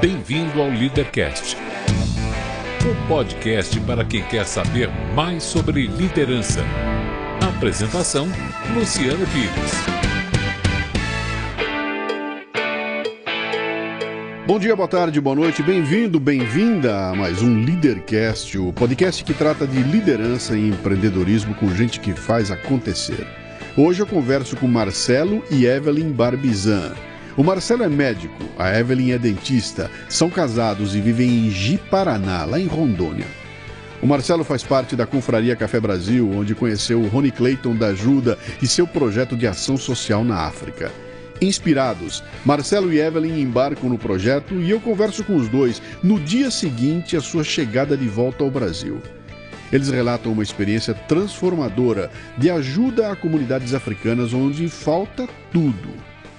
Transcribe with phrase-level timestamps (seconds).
[0.00, 1.56] Bem-vindo ao Leadercast,
[2.88, 6.60] o podcast para quem quer saber mais sobre liderança.
[7.56, 8.28] Apresentação:
[8.76, 9.72] Luciano Pires.
[14.46, 19.34] Bom dia, boa tarde, boa noite, bem-vindo, bem-vinda a mais um Leadercast, o podcast que
[19.34, 23.26] trata de liderança e empreendedorismo com gente que faz acontecer.
[23.76, 27.07] Hoje eu converso com Marcelo e Evelyn Barbizan.
[27.38, 32.58] O Marcelo é médico, a Evelyn é dentista, são casados e vivem em Ji-Paraná, lá
[32.58, 33.26] em Rondônia.
[34.02, 38.36] O Marcelo faz parte da Confraria Café Brasil, onde conheceu o Rony Clayton da Ajuda
[38.60, 40.90] e seu projeto de ação social na África.
[41.40, 46.50] Inspirados, Marcelo e Evelyn embarcam no projeto e eu converso com os dois no dia
[46.50, 49.00] seguinte à sua chegada de volta ao Brasil.
[49.72, 56.07] Eles relatam uma experiência transformadora de ajuda a comunidades africanas onde falta tudo,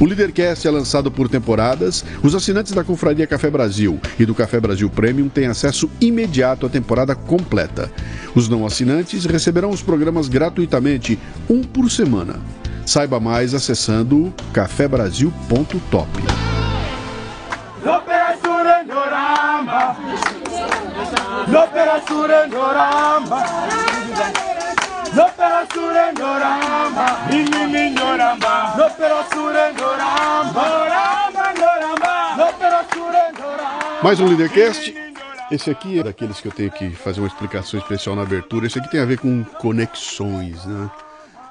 [0.00, 2.04] O Leadercast é lançado por temporadas.
[2.22, 6.68] Os assinantes da Confraria Café Brasil e do Café Brasil Premium têm acesso imediato à
[6.68, 7.90] temporada completa.
[8.34, 12.40] Os não assinantes receberão os programas gratuitamente, um por semana.
[12.84, 16.08] Saiba mais acessando cafebrasil.top.
[34.02, 34.92] Mais um Leadercast.
[35.52, 38.66] Esse aqui é daqueles que eu tenho que fazer uma explicação especial na abertura.
[38.66, 40.90] Esse aqui tem a ver com conexões, né?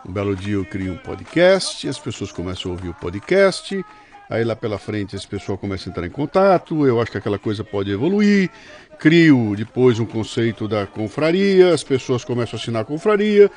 [0.05, 3.81] Um belo dia eu crio um podcast, as pessoas começam a ouvir o podcast,
[4.29, 7.39] aí lá pela frente as pessoas começam a entrar em contato, eu acho que aquela
[7.39, 8.49] coisa pode evoluir,
[9.03, 13.51] crio depois um conceito da confraria, as pessoas começam a assinar a confraria,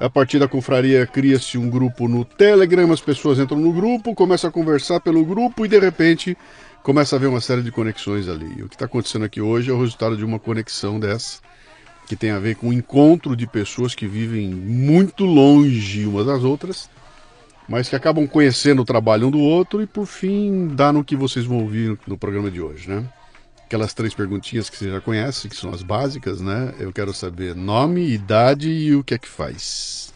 [0.00, 4.50] a partir da confraria cria-se um grupo no Telegram, as pessoas entram no grupo, começam
[4.50, 6.36] a conversar pelo grupo e de repente
[6.82, 8.52] começa a haver uma série de conexões ali.
[8.58, 11.38] E o que está acontecendo aqui hoje é o resultado de uma conexão dessa,
[12.08, 16.42] que tem a ver com o encontro de pessoas que vivem muito longe umas das
[16.42, 16.90] outras,
[17.68, 21.14] mas que acabam conhecendo o trabalho um do outro e por fim dá no que
[21.14, 23.04] vocês vão ouvir no programa de hoje, né?
[23.70, 26.74] Aquelas três perguntinhas que você já conhece, que são as básicas, né?
[26.80, 30.12] Eu quero saber nome, idade e o que é que faz.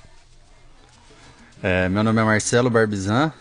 [1.62, 3.32] É, meu nome é Marcelo Barbizan,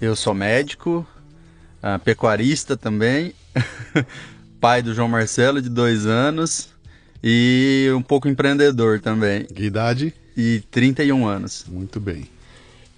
[0.00, 1.06] eu sou médico,
[1.82, 3.34] uh, pecuarista também,
[4.58, 6.70] pai do João Marcelo, de dois anos,
[7.22, 9.44] e um pouco empreendedor também.
[9.44, 10.14] Que idade?
[10.34, 11.66] E 31 anos.
[11.68, 12.26] Muito bem.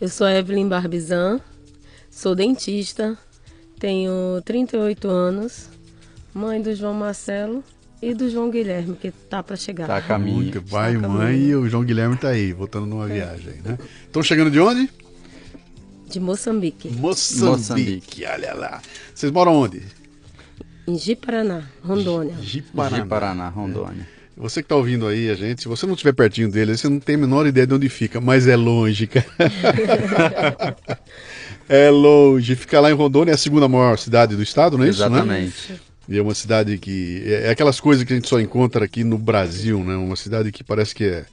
[0.01, 1.41] Eu sou Evelyn Barbizan,
[2.09, 3.19] sou dentista,
[3.81, 5.69] tenho 38 anos,
[6.35, 7.63] mãe do João Marcelo
[8.01, 9.87] e do João Guilherme, que tá para chegar.
[9.87, 10.37] Tá a caminho.
[10.37, 13.15] Muito pai, tá mãe e o João Guilherme tá aí, voltando numa é.
[13.15, 13.79] viagem, né?
[14.05, 14.91] Estão chegando de onde?
[16.09, 16.89] De Moçambique.
[16.89, 17.45] Moçambique.
[17.45, 18.83] Moçambique, olha lá.
[19.15, 19.83] Vocês moram onde?
[20.87, 22.35] Em Ji-Paraná, Rondônia.
[22.41, 24.09] Ji-Paraná, Ji-Paraná Rondônia.
[24.19, 24.23] É.
[24.37, 26.99] Você que está ouvindo aí, a gente, se você não estiver pertinho dele, você não
[26.99, 29.27] tem a menor ideia de onde fica, mas é longe, cara.
[31.69, 32.57] é longe.
[32.57, 35.01] Fica lá em Rondônia, é a segunda maior cidade do estado, não é isso?
[35.01, 35.73] Exatamente.
[35.73, 35.79] Né?
[36.13, 37.23] E é uma cidade que.
[37.25, 39.97] É, é aquelas coisas que a gente só encontra aqui no Brasil, né?
[39.97, 41.25] Uma cidade que parece que é.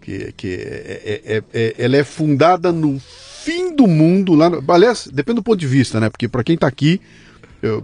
[0.00, 3.00] Que, que é, é, é, é ela é fundada no
[3.44, 4.50] fim do mundo lá.
[4.50, 6.10] No, aliás, depende do ponto de vista, né?
[6.10, 7.00] Porque para quem está aqui,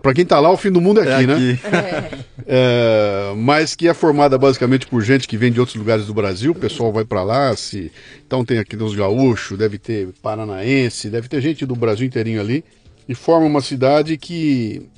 [0.02, 1.60] para quem está lá, o fim do mundo é aqui, é aqui.
[1.70, 2.08] né?
[2.46, 3.30] É.
[3.30, 6.50] é, mas que é formada basicamente por gente que vem de outros lugares do Brasil.
[6.50, 7.92] O pessoal vai para lá, se
[8.26, 12.64] então tem aqui os gaúchos, deve ter paranaense, deve ter gente do Brasil inteirinho ali
[13.08, 14.88] e forma uma cidade que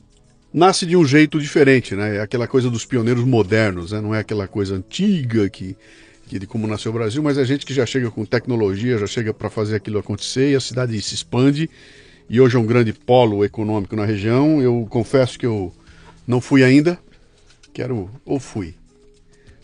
[0.57, 2.17] nasce de um jeito diferente, né?
[2.17, 4.01] É aquela coisa dos pioneiros modernos, né?
[4.01, 5.77] Não é aquela coisa antiga que
[6.29, 9.07] que de como nasceu o Brasil, mas é gente que já chega com tecnologia, já
[9.07, 11.71] chega para fazer aquilo acontecer e a cidade se expande.
[12.29, 14.61] E hoje é um grande polo econômico na região.
[14.61, 15.73] Eu confesso que eu
[16.27, 16.99] não fui ainda.
[17.73, 18.11] Quero.
[18.25, 18.75] Ou fui.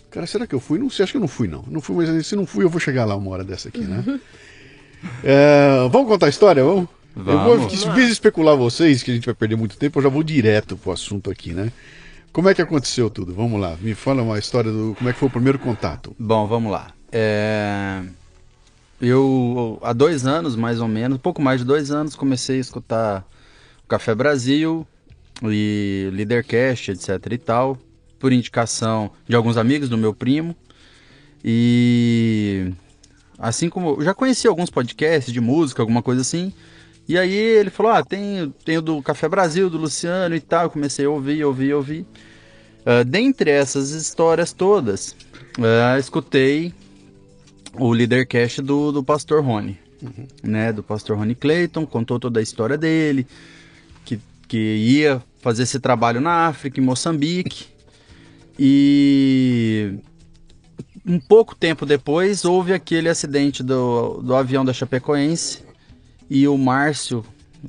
[0.08, 0.78] Cara, será que eu fui?
[0.78, 1.64] Não sei, acho que eu não fui, não.
[1.66, 4.04] Não fui, mas se não fui, eu vou chegar lá uma hora dessa aqui, né?
[5.24, 6.62] é, vamos contar a história?
[6.62, 6.88] Vamos?
[7.14, 7.72] Vamos.
[7.72, 10.22] Eu vou, em especular vocês, que a gente vai perder muito tempo, eu já vou
[10.22, 11.70] direto pro assunto aqui, né?
[12.32, 13.34] Como é que aconteceu tudo?
[13.34, 16.14] Vamos lá, me fala uma história do como é que foi o primeiro contato.
[16.18, 16.92] Bom, vamos lá.
[17.10, 18.02] É...
[19.00, 23.28] Eu, há dois anos, mais ou menos, pouco mais de dois anos, comecei a escutar
[23.84, 24.86] o Café Brasil
[25.42, 27.76] e Leadercast, etc e tal,
[28.18, 30.56] por indicação de alguns amigos do meu primo.
[31.44, 32.72] E
[33.42, 36.52] Assim como eu já conheci alguns podcasts de música, alguma coisa assim.
[37.08, 40.64] E aí ele falou: Ah, tem, tem o do Café Brasil, do Luciano e tal.
[40.64, 42.06] Eu comecei a ouvir, ouvir, ouvir.
[42.80, 45.16] Uh, dentre essas histórias todas,
[45.58, 46.74] uh, escutei
[47.74, 50.26] o Leadercast do, do Pastor Rony, uhum.
[50.42, 50.72] né?
[50.72, 53.26] Do Pastor Rony Clayton, contou toda a história dele,
[54.04, 57.66] que, que ia fazer esse trabalho na África, em Moçambique.
[58.58, 59.94] E
[61.06, 65.71] um pouco tempo depois houve aquele acidente do, do avião da Chapecoense
[66.34, 67.22] e o Márcio,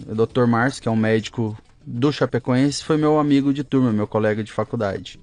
[0.08, 0.46] o Dr.
[0.48, 4.54] Márcio, que é um médico do Chapecoense, foi meu amigo de turma, meu colega de
[4.54, 5.20] faculdade.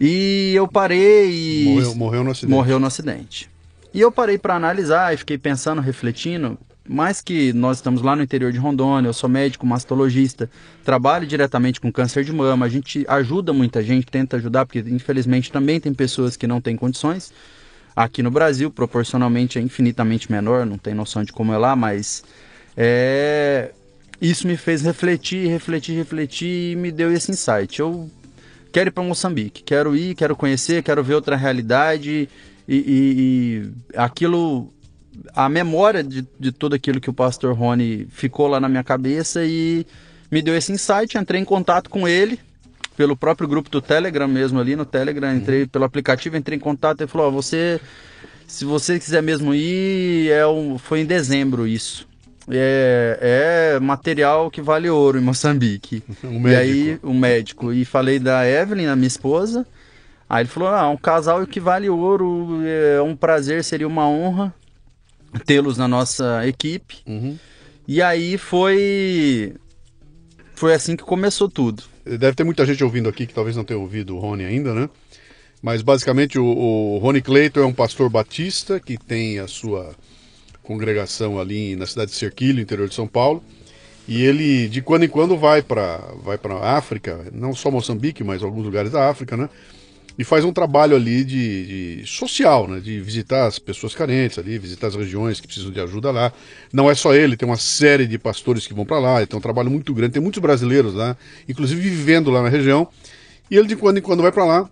[0.00, 1.64] E eu parei e.
[1.64, 2.50] Morreu, morreu no acidente.
[2.54, 3.50] Morreu no acidente.
[3.92, 6.56] E eu parei para analisar e fiquei pensando, refletindo.
[6.88, 10.48] Mais que nós estamos lá no interior de Rondônia, eu sou médico mastologista,
[10.84, 15.50] trabalho diretamente com câncer de mama, a gente ajuda muita gente, tenta ajudar, porque infelizmente
[15.50, 17.32] também tem pessoas que não têm condições.
[17.94, 22.22] Aqui no Brasil, proporcionalmente é infinitamente menor, não tem noção de como é lá, mas
[22.76, 23.72] é,
[24.20, 27.80] isso me fez refletir, refletir, refletir e me deu esse insight.
[27.80, 28.08] Eu
[28.72, 32.28] quero ir para Moçambique, quero ir, quero conhecer, quero ver outra realidade
[32.68, 34.72] e, e, e aquilo,
[35.34, 39.44] a memória de, de tudo aquilo que o pastor Rony ficou lá na minha cabeça
[39.44, 39.84] e
[40.30, 41.18] me deu esse insight.
[41.18, 42.38] Entrei em contato com ele
[43.00, 45.68] pelo próprio grupo do Telegram mesmo ali no Telegram, entrei uhum.
[45.68, 47.80] pelo aplicativo, entrei em contato e falou: oh, você,
[48.46, 52.06] se você quiser mesmo ir, é um, foi em dezembro isso
[52.50, 56.02] é, é material que vale ouro em Moçambique.
[56.24, 57.72] Um e aí, o um médico.
[57.72, 59.66] E falei da Evelyn, a minha esposa.
[60.28, 64.52] Aí ele falou: ah, um casal que vale ouro, é um prazer, seria uma honra
[65.46, 66.98] tê-los na nossa equipe.
[67.06, 67.38] Uhum.
[67.86, 69.54] E aí foi.
[70.54, 71.84] Foi assim que começou tudo.
[72.18, 74.88] Deve ter muita gente ouvindo aqui que talvez não tenha ouvido o Rony ainda, né?
[75.62, 79.94] Mas basicamente o, o Rony Cleiton é um pastor batista que tem a sua
[80.62, 83.42] congregação ali na cidade de Cerquilho, interior de São Paulo.
[84.08, 88.42] E ele, de quando em quando, vai para vai a África, não só Moçambique, mas
[88.42, 89.48] alguns lugares da África, né?
[90.20, 92.78] E faz um trabalho ali de, de, social, né?
[92.78, 96.30] De visitar as pessoas carentes ali, visitar as regiões que precisam de ajuda lá.
[96.70, 99.40] Não é só ele, tem uma série de pastores que vão para lá, então é
[99.40, 100.12] um trabalho muito grande.
[100.12, 101.16] Tem muitos brasileiros lá,
[101.48, 102.86] inclusive vivendo lá na região.
[103.50, 104.68] E ele, de quando em quando, vai para lá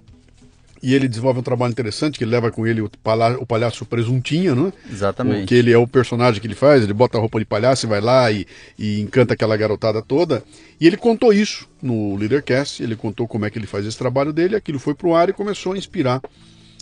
[0.82, 3.84] e ele desenvolve um trabalho interessante, que ele leva com ele o, palha o palhaço
[3.84, 4.72] presuntinho, né?
[4.90, 5.46] Exatamente.
[5.46, 7.88] Que ele é o personagem que ele faz, ele bota a roupa de palhaço e
[7.88, 8.46] vai lá e,
[8.78, 10.42] e encanta aquela garotada toda.
[10.80, 14.32] E ele contou isso no Leadercast, ele contou como é que ele faz esse trabalho
[14.32, 16.22] dele, aquilo foi pro ar e começou a inspirar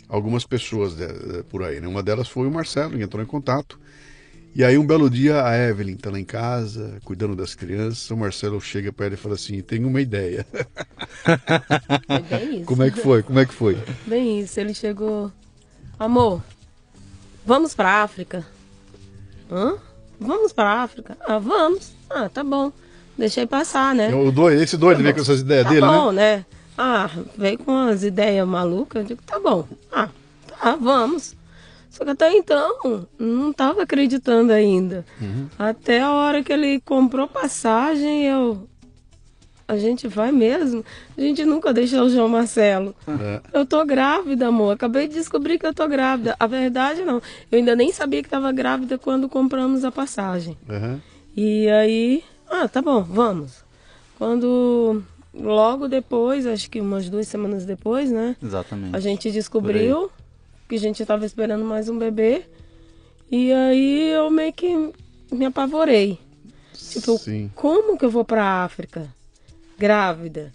[0.09, 1.81] algumas pessoas de, de, por aí.
[1.81, 1.89] Né?
[1.89, 3.79] Uma delas foi o Marcelo, que entrou em contato.
[4.57, 8.17] E aí um belo dia a Evelyn tá lá em casa, cuidando das crianças, o
[8.17, 10.47] Marcelo chega para ela e fala assim, tem uma ideia.
[12.09, 12.65] É bem isso.
[12.65, 13.23] Como é que foi?
[13.23, 13.79] Como é que foi?
[14.07, 15.31] Bem isso, ele chegou,
[15.99, 16.43] amor,
[17.45, 18.47] vamos para África.
[19.53, 19.75] Hã?
[20.19, 21.19] Vamos para África?
[21.21, 21.93] Ah, vamos.
[22.09, 22.73] Ah, tá bom.
[23.19, 24.15] Deixei passar, né?
[24.15, 26.37] O doido, esse doido tá veio com essas ideias tá dele, bom, né?
[26.39, 26.47] né?
[26.79, 29.03] Ah, veio com as ideias malucas.
[29.03, 29.69] Eu digo, tá bom.
[29.93, 30.09] Ah,
[30.49, 31.37] tá, vamos.
[31.97, 35.03] Só que até então, não estava acreditando ainda.
[35.19, 35.49] Uhum.
[35.59, 38.69] Até a hora que ele comprou passagem, eu.
[39.67, 40.85] A gente vai mesmo?
[41.17, 42.95] A gente nunca deixou o João Marcelo.
[43.09, 43.41] É.
[43.51, 44.75] Eu tô grávida, amor.
[44.75, 46.37] Acabei de descobrir que eu tô grávida.
[46.39, 47.17] A verdade, não.
[47.51, 50.55] Eu ainda nem sabia que estava grávida quando compramos a passagem.
[50.69, 51.01] Uhum.
[51.35, 53.65] E aí, ah, tá bom, vamos.
[54.19, 58.37] Quando logo depois, acho que umas duas semanas depois, né?
[58.43, 58.95] Exatamente.
[58.95, 60.11] A gente descobriu
[60.69, 62.45] que a gente estava esperando mais um bebê.
[63.31, 64.93] E aí eu meio que
[65.33, 66.19] me apavorei.
[66.73, 67.51] Tipo, Sim.
[67.55, 69.09] como que eu vou para África
[69.79, 70.53] grávida?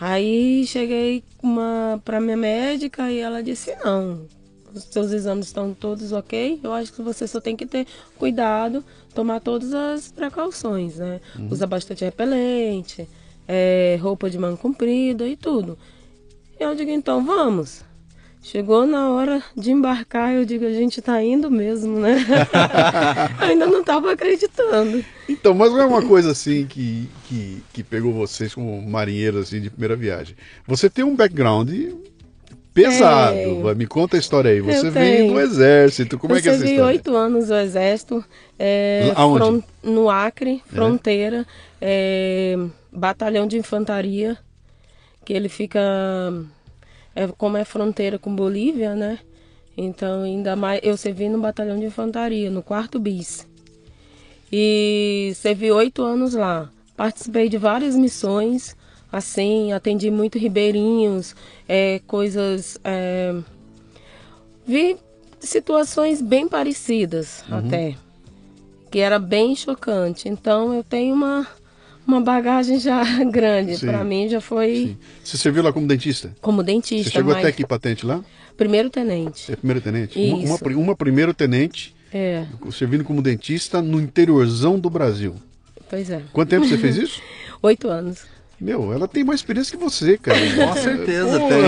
[0.00, 4.26] Aí cheguei uma para minha médica e ela disse: "Não,
[4.74, 6.60] os seus exames estão todos ok.
[6.62, 7.86] Eu acho que você só tem que ter
[8.16, 11.20] cuidado, tomar todas as precauções, né?
[11.38, 11.48] Uhum.
[11.50, 13.08] Usar bastante repelente,
[13.46, 15.78] é, roupa de manga comprida e tudo.
[16.58, 17.82] Eu digo, então vamos.
[18.40, 22.24] Chegou na hora de embarcar, eu digo, a gente está indo mesmo, né?
[23.40, 25.04] ainda não estava acreditando.
[25.28, 29.60] Então, mas não é uma coisa assim que, que, que pegou vocês como marinheiros assim,
[29.60, 30.36] de primeira viagem.
[30.66, 31.68] Você tem um background
[32.72, 33.36] pesado.
[33.70, 34.60] É, Me conta a história aí.
[34.60, 36.18] Você veio do exército.
[36.18, 36.80] Como eu é que é essa história?
[36.80, 38.24] Eu oito anos no exército.
[38.58, 39.64] É, Aonde?
[39.82, 40.74] no Acre, é.
[40.74, 41.46] fronteira.
[41.80, 42.56] É.
[42.92, 44.38] batalhão de infantaria.
[45.24, 45.80] Que ele fica
[47.18, 49.18] é, como é fronteira com Bolívia, né?
[49.76, 53.44] Então, ainda mais, eu servi no batalhão de infantaria, no quarto bis.
[54.52, 56.70] E servi oito anos lá.
[56.96, 58.76] Participei de várias missões,
[59.10, 61.34] assim, atendi muito ribeirinhos,
[61.68, 62.78] é, coisas.
[62.84, 63.34] É,
[64.64, 64.96] vi
[65.40, 67.58] situações bem parecidas uhum.
[67.58, 67.96] até,
[68.92, 70.28] que era bem chocante.
[70.28, 71.46] Então eu tenho uma
[72.08, 73.78] uma bagagem já grande.
[73.78, 74.74] Para mim já foi.
[74.74, 74.96] Sim.
[75.22, 76.34] Você serviu lá como dentista?
[76.40, 77.10] Como dentista.
[77.10, 77.44] Você chegou mas...
[77.44, 78.24] até que patente lá?
[78.56, 79.52] Primeiro tenente.
[79.52, 80.18] É primeiro tenente?
[80.18, 81.94] Uma, uma, uma, primeiro tenente.
[82.12, 82.46] É.
[82.72, 85.34] Servindo como dentista no interiorzão do Brasil.
[85.90, 86.22] Pois é.
[86.32, 87.22] Quanto tempo você fez isso?
[87.62, 88.22] Oito anos.
[88.58, 90.38] Meu, ela tem mais experiência que você, cara.
[90.38, 91.62] Com certeza tem.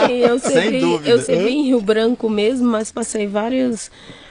[0.06, 1.10] Assim, eu servi, Sem dúvida.
[1.10, 3.90] Eu servi em Rio Branco mesmo, mas passei várias.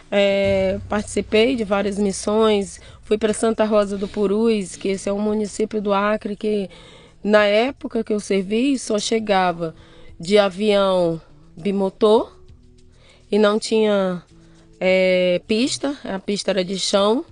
[0.10, 2.80] É, participei de várias missões.
[3.04, 6.70] Fui para Santa Rosa do Purus, que esse é um município do Acre que,
[7.24, 9.76] na época que eu servi, só chegava
[10.20, 11.22] de avião
[11.56, 12.38] bimotor
[13.32, 14.24] e não tinha
[14.80, 17.26] é, pista, a pista era de chão,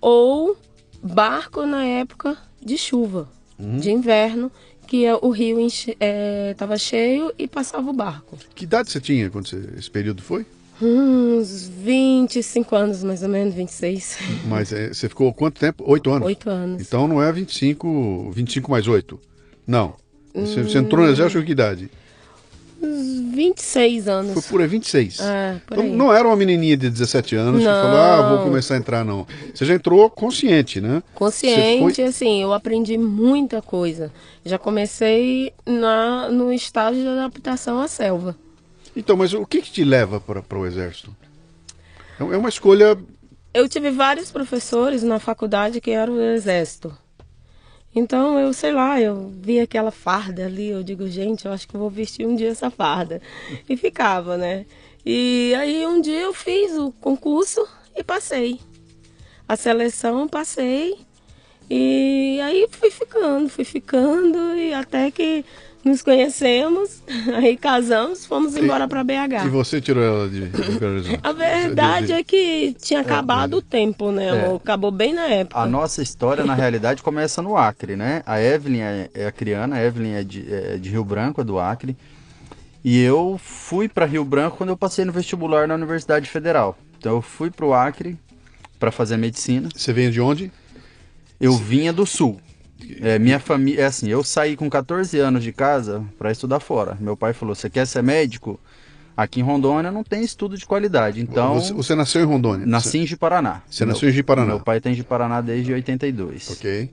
[0.00, 0.56] ou
[1.02, 3.28] barco na época de chuva
[3.58, 3.78] uhum.
[3.78, 4.50] de inverno,
[4.86, 8.38] que é o rio estava é, cheio e passava o barco.
[8.54, 10.46] Que idade você tinha quando você, esse período foi?
[10.80, 14.18] Uns 25 anos, mais ou menos, 26.
[14.46, 15.82] Mas é, você ficou quanto tempo?
[15.86, 16.26] Oito anos?
[16.26, 16.80] Oito anos.
[16.80, 19.20] Então não é 25, 25 mais oito.
[19.66, 19.94] Não.
[20.34, 20.64] Você, hum...
[20.64, 21.90] você entrou no exército com que idade?
[22.80, 24.32] Uns 26 anos.
[24.34, 25.18] Foi por aí, 26.
[25.18, 25.96] É, por então, aí.
[25.96, 27.74] não era uma menininha de 17 anos não.
[27.74, 29.26] que falou, ah, vou começar a entrar, não.
[29.52, 31.02] Você já entrou consciente, né?
[31.12, 32.04] Consciente, foi...
[32.04, 34.12] assim, eu aprendi muita coisa.
[34.44, 38.36] Já comecei na, no estágio de adaptação à selva.
[38.98, 41.16] Então, mas o que, que te leva para o exército?
[42.18, 42.98] É, é uma escolha...
[43.54, 46.92] Eu tive vários professores na faculdade que eram do exército.
[47.94, 51.76] Então, eu sei lá, eu vi aquela farda ali, eu digo, gente, eu acho que
[51.76, 53.22] vou vestir um dia essa farda.
[53.68, 54.66] E ficava, né?
[55.06, 57.64] E aí um dia eu fiz o concurso
[57.94, 58.60] e passei.
[59.46, 60.98] A seleção passei.
[61.70, 65.44] E aí fui ficando, fui ficando e até que
[65.84, 67.02] nos conhecemos,
[67.34, 69.46] aí casamos, fomos embora para BH.
[69.46, 74.10] E você tirou ela de, de A verdade é que tinha acabado é, o tempo,
[74.10, 74.54] né, amor?
[74.54, 74.56] É.
[74.56, 75.60] Acabou bem na época.
[75.60, 78.22] A nossa história, na realidade, começa no Acre, né?
[78.26, 81.44] A Evelyn é, é a criana, a Evelyn é de, é de Rio Branco, é
[81.44, 81.96] do Acre.
[82.84, 86.78] E eu fui para Rio Branco quando eu passei no vestibular na Universidade Federal.
[86.98, 88.18] Então eu fui para o Acre
[88.78, 89.68] para fazer medicina.
[89.74, 90.52] Você veio de onde?
[91.40, 92.40] Eu vinha do Sul.
[93.00, 96.96] É, minha família, é assim, eu saí com 14 anos de casa para estudar fora.
[97.00, 98.58] Meu pai falou: "Você quer ser médico?
[99.16, 101.20] Aqui em Rondônia não tem estudo de qualidade".
[101.20, 102.66] Então, você, você nasceu em Rondônia?
[102.66, 103.62] Nasci em Paraná.
[103.68, 104.46] Você meu, nasceu em Paraná?
[104.46, 106.50] Meu pai tem de Paraná desde 82.
[106.50, 106.90] OK.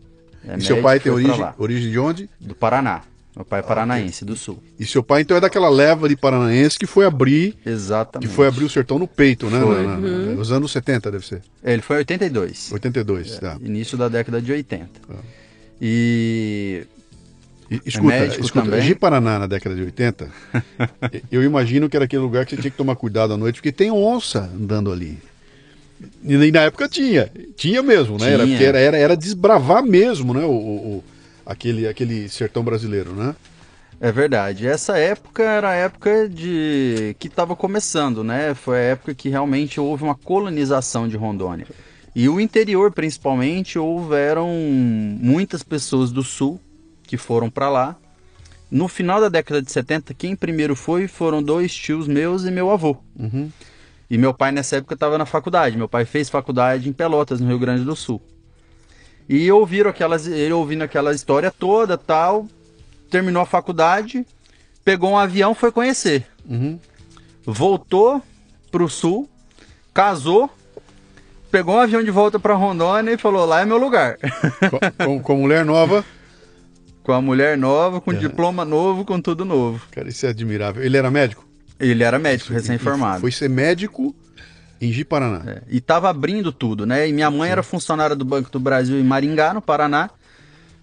[0.47, 2.29] É, e seu pai tem origem, origem de onde?
[2.39, 3.01] Do Paraná.
[3.35, 4.33] Meu pai é paranaense, okay.
[4.33, 4.63] do sul.
[4.79, 7.53] E seu pai, então, é daquela leva de paranaense que foi abrir.
[7.65, 8.29] Exatamente.
[8.29, 9.59] Que foi abrir o sertão no peito, né?
[9.59, 9.85] Foi.
[9.85, 10.35] Na, na, uhum.
[10.35, 11.41] Nos anos 70, deve ser.
[11.61, 12.71] Ele foi em 82.
[12.71, 13.57] 82, é, tá.
[13.61, 14.89] Início da década de 80.
[15.09, 15.15] Ah.
[15.81, 16.85] E.
[17.69, 20.29] e escuta, é escuta de Paraná na década de 80,
[21.31, 23.71] eu imagino que era aquele lugar que você tinha que tomar cuidado à noite, porque
[23.71, 25.17] tem onça andando ali.
[26.23, 28.37] E na época tinha, tinha mesmo, né?
[28.37, 28.61] Tinha.
[28.61, 30.43] Era, era, era desbravar mesmo, né?
[30.43, 31.03] O, o,
[31.45, 33.35] aquele, aquele sertão brasileiro, né?
[33.99, 34.67] É verdade.
[34.67, 38.53] Essa época era a época de que estava começando, né?
[38.53, 41.65] Foi a época que realmente houve uma colonização de Rondônia.
[42.15, 44.49] E o interior, principalmente, houveram
[45.19, 46.61] muitas pessoas do sul
[47.03, 47.95] que foram para lá.
[48.71, 52.71] No final da década de 70, quem primeiro foi foram dois tios meus e meu
[52.71, 52.95] avô.
[53.19, 53.51] Uhum.
[54.09, 55.77] E meu pai nessa época estava na faculdade.
[55.77, 58.21] Meu pai fez faculdade em Pelotas, no Rio Grande do Sul.
[59.27, 62.47] E ouviram aquelas, ele ouvindo aquela história toda, tal,
[63.09, 64.25] terminou a faculdade,
[64.85, 66.25] pegou um avião, foi conhecer.
[66.47, 66.79] Uhum.
[67.43, 68.21] Voltou
[68.71, 69.29] pro sul,
[69.93, 70.49] casou
[71.51, 74.17] pegou um avião de volta para Rondônia e falou: lá é meu lugar.
[74.97, 76.03] Com, com, com mulher nova?
[77.05, 78.15] com a mulher nova, com é.
[78.15, 79.85] diploma novo, com tudo novo.
[79.91, 80.83] Cara, isso é admirável.
[80.83, 81.45] Ele era médico?
[81.79, 83.21] Ele era médico, recém-formado.
[83.21, 84.15] Foi ser médico
[84.81, 85.43] em Ji-Paraná.
[85.45, 87.07] É, e tava abrindo tudo, né?
[87.07, 87.51] E minha mãe Sim.
[87.51, 90.09] era funcionária do Banco do Brasil em Maringá, no Paraná.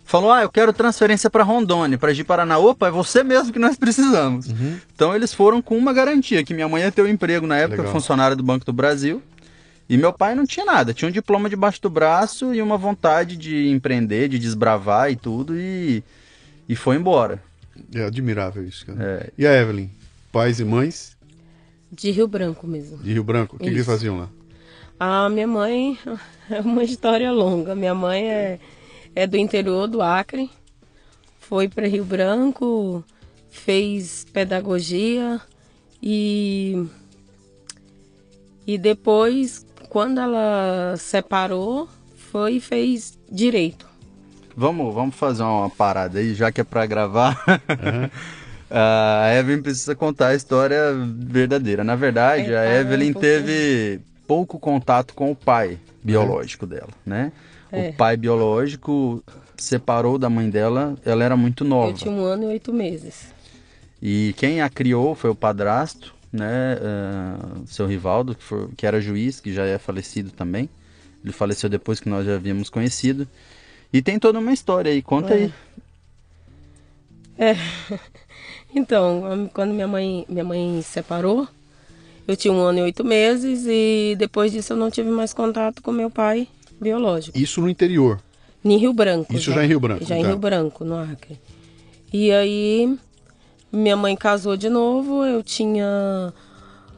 [0.05, 2.57] Falou: Ah, eu quero transferência para Rondônia, para Ji-Paraná.
[2.59, 4.47] Opa, é você mesmo que nós precisamos.
[4.47, 4.79] Uhum.
[4.95, 7.79] Então eles foram com uma garantia: que minha mãe ia ter um emprego na época,
[7.79, 7.93] Legal.
[7.93, 9.21] funcionária do Banco do Brasil.
[9.93, 13.37] E meu pai não tinha nada, tinha um diploma debaixo do braço e uma vontade
[13.37, 16.03] de empreender, de desbravar e tudo, e,
[16.67, 17.43] e foi embora.
[17.95, 18.99] É admirável isso, cara.
[18.99, 19.31] É.
[19.37, 19.91] E a Evelyn?
[20.33, 21.15] Pais e mães?
[21.91, 22.97] De Rio Branco mesmo.
[22.97, 23.57] De Rio Branco?
[23.57, 24.31] O que, eles faziam lá?
[24.99, 25.99] A minha mãe
[26.49, 27.75] é uma história longa.
[27.75, 28.61] Minha mãe é,
[29.15, 30.51] é do interior do Acre,
[31.39, 33.05] foi para Rio Branco,
[33.51, 35.39] fez pedagogia
[36.03, 36.83] e
[38.67, 43.87] e depois quando ela separou, foi e fez direito.
[44.57, 47.39] Vamos, vamos fazer uma parada aí, já que é para gravar.
[47.47, 48.09] Uhum.
[48.75, 51.85] A Evelyn precisa contar a história verdadeira.
[51.85, 57.31] Na verdade, É, a Evelyn um teve pouco contato com o pai biológico dela, né?
[57.71, 57.91] É.
[57.91, 59.23] O pai biológico
[59.59, 61.91] separou da mãe dela, ela era muito nova.
[61.91, 63.27] Eu tinha um ano e oito meses.
[64.01, 66.79] E quem a criou foi o padrasto, né?
[66.81, 70.69] ah, seu Rivaldo, que, foi- que era juiz, que já é falecido também.
[71.23, 73.29] Ele faleceu depois que nós já havíamos conhecido.
[73.93, 75.37] E tem toda uma história aí, conta É.
[75.37, 75.53] aí.
[78.75, 81.47] Então, quando minha mãe, minha mãe separou,
[82.27, 85.83] eu tinha um ano e oito meses e depois disso eu não tive mais contato
[85.83, 86.49] com meu pai
[86.81, 87.37] biológico.
[87.37, 88.19] Isso no interior.
[88.65, 89.35] Em Rio Branco.
[89.35, 90.29] Isso já em Rio Branco, Já em tá.
[90.29, 91.39] Rio Branco, no Acre.
[92.13, 92.97] E aí,
[93.73, 96.33] minha mãe casou de novo, eu tinha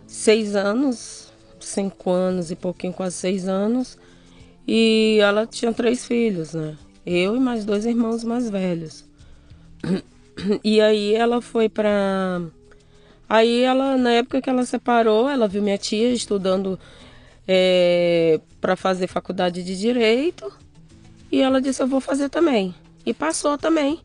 [0.06, 3.96] seis anos, cinco anos e pouquinho, quase seis anos.
[4.66, 6.76] E ela tinha três filhos, né?
[7.06, 9.04] Eu e mais dois irmãos mais velhos.
[10.64, 12.42] E aí ela foi pra.
[13.28, 16.76] Aí ela, na época que ela separou, ela viu minha tia estudando
[17.46, 20.52] é, para fazer faculdade de direito.
[21.30, 22.74] E ela disse: Eu vou fazer também.
[23.06, 24.00] E passou também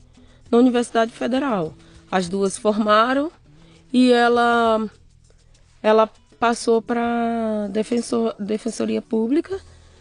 [0.52, 1.74] na Universidade Federal.
[2.12, 3.32] As duas formaram
[3.94, 4.88] e ela,
[5.82, 9.60] ela passou para defensor, Defensoria Pública.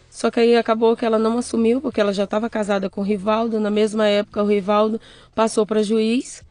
[0.09, 3.03] Só que aí acabou que ela não assumiu, porque ela já estava casada com o
[3.03, 3.59] Rivaldo.
[3.59, 4.99] Na mesma época, o Rivaldo
[5.35, 6.43] passou para juiz.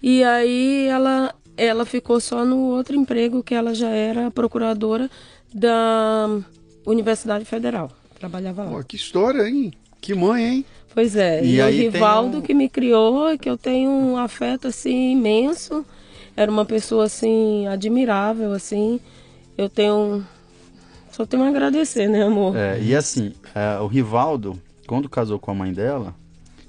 [0.00, 5.10] E aí ela, ela ficou só no outro emprego, que ela já era procuradora
[5.52, 6.28] da
[6.86, 7.90] Universidade Federal.
[8.18, 8.70] Trabalhava lá.
[8.70, 9.72] Pô, que história, hein?
[10.00, 10.64] Que mãe, hein?
[10.94, 14.68] Pois é, E e, o Rivaldo um- que me criou, que eu tenho um afeto
[14.68, 15.84] assim imenso.
[16.36, 19.00] Era uma pessoa assim admirável assim.
[19.56, 20.24] Eu tenho
[21.10, 22.56] só tenho a agradecer, né, amor?
[22.56, 26.14] É, e assim, é, o Rivaldo, quando casou com a mãe dela,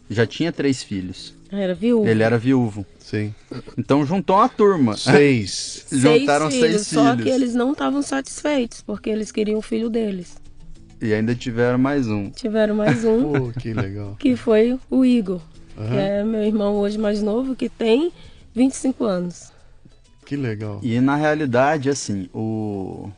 [0.10, 1.34] já tinha três filhos.
[1.50, 2.08] Era viúvo.
[2.08, 2.86] Ele era viúvo.
[3.00, 3.34] Sim.
[3.77, 4.98] Então juntou uma turma.
[4.98, 5.86] Seis.
[5.92, 7.24] Juntaram seis seis filhos, só filhos.
[7.24, 10.36] que eles não estavam satisfeitos, porque eles queriam o filho deles.
[11.01, 12.29] E ainda tiveram mais um.
[12.29, 14.15] Tiveram mais um, Pô, que legal.
[14.17, 15.41] que foi o Igor,
[15.75, 15.99] que Aham.
[15.99, 18.12] é meu irmão hoje mais novo, que tem
[18.56, 19.51] 25 anos.
[20.25, 20.79] Que legal.
[20.82, 23.10] E na realidade, assim, o...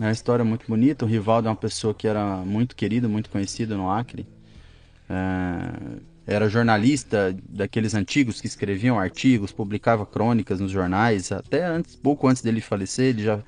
[0.00, 1.04] é uma história muito bonita.
[1.04, 4.26] O Rivaldo é uma pessoa que era muito querida, muito conhecida no Acre.
[5.08, 11.30] É, Era jornalista daqueles antigos que escreviam artigos, publicava crônicas nos jornais.
[11.30, 13.38] Até antes, pouco antes dele falecer, ele já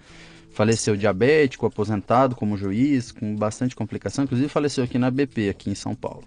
[0.59, 4.25] faleceu diabético, aposentado como juiz, com bastante complicação.
[4.25, 6.25] Inclusive faleceu aqui na BP, aqui em São Paulo.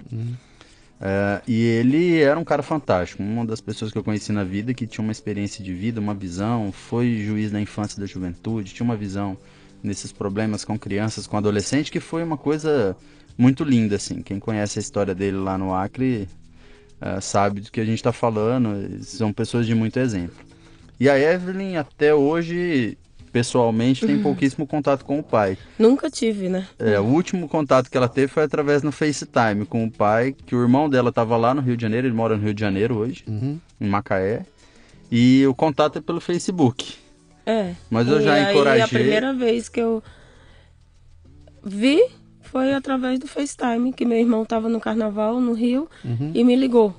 [1.02, 4.74] É, e ele era um cara fantástico, uma das pessoas que eu conheci na vida
[4.74, 8.74] que tinha uma experiência de vida, uma visão, foi juiz na infância e da juventude,
[8.74, 9.38] tinha uma visão
[9.84, 12.96] nesses problemas com crianças, com adolescentes, que foi uma coisa
[13.38, 14.22] muito linda, assim.
[14.22, 16.30] Quem conhece a história dele lá no Acre
[17.02, 20.38] é, sabe do que a gente está falando, são pessoas de muito exemplo.
[20.98, 22.98] E a Evelyn, até hoje,
[23.32, 25.58] pessoalmente, tem pouquíssimo contato com o pai.
[25.80, 26.68] Nunca tive, né?
[26.78, 30.56] É, o último contato que ela teve foi através no FaceTime com o pai, que
[30.56, 32.98] o irmão dela estava lá no Rio de Janeiro, ele mora no Rio de Janeiro
[32.98, 33.58] hoje, Uhum.
[33.80, 34.46] em Macaé.
[35.12, 36.96] E o contato é pelo Facebook.
[37.46, 37.74] É.
[37.90, 38.82] Mas eu e já aí, encorajei.
[38.84, 40.02] a primeira vez que eu
[41.64, 42.02] vi
[42.42, 46.32] foi através do FaceTime, que meu irmão estava no carnaval no Rio Uhum.
[46.34, 46.96] e me ligou.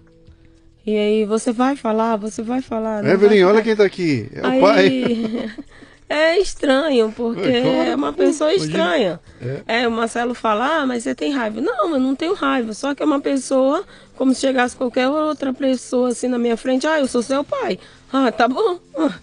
[0.84, 2.96] E aí, você vai falar, você vai falar.
[3.02, 4.28] não vai Evelyn, olha quem tá aqui.
[4.34, 5.50] É o Aí, pai.
[6.14, 7.90] É estranho, porque É, claro.
[7.90, 9.18] é uma pessoa estranha.
[9.40, 9.82] É.
[9.82, 9.88] É.
[9.88, 11.60] o Marcelo fala, ah, mas você tem raiva.
[11.60, 13.82] Não, eu não tenho raiva, só que é uma pessoa,
[14.14, 17.78] como se chegasse qualquer outra pessoa assim na minha frente, ah, eu sou seu pai.
[18.12, 18.78] Ah, tá bom.
[18.98, 19.14] Ah,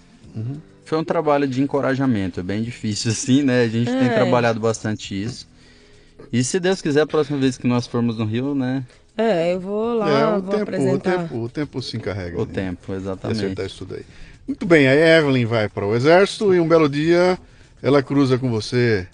[0.83, 3.61] Foi um trabalho de encorajamento, é bem difícil assim, né?
[3.63, 4.13] A gente tem É.
[4.15, 5.47] trabalhado bastante isso.
[6.33, 8.83] E se Deus quiser, a próxima vez que nós formos no Rio, né?
[9.15, 11.17] É, eu vou lá, É, o vou tempo, o apresentar.
[11.19, 12.41] tempo, o tempo se encarrega.
[12.41, 12.51] O né?
[12.53, 13.37] tempo, exatamente.
[13.45, 14.03] acertar isso daí.
[14.49, 17.37] Muito bem, aí a Evelyn vai para o exército e um belo dia
[17.83, 19.07] ela cruza com você.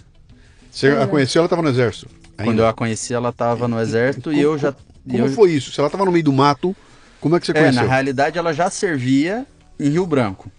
[0.72, 1.08] Você a É.
[1.08, 2.08] conheceu, ela estava no exército?
[2.38, 2.62] Quando ainda?
[2.62, 4.74] eu a conheci, ela estava no exército e Como- eu já.
[5.06, 5.74] e Como eu- foi isso?
[5.74, 6.74] Se ela estava no meio do mato,
[7.20, 7.82] como é que você É, conheceu?
[7.84, 9.46] na realidade ela já servia
[9.78, 10.50] em Rio Branco.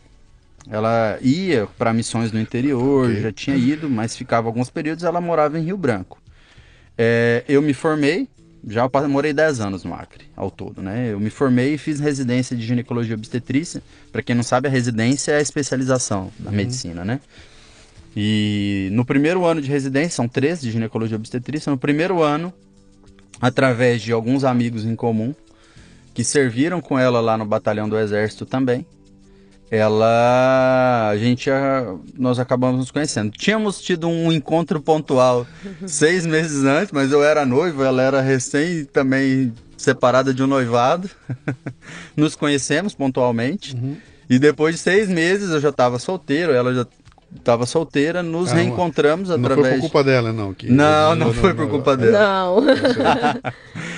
[0.71, 3.23] Ela ia para missões no interior, Ok.
[3.23, 6.19] já tinha ido, mas ficava alguns períodos ela morava em Rio Branco.
[6.99, 8.29] É, eu me formei,
[8.67, 11.13] já morei 10 anos no Acre, ao todo, né?
[11.13, 13.81] Eu me formei e fiz residência de ginecologia obstetrícia.
[14.11, 17.21] Para quem não sabe, a residência é a especialização da medicina, né?
[18.17, 22.53] E no primeiro ano de residência, são três de ginecologia obstetrícia, no primeiro ano,
[23.41, 25.35] através de alguns amigos em comum,
[26.13, 28.85] que serviram com ela lá no batalhão do exército também.
[29.71, 33.33] Ela, a gente, ah, nós acabamos nos conhecendo.
[33.33, 35.47] Tínhamos tido um encontro pontual
[35.87, 41.11] seis meses antes, mas eu era noivo, ela era recém também separada de um noivado.
[42.17, 43.77] nos conhecemos pontualmente.
[44.31, 46.87] E depois de seis meses eu já estava solteiro, ela já
[47.35, 48.63] estava solteira, nos Caramba.
[48.63, 49.67] reencontramos Não através.
[49.67, 50.55] foi por culpa dela, não.
[50.55, 50.71] Que...
[50.71, 52.19] Não, não foi por culpa dela.
[52.19, 52.65] Não.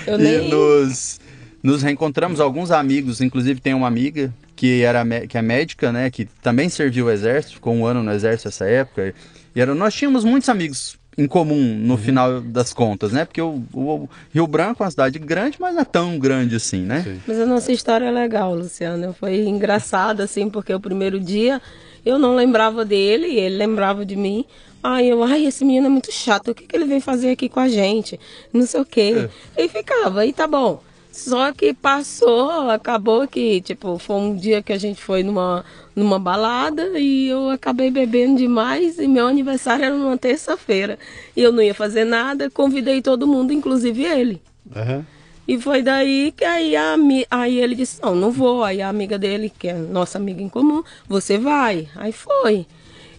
[0.07, 0.49] eu nem.
[0.49, 1.21] E nos,
[1.63, 6.11] nos reencontramos, alguns amigos, inclusive tem uma amiga que, era, que é médica, né?
[6.11, 9.14] Que também serviu o exército, ficou um ano no exército nessa época.
[9.55, 13.25] E era, nós tínhamos muitos amigos em comum no final das contas, né?
[13.25, 16.81] Porque o, o Rio Branco é uma cidade grande, mas não é tão grande assim,
[16.81, 17.03] né?
[17.05, 17.21] Sim.
[17.25, 19.12] Mas a nossa história é legal, Luciana.
[19.12, 21.62] Foi engraçado, assim, porque o primeiro dia
[22.05, 24.44] eu não lembrava dele, e ele lembrava de mim.
[24.83, 27.49] Ai, eu, ai, esse menino é muito chato, o que, que ele vem fazer aqui
[27.49, 28.18] com a gente?
[28.53, 29.29] Não sei o quê.
[29.57, 30.83] E ficava, e tá bom.
[31.19, 36.17] Só que passou, acabou que, tipo, foi um dia que a gente foi numa, numa
[36.17, 40.97] balada e eu acabei bebendo demais e meu aniversário era numa terça-feira.
[41.37, 44.41] E eu não ia fazer nada, convidei todo mundo, inclusive ele.
[44.75, 45.05] Aham.
[45.47, 46.95] E foi daí que aí, a,
[47.29, 48.63] aí ele disse, não, não vou.
[48.63, 51.89] Aí a amiga dele, que é nossa amiga em comum, você vai.
[51.97, 52.65] Aí foi.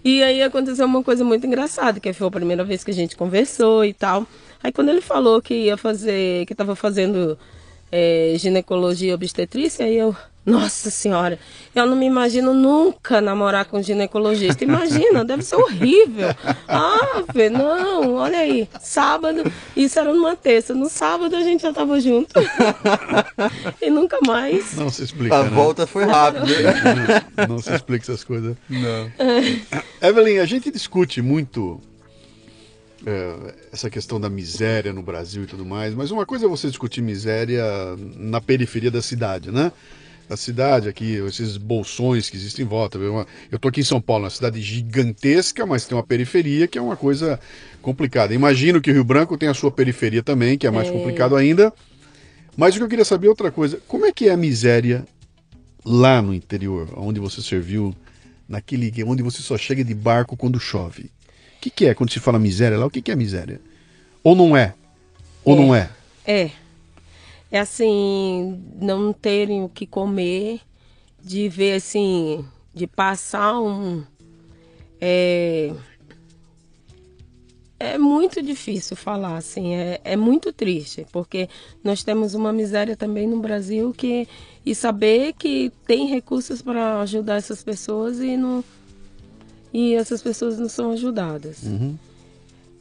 [0.06, 3.18] E aí aconteceu uma coisa muito engraçada, que foi a primeira vez que a gente
[3.18, 4.26] conversou e tal.
[4.64, 7.38] Aí quando ele falou que ia fazer, que estava fazendo
[7.92, 11.38] eh, ginecologia e obstetrícia, aí eu, nossa senhora,
[11.76, 14.64] eu não me imagino nunca namorar com um ginecologista.
[14.64, 16.30] Imagina, deve ser horrível.
[16.68, 19.44] Ah, não, olha aí, sábado,
[19.76, 22.34] isso era numa terça, no sábado a gente já tava junto.
[23.82, 24.76] e nunca mais.
[24.76, 25.50] Não se explica, A né?
[25.50, 26.46] volta foi rápida.
[27.38, 28.56] Não, não se explica essas coisas.
[28.68, 29.12] Não.
[30.02, 31.80] Evelyn, a gente discute muito
[33.06, 36.68] é, essa questão da miséria no Brasil e tudo mais, mas uma coisa é você
[36.68, 37.64] discutir miséria
[38.16, 39.72] na periferia da cidade, né?
[40.30, 43.00] A cidade aqui, esses bolsões que existem em volta.
[43.00, 46.78] Eu eu tô aqui em São Paulo, uma cidade gigantesca, mas tem uma periferia que
[46.78, 47.40] é uma coisa
[47.82, 48.32] complicada.
[48.32, 51.74] Imagino que o Rio Branco tem a sua periferia também, que é mais complicado ainda.
[52.56, 53.82] Mas o que eu queria saber é outra coisa.
[53.88, 55.04] Como é que é a miséria
[55.84, 57.96] lá no interior, onde você serviu,
[58.48, 61.10] naquele onde você só chega de barco quando chove?
[61.60, 62.86] O que, que é quando se fala miséria lá?
[62.86, 63.60] O que, que é miséria?
[64.24, 64.74] Ou não é?
[65.44, 65.60] Ou É.
[65.60, 65.90] não é?
[66.26, 66.52] É.
[67.52, 70.62] É assim, não terem o que comer,
[71.22, 74.06] de ver assim, de passar um.
[75.02, 75.74] É,
[77.78, 81.50] é muito difícil falar, assim, é, é muito triste, porque
[81.84, 84.30] nós temos uma miséria também no Brasil que.
[84.66, 88.64] E saber que tem recursos para ajudar essas pessoas e não.
[89.74, 91.64] E essas pessoas não são ajudadas.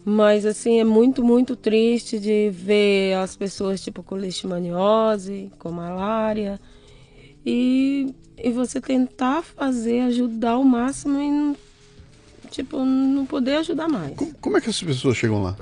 [0.04, 6.58] Mas assim, é muito, muito triste de ver as pessoas tipo com leishmaniose, com malária.
[7.44, 11.56] E, e você tentar fazer, ajudar ao máximo e não,
[12.50, 14.16] tipo, não poder ajudar mais.
[14.16, 15.56] Como, como é que as pessoas chegam lá?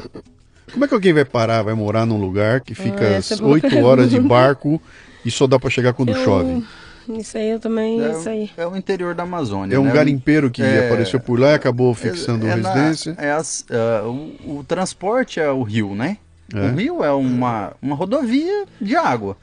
[0.72, 3.36] Como é que alguém vai parar, vai morar num lugar que fica Ah, essa é
[3.36, 4.80] às boa 8 horas de barco
[5.24, 6.64] e só dá para chegar quando Eu- chove?
[7.08, 8.50] Isso aí eu também, isso aí.
[8.56, 9.74] É, é o interior da Amazônia.
[9.76, 9.92] É um né?
[9.92, 13.14] garimpeiro que É, apareceu por lá e acabou fixando é na- residência.
[13.18, 16.18] é as- é, o, o transporte é o rio, né?
[16.54, 16.60] É.
[16.70, 19.36] O rio é uma, uma rodovia de água.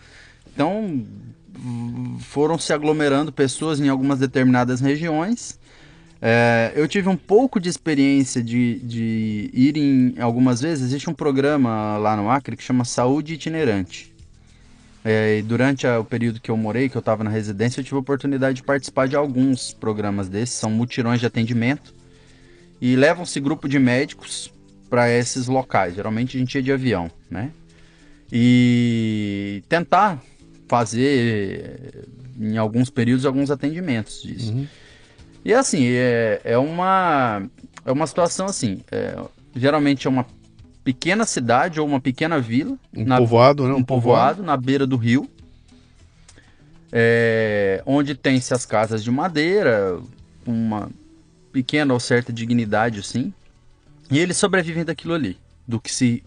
[0.54, 1.04] Então
[2.19, 5.60] foram se aglomerando pessoas em algumas determinadas regiões.
[6.21, 10.86] É, eu tive um pouco de experiência de, de ir em algumas vezes.
[10.86, 14.12] Existe um programa lá no Acre que chama Saúde Itinerante.
[15.05, 17.83] É, e durante a- o período que eu morei, que eu estava na residência, eu
[17.83, 20.55] tive a oportunidade de participar de alguns programas desses.
[20.55, 21.93] São mutirões de atendimento.
[22.81, 24.51] E levam-se grupo de médicos
[24.89, 25.95] para esses locais.
[25.95, 27.51] Geralmente a gente ia de avião, né?
[28.31, 30.21] E tentar
[30.67, 32.05] fazer,
[32.39, 34.53] em alguns períodos, alguns atendimentos disso.
[35.45, 37.43] E assim, é, é, uma,
[37.85, 38.81] é uma situação assim.
[38.91, 39.15] é,
[39.55, 40.25] geralmente é uma
[40.83, 42.77] pequena cidade ou uma pequena vila.
[42.95, 43.73] Um na- povoado, né?
[43.73, 45.29] um povoado na beira do rio,
[46.91, 49.99] é, onde tem-se as casas de madeira,
[50.45, 50.89] uma
[51.51, 53.33] pequena ou certa dignidade, assim,
[54.11, 56.23] e eles sobrevivem daquilo ali, do que se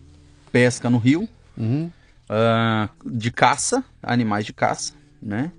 [0.50, 1.90] pesca no rio, Uhum.
[2.28, 4.92] ah, de caça, animais de caça,
[5.22, 5.50] né?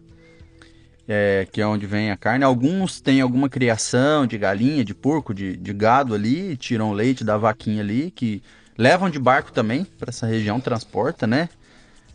[1.10, 2.44] É, que é onde vem a carne.
[2.44, 7.38] Alguns têm alguma criação de galinha, de porco, de, de gado ali, tiram leite da
[7.38, 8.44] vaquinha ali, que
[8.78, 11.50] levam de barco também para essa região, transporta, né?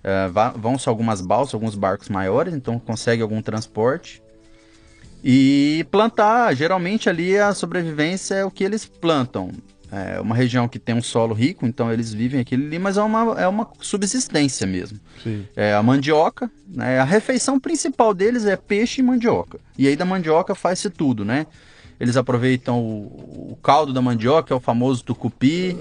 [0.05, 4.23] É, va- vão-se algumas balsas, alguns barcos maiores, então consegue algum transporte.
[5.25, 9.51] E plantar, geralmente ali a sobrevivência é o que eles plantam.
[9.91, 13.03] É uma região que tem um solo rico, então eles vivem aquilo ali, mas é
[13.03, 14.99] uma, é uma subsistência mesmo.
[15.23, 15.47] Sim.
[15.55, 16.99] É a mandioca, né?
[16.99, 19.61] A refeição principal deles é peixe e mandioca.
[19.77, 21.47] E aí da mandioca faz-se tudo, né?
[22.01, 25.77] Eles aproveitam o, o caldo da mandioca, que é o famoso tucupi,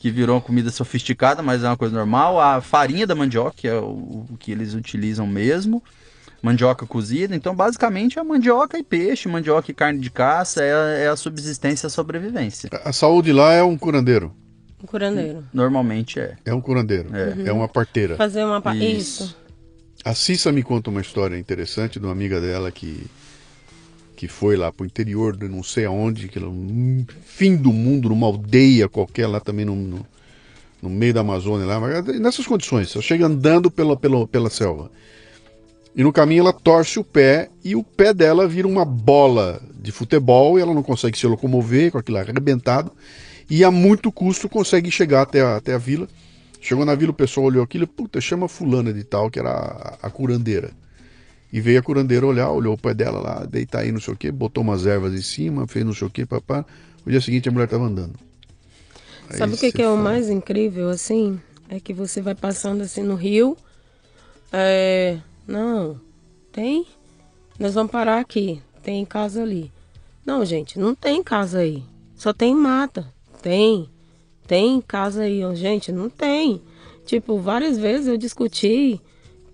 [0.00, 2.40] que virou uma comida sofisticada, mas é uma coisa normal.
[2.40, 5.82] A farinha da mandioca, que é o, o que eles utilizam mesmo.
[6.42, 7.36] mandioca cozida.
[7.36, 11.86] Então, basicamente, é mandioca e peixe, mandioca e carne de caça, é, é a subsistência
[11.86, 12.70] e a sobrevivência.
[12.82, 14.34] A saúde lá é um curandeiro.
[14.82, 15.44] Um curandeiro.
[15.52, 16.36] Normalmente é.
[16.46, 17.14] É um curandeiro.
[17.14, 17.46] É, uhum.
[17.46, 18.16] é uma parteira.
[18.16, 18.74] Fazer uma pa...
[18.74, 19.24] Isso.
[19.24, 19.36] Isso.
[20.02, 23.06] A Cissa me conta uma história interessante de uma amiga dela que
[24.20, 28.26] que foi lá pro interior de não sei aonde, que no fim do mundo, numa
[28.26, 30.06] aldeia qualquer lá também no, no,
[30.82, 34.90] no meio da Amazônia lá, nessas condições, ela chega andando pela, pela, pela selva.
[35.96, 39.90] E no caminho ela torce o pé e o pé dela vira uma bola de
[39.90, 42.92] futebol e ela não consegue se locomover com aquilo arrebentado
[43.48, 46.06] e a muito custo consegue chegar até a, até a vila.
[46.60, 49.98] Chegou na vila, o pessoal olhou aquilo, puta, chama fulana de tal, que era a,
[50.02, 50.72] a curandeira.
[51.52, 54.16] E veio a curandeira olhar, olhou o pé dela lá, deitar aí, não sei o
[54.16, 56.64] quê, botou umas ervas em cima, fez não sei o quê, papá.
[57.04, 58.14] O dia seguinte a mulher estava andando.
[59.28, 61.40] Aí Sabe o que, que é o mais incrível, assim?
[61.68, 63.56] É que você vai passando assim no rio.
[64.52, 65.18] É...
[65.46, 66.00] Não,
[66.52, 66.86] tem.
[67.58, 68.62] Nós vamos parar aqui.
[68.82, 69.72] Tem casa ali.
[70.24, 71.82] Não, gente, não tem casa aí.
[72.14, 73.12] Só tem mata.
[73.42, 73.88] Tem.
[74.46, 75.42] Tem casa aí.
[75.56, 76.60] Gente, não tem.
[77.04, 79.00] Tipo, várias vezes eu discuti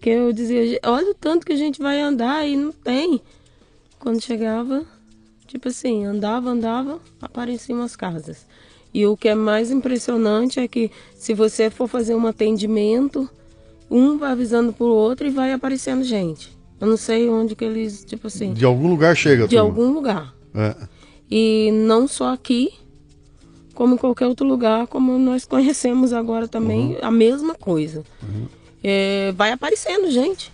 [0.00, 3.20] que eu dizia, olha o tanto que a gente vai andar e não tem.
[3.98, 4.84] Quando chegava,
[5.46, 8.46] tipo assim, andava, andava, apareciam as casas.
[8.92, 13.28] E o que é mais impressionante é que se você for fazer um atendimento,
[13.90, 16.56] um vai avisando pro outro e vai aparecendo gente.
[16.80, 18.52] Eu não sei onde que eles, tipo assim.
[18.52, 20.34] De algum lugar chega, De algum lugar.
[20.54, 20.74] É.
[21.30, 22.72] E não só aqui,
[23.74, 26.98] como em qualquer outro lugar, como nós conhecemos agora também, uhum.
[27.02, 28.04] a mesma coisa.
[28.22, 28.46] Uhum
[28.82, 30.52] é, vai aparecendo gente.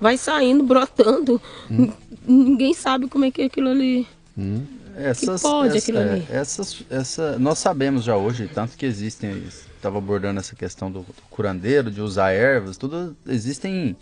[0.00, 1.40] Vai saindo, brotando.
[1.70, 1.92] Hum.
[2.26, 4.06] Ninguém sabe como é que é aquilo ali.
[4.36, 4.64] Hum.
[4.96, 6.26] Essas, que pode essa, aquilo é, ali.
[6.30, 9.42] Essas, essa, nós sabemos já hoje, tanto que existem,
[9.76, 13.96] estava abordando essa questão do, do curandeiro, de usar ervas, tudo, existem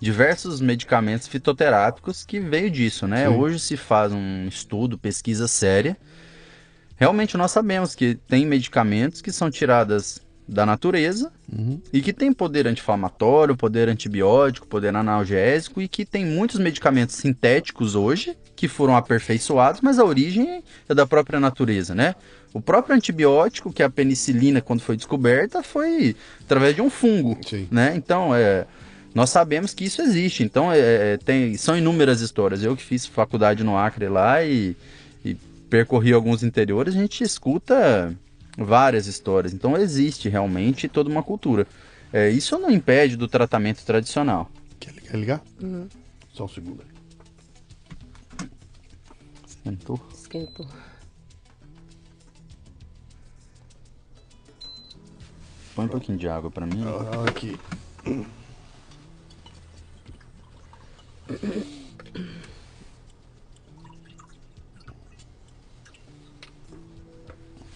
[0.00, 3.28] diversos medicamentos fitoterápicos que veio disso, né?
[3.28, 3.34] Sim.
[3.36, 5.96] Hoje se faz um estudo, pesquisa séria.
[6.96, 10.20] Realmente nós sabemos que tem medicamentos que são tiradas
[10.50, 11.80] da natureza uhum.
[11.92, 17.94] e que tem poder anti-inflamatório, poder antibiótico, poder analgésico e que tem muitos medicamentos sintéticos
[17.94, 22.16] hoje que foram aperfeiçoados, mas a origem é da própria natureza, né?
[22.52, 27.38] O próprio antibiótico, que é a penicilina, quando foi descoberta, foi através de um fungo,
[27.46, 27.68] Sim.
[27.70, 27.92] né?
[27.94, 28.66] Então, é,
[29.14, 30.42] nós sabemos que isso existe.
[30.42, 32.64] Então, é, é tem, são inúmeras histórias.
[32.64, 34.76] Eu que fiz faculdade no Acre lá e,
[35.24, 35.36] e
[35.70, 38.12] percorri alguns interiores, a gente escuta
[38.64, 39.52] várias histórias.
[39.52, 41.66] Então existe realmente toda uma cultura.
[42.12, 44.50] É, isso não impede do tratamento tradicional.
[44.78, 45.10] Quer ligar?
[45.10, 45.42] Quer ligar?
[45.62, 45.88] Uhum.
[46.32, 48.48] Só um segundo aí.
[49.46, 50.00] Esquentou?
[50.12, 50.66] Esquentou.
[55.74, 56.82] Põe um pouquinho de água para mim.
[56.84, 57.58] Ah, aqui.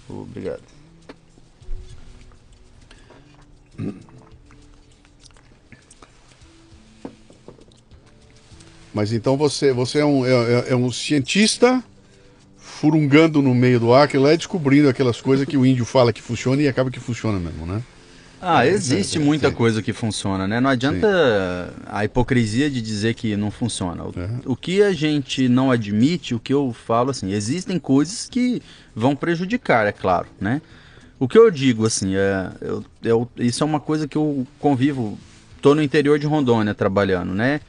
[0.08, 0.73] Obrigado.
[8.94, 11.82] Mas então você, você é, um, é, é, é um cientista
[12.56, 16.22] furungando no meio do Acre lá e descobrindo aquelas coisas que o índio fala que
[16.22, 17.82] funciona e acaba que funciona mesmo, né?
[18.46, 20.60] Ah, existe muita coisa que funciona, né?
[20.60, 21.82] Não adianta Sim.
[21.86, 24.04] a hipocrisia de dizer que não funciona.
[24.04, 24.40] O, uhum.
[24.44, 28.60] o, que a gente não admite, o que eu falo assim, existem coisas que
[28.94, 30.60] vão prejudicar, é claro, né?
[31.18, 35.18] O que eu digo assim, é, eu, eu, isso é uma coisa que eu convivo,
[35.62, 37.62] tô no interior de Rondônia trabalhando, né?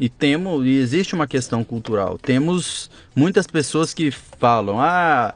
[0.00, 2.18] E temos, e existe uma questão cultural.
[2.18, 5.34] Temos muitas pessoas que falam, ah,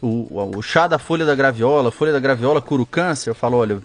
[0.00, 3.30] o, o chá da folha da graviola, folha da graviola cura o câncer.
[3.30, 3.82] Eu falo, olha, o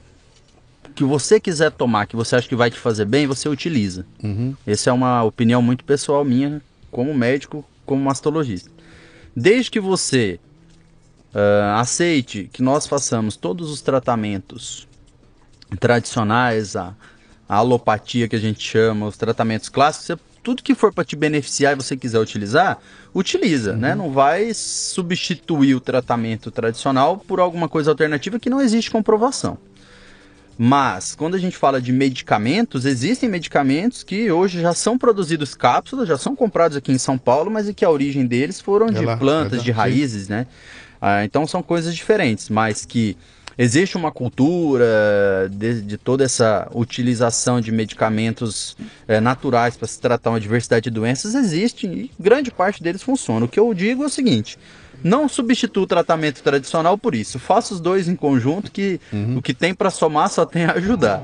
[0.94, 4.06] que você quiser tomar, que você acha que vai te fazer bem, você utiliza.
[4.24, 4.56] Uhum.
[4.68, 6.62] Essa é uma opinião muito pessoal minha,
[6.92, 8.70] como médico, como mastologista.
[9.36, 10.40] Desde que você
[11.34, 14.88] uh, aceite que nós façamos todos os tratamentos
[15.80, 16.94] tradicionais, a,
[17.50, 21.74] a alopatia que a gente chama, os tratamentos clássicos, tudo que for para te beneficiar
[21.74, 22.78] e você quiser utilizar,
[23.14, 23.76] utiliza, né?
[23.76, 23.82] uhum.
[23.82, 23.96] né?
[23.96, 29.58] Não vai substituir o tratamento tradicional por alguma coisa alternativa que não existe comprovação.
[30.62, 36.06] Mas, quando a gente fala de medicamentos, existem medicamentos que hoje já são produzidos cápsulas,
[36.06, 39.06] já são comprados aqui em São Paulo, mas que a origem deles foram é de
[39.06, 40.46] lá, plantas, é de raízes, né?
[41.02, 43.16] Ah, então são coisas diferentes, mas que
[43.60, 50.30] existe uma cultura de, de toda essa utilização de medicamentos é, naturais para se tratar
[50.30, 53.46] uma diversidade de doenças, existe e grande parte deles funciona.
[53.46, 54.58] O que eu digo é o seguinte:
[55.04, 57.38] não substitua o tratamento tradicional por isso.
[57.38, 59.38] Faça os dois em conjunto, que uhum.
[59.38, 61.22] o que tem para somar só tem a ajudar.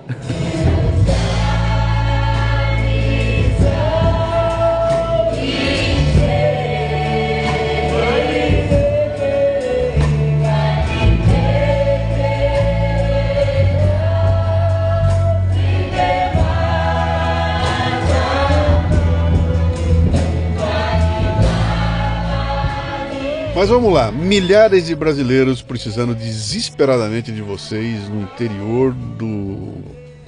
[23.56, 29.76] Mas vamos lá, milhares de brasileiros precisando desesperadamente de vocês no interior do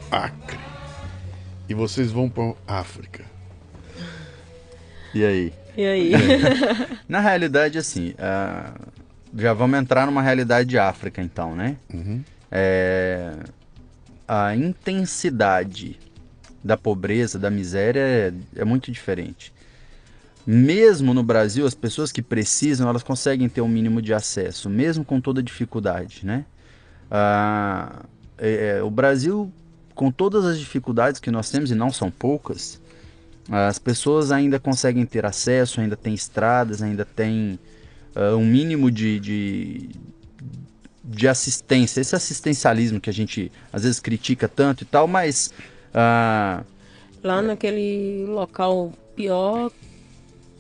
[0.10, 0.58] Acre.
[1.68, 3.26] E vocês vão para África.
[5.14, 5.54] E aí?
[5.76, 6.12] E aí?
[7.06, 8.74] Na realidade, assim, uh,
[9.36, 11.76] já vamos entrar numa realidade de África, então, né?
[11.94, 12.24] Uhum.
[12.50, 13.34] É,
[14.26, 16.00] a intensidade
[16.64, 19.52] da pobreza, da miséria é, é muito diferente
[20.50, 25.04] mesmo no Brasil, as pessoas que precisam, elas conseguem ter um mínimo de acesso, mesmo
[25.04, 26.46] com toda dificuldade, né?
[27.12, 28.06] Ah,
[28.38, 29.52] é, é, o Brasil,
[29.94, 32.80] com todas as dificuldades que nós temos, e não são poucas,
[33.50, 37.60] as pessoas ainda conseguem ter acesso, ainda tem estradas, ainda tem
[38.16, 39.90] uh, um mínimo de, de,
[41.04, 42.00] de, assistência.
[42.00, 45.54] Esse assistencialismo que a gente às vezes critica tanto e tal, mas...
[45.92, 46.64] Uh...
[47.24, 49.72] Lá naquele local pior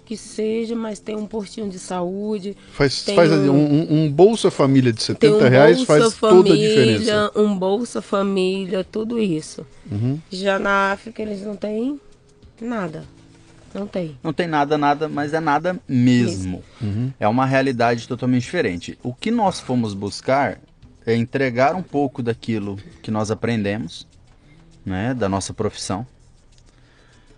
[0.07, 2.55] que seja, mas tem um postinho de saúde.
[2.71, 6.57] Faz, faz um, um, um, Bolsa Família de 70 um reais faz família, toda a
[6.57, 7.31] diferença.
[7.35, 9.67] Um Bolsa Família, tudo isso.
[9.91, 10.17] Uhum.
[10.31, 11.99] Já na África eles não têm
[12.61, 13.03] nada.
[13.73, 14.17] Não tem.
[14.23, 16.63] Não tem nada, nada, mas é nada mesmo.
[16.81, 17.11] Uhum.
[17.19, 18.97] É uma realidade totalmente diferente.
[19.03, 20.57] O que nós fomos buscar
[21.05, 24.07] é entregar um pouco daquilo que nós aprendemos,
[24.85, 26.07] né, da nossa profissão.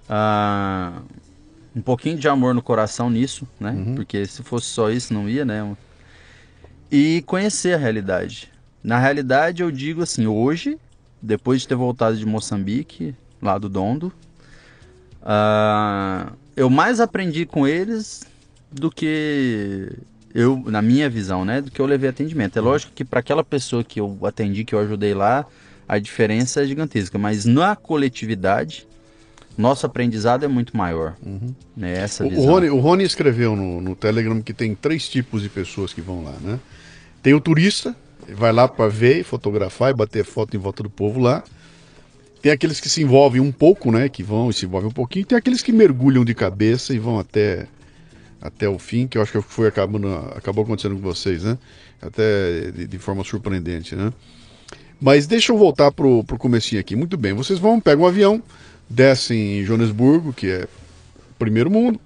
[0.08, 1.01] Ah,
[1.75, 3.71] um pouquinho de amor no coração nisso, né?
[3.71, 3.95] Uhum.
[3.95, 5.75] Porque se fosse só isso, não ia, né?
[6.91, 8.51] E conhecer a realidade.
[8.84, 10.77] Na realidade, eu digo assim, hoje,
[11.21, 14.12] depois de ter voltado de Moçambique, lá do Dondo,
[15.21, 18.25] uh, eu mais aprendi com eles
[18.71, 19.91] do que
[20.34, 21.62] eu, na minha visão, né?
[21.62, 22.58] Do que eu levei atendimento.
[22.58, 25.45] É lógico que para aquela pessoa que eu atendi, que eu ajudei lá,
[25.88, 27.17] a diferença é gigantesca.
[27.17, 28.88] Mas na coletividade,
[29.60, 31.15] nosso aprendizado é muito maior.
[31.24, 31.54] Uhum.
[31.76, 35.50] Né, essa o, Rony, o Rony escreveu no, no Telegram que tem três tipos de
[35.50, 36.60] pessoas que vão lá, né?
[37.22, 37.93] Tem o turista,
[38.34, 41.43] vai lá para ver, fotografar e bater foto em volta do povo lá.
[42.41, 44.08] Tem aqueles que se envolvem um pouco, né?
[44.08, 45.26] Que vão e se envolvem um pouquinho.
[45.26, 47.67] Tem aqueles que mergulham de cabeça e vão até,
[48.41, 51.58] até o fim, que eu acho que foi acabando, acabou acontecendo com vocês, né?
[52.02, 54.13] Até de, de forma surpreendente, né?
[55.02, 56.95] Mas deixa eu voltar pro, pro comecinho aqui.
[56.95, 58.41] Muito bem, vocês vão, pegam um avião,
[58.89, 60.67] descem em Joanesburgo, que é
[61.38, 61.99] primeiro mundo.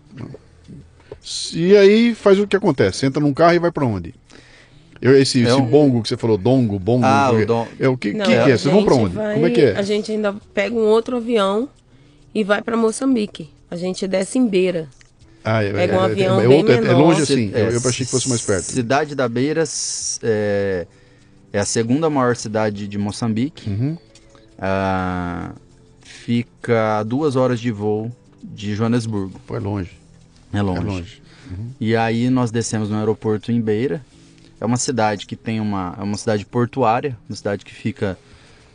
[1.54, 4.14] E aí faz o que acontece, entra num carro e vai para onde?
[5.02, 5.66] Eu, esse, é esse um...
[5.66, 7.06] bongo que você falou, dongo, bongo.
[7.06, 7.68] Ah, o don...
[7.80, 8.58] é o que, Não, que, que, é?
[8.58, 9.16] Vocês vão para onde?
[9.16, 9.34] Vai...
[9.34, 9.78] Como é que é?
[9.78, 11.68] A gente ainda pega um outro avião
[12.34, 13.50] e vai para Moçambique.
[13.70, 14.88] A gente desce em Beira.
[15.44, 16.88] Ah, é, pega um é, avião é, bem é, menor.
[16.88, 17.52] é longe assim.
[17.54, 18.64] eu, eu achei que fosse mais perto.
[18.64, 19.66] Cidade da Beira
[20.24, 20.88] é,
[21.52, 23.70] é a segunda maior cidade de Moçambique.
[23.70, 23.98] Uhum.
[24.58, 25.52] Ah,
[26.24, 28.10] fica a duas horas de voo
[28.42, 29.40] de Joanesburgo.
[29.46, 29.92] Pô, é longe.
[30.54, 30.80] É longe.
[30.80, 31.22] É longe.
[31.52, 31.72] Uhum.
[31.80, 34.02] E aí nós descemos no aeroporto em Beira.
[34.60, 38.18] É uma cidade que tem uma, é uma cidade portuária, uma cidade que fica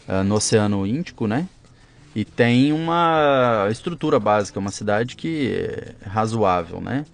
[0.07, 1.49] uh, no Oceano Índico, né?
[2.15, 7.07] E tem uma estrutura básica, uma cidade que é razoável, né?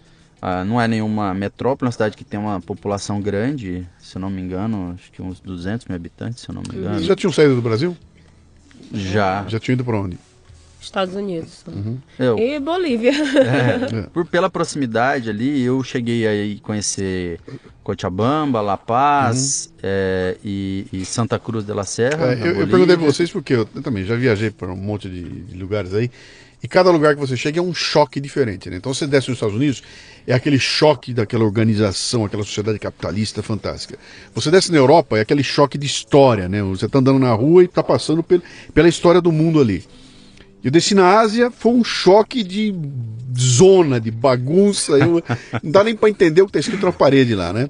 [0.43, 4.21] Uh, não é nenhuma metrópole, é uma cidade que tem uma população grande, se eu
[4.21, 6.97] não me engano, acho que uns 200 mil habitantes, se eu não me engano.
[6.97, 7.97] Vocês já tinham saído do Brasil?
[8.95, 9.45] Já.
[9.49, 10.19] Já tinha ido para onde?
[10.85, 11.65] Estados Unidos.
[11.67, 11.99] Uhum.
[12.19, 13.13] Eu, E Bolívia.
[13.13, 17.41] é, por, pela proximidade ali, eu cheguei a conhecer
[17.83, 19.79] Cochabamba, La Paz uhum.
[19.83, 22.33] é, e, e, Santa Cruz de la Serra.
[22.33, 25.09] É, eu, eu, perguntei para vocês porque eu, eu, também já viajei para um monte
[25.09, 26.11] de, de, lugares aí.
[26.65, 28.71] E cada lugar que você chega é um choque diferente.
[28.71, 28.79] Né?
[28.79, 29.83] Então você desce nos Estados Unidos,
[30.27, 33.99] é aquele choque daquela organização, aquela sociedade capitalista fantástica.
[34.35, 36.49] Você desce na Europa, é aquele choque de história.
[36.49, 36.63] Né?
[36.63, 38.25] Você está andando na rua e está passando
[38.73, 39.85] pela história do mundo ali.
[40.65, 42.75] Eu desci na Ásia, foi um choque de
[43.39, 44.93] zona, de bagunça.
[44.93, 45.23] Eu,
[45.63, 47.69] não dá nem para entender o que está escrito na parede lá, né?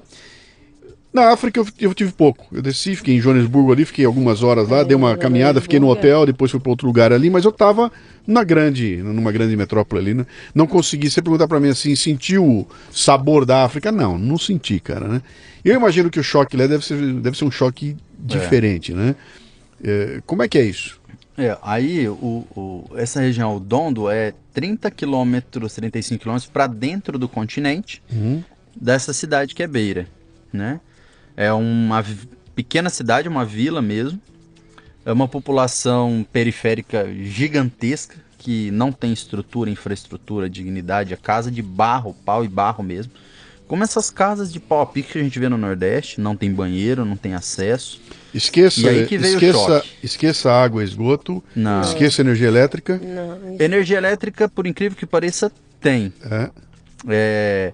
[1.15, 2.45] Na África eu, eu, tive pouco.
[2.51, 5.87] Eu desci, fiquei em Joanesburgo ali, fiquei algumas horas lá, dei uma caminhada, fiquei no
[5.87, 7.89] hotel, depois fui para outro lugar ali, mas eu estava
[8.27, 10.25] na grande, numa grande metrópole ali, né?
[10.53, 11.09] Não consegui.
[11.09, 13.93] Você perguntar para mim assim, sentiu o sabor da África?
[13.93, 15.21] Não, não senti, cara, né?
[15.63, 18.95] Eu imagino que o choque lá deve ser, deve ser um choque diferente, é.
[18.95, 19.15] né?
[19.81, 20.99] É, como é que é isso?
[21.37, 27.17] É, aí o, o, essa região, o Dondo, é 30 quilômetros, 35 quilômetros para dentro
[27.17, 28.43] do continente uhum.
[28.75, 30.07] dessa cidade que é Beira,
[30.51, 30.81] né?
[31.35, 32.03] É uma
[32.55, 34.19] pequena cidade, uma vila mesmo.
[35.05, 42.15] É uma população periférica gigantesca que não tem estrutura, infraestrutura, dignidade, é casa de barro,
[42.25, 43.11] pau e barro mesmo.
[43.67, 46.51] Como essas casas de pau a pique que a gente vê no Nordeste, não tem
[46.51, 47.99] banheiro, não tem acesso.
[48.33, 51.81] Esqueça, esqueça, esqueça água esgoto, não.
[51.81, 52.99] esqueça energia elétrica.
[53.01, 56.13] Não, energia elétrica, por incrível que pareça, tem.
[56.29, 56.49] É.
[57.07, 57.73] É,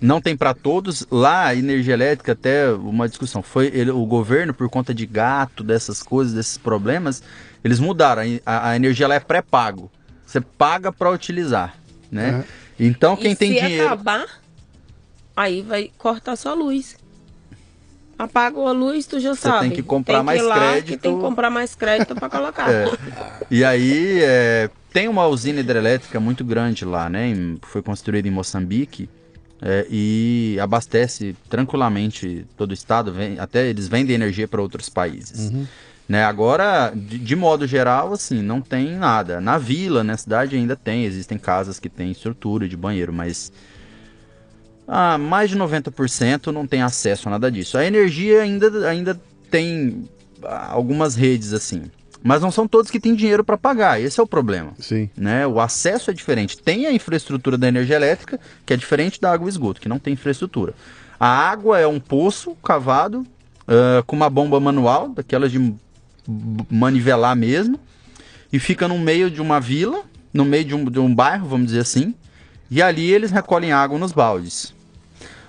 [0.00, 1.06] não tem para todos.
[1.10, 5.62] Lá, a energia elétrica, até uma discussão, foi ele, o governo, por conta de gato,
[5.62, 7.22] dessas coisas, desses problemas,
[7.64, 8.22] eles mudaram.
[8.44, 9.90] A, a energia ela é pré-pago.
[10.24, 11.74] Você paga para utilizar,
[12.10, 12.44] né?
[12.44, 12.84] É.
[12.84, 13.86] Então, quem e tem se dinheiro...
[13.86, 14.26] acabar,
[15.36, 16.96] aí vai cortar sua luz.
[18.18, 19.60] Apagou a luz, tu já Você sabe.
[19.60, 20.86] tem que comprar tem que mais lá, crédito.
[20.86, 22.68] Que tem que comprar mais crédito para colocar.
[22.70, 22.86] É.
[23.50, 27.32] E aí, é, tem uma usina hidrelétrica muito grande lá, né?
[27.62, 29.08] Foi construída em Moçambique.
[29.60, 35.50] É, e abastece tranquilamente todo o estado, vem, até eles vendem energia para outros países.
[35.50, 35.66] Uhum.
[36.08, 39.40] Né, agora, de, de, modo geral, assim, não tem nada.
[39.40, 43.52] Na vila, na cidade ainda tem, existem casas que têm estrutura de banheiro, mas
[44.86, 47.76] ah, mais de 90% não tem acesso a nada disso.
[47.76, 50.08] A energia ainda, ainda tem
[50.42, 51.90] algumas redes assim.
[52.22, 54.72] Mas não são todos que têm dinheiro para pagar, esse é o problema.
[54.78, 55.08] Sim.
[55.16, 55.46] Né?
[55.46, 56.58] O acesso é diferente.
[56.58, 59.98] Tem a infraestrutura da energia elétrica, que é diferente da água e esgoto, que não
[59.98, 60.74] tem infraestrutura.
[61.18, 65.74] A água é um poço cavado uh, com uma bomba manual, daquelas de
[66.70, 67.78] manivelar mesmo,
[68.52, 70.02] e fica no meio de uma vila,
[70.32, 72.14] no meio de um, de um bairro, vamos dizer assim,
[72.70, 74.74] e ali eles recolhem água nos baldes.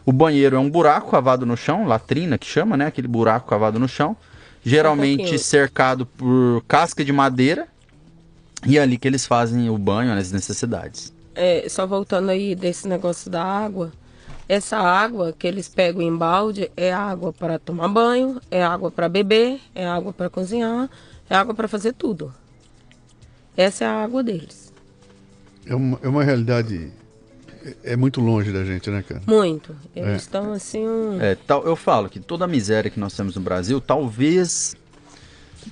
[0.05, 2.87] O banheiro é um buraco cavado no chão, latrina que chama, né?
[2.87, 4.15] Aquele buraco cavado no chão.
[4.63, 7.67] Geralmente um cercado por casca de madeira.
[8.65, 11.13] E é ali que eles fazem o banho, as necessidades.
[11.33, 13.91] É, só voltando aí desse negócio da água.
[14.49, 19.07] Essa água que eles pegam em balde é água para tomar banho, é água para
[19.07, 20.89] beber, é água para cozinhar,
[21.29, 22.33] é água para fazer tudo.
[23.55, 24.73] Essa é a água deles.
[25.65, 26.91] É uma, é uma realidade
[27.83, 29.21] é muito longe da gente, né, cara?
[29.25, 29.75] Muito.
[29.95, 30.15] Eles é.
[30.15, 30.87] estão assim.
[30.87, 31.21] Um...
[31.21, 34.75] É, tal, eu falo que toda a miséria que nós temos no Brasil, talvez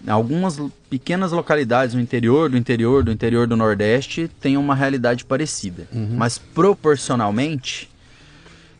[0.05, 0.59] algumas
[0.89, 5.87] pequenas localidades no interior, do interior, do interior do Nordeste tenham uma realidade parecida.
[5.93, 6.15] Uhum.
[6.17, 7.89] Mas proporcionalmente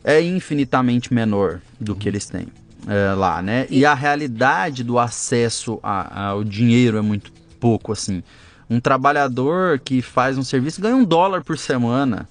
[0.04, 2.48] é infinitamente menor do que eles têm
[2.86, 3.66] é, lá, né?
[3.70, 3.80] E...
[3.80, 8.22] e a realidade do acesso a, ao dinheiro é muito pouco, assim.
[8.70, 12.28] Um trabalhador que faz um serviço ganha um dólar por semana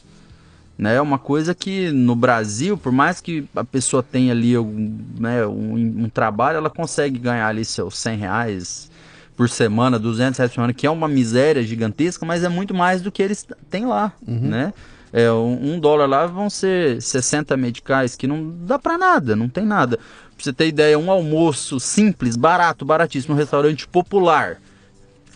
[0.77, 0.95] né?
[0.95, 4.53] É uma coisa que no Brasil, por mais que a pessoa tenha ali
[5.19, 8.91] né, um, um trabalho, ela consegue ganhar ali seus 100 reais
[9.35, 13.01] por semana, 200 reais por semana, que é uma miséria gigantesca, mas é muito mais
[13.01, 14.39] do que eles têm lá, uhum.
[14.39, 14.73] né?
[15.13, 19.65] É, um, dólar lá vão ser 60 medicais, que não dá para nada, não tem
[19.65, 19.97] nada.
[19.97, 24.57] Pra você ter ideia, um almoço simples, barato, baratíssimo, um restaurante popular,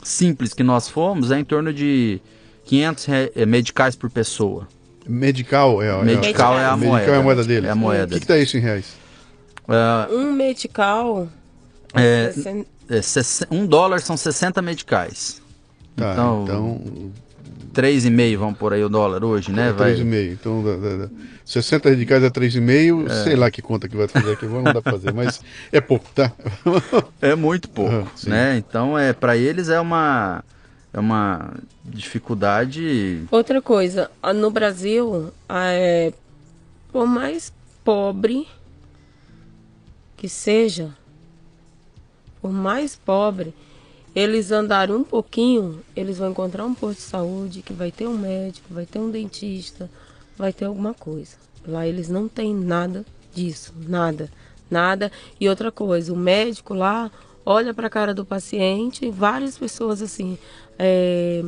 [0.04, 2.20] simples que nós fomos, é em torno de
[2.66, 4.68] 500 é, medicais por pessoa.
[5.08, 6.94] Medical é, medical é, é a moeda.
[6.94, 7.68] Medical é a moeda dele.
[7.68, 8.06] É a moeda.
[8.06, 8.94] O que, que tá isso em reais?
[9.68, 11.28] Uh, um medical.
[11.94, 12.34] É,
[12.90, 13.02] é,
[13.50, 15.42] um dólar são 60 medicais.
[15.96, 17.12] Tá, então, então
[17.74, 19.70] 3,5 vamos por aí o dólar hoje, né?
[19.70, 20.34] É, 3,5.
[20.34, 21.10] Então, da, da, da,
[21.46, 23.24] 60 radicais é 3,5, é.
[23.24, 25.42] sei lá que conta que vai fazer aqui, não dá pra fazer, mas
[25.72, 26.32] é pouco, tá?
[27.22, 28.58] é muito pouco, uhum, né?
[28.58, 30.44] Então, é para eles é uma
[30.94, 33.26] é uma dificuldade.
[33.32, 36.14] Outra coisa, no Brasil, é,
[36.92, 38.48] por mais pobre
[40.18, 40.96] que seja,
[42.42, 43.54] por mais pobre,
[44.14, 48.18] eles andarem um pouquinho, eles vão encontrar um posto de saúde, que vai ter um
[48.18, 49.90] médico, vai ter um dentista,
[50.38, 51.38] vai ter alguma coisa.
[51.66, 54.30] Lá eles não têm nada disso, nada,
[54.70, 55.12] nada.
[55.40, 57.10] E outra coisa, o médico lá
[57.46, 60.38] olha para a cara do paciente, várias pessoas assim,
[60.78, 61.44] é,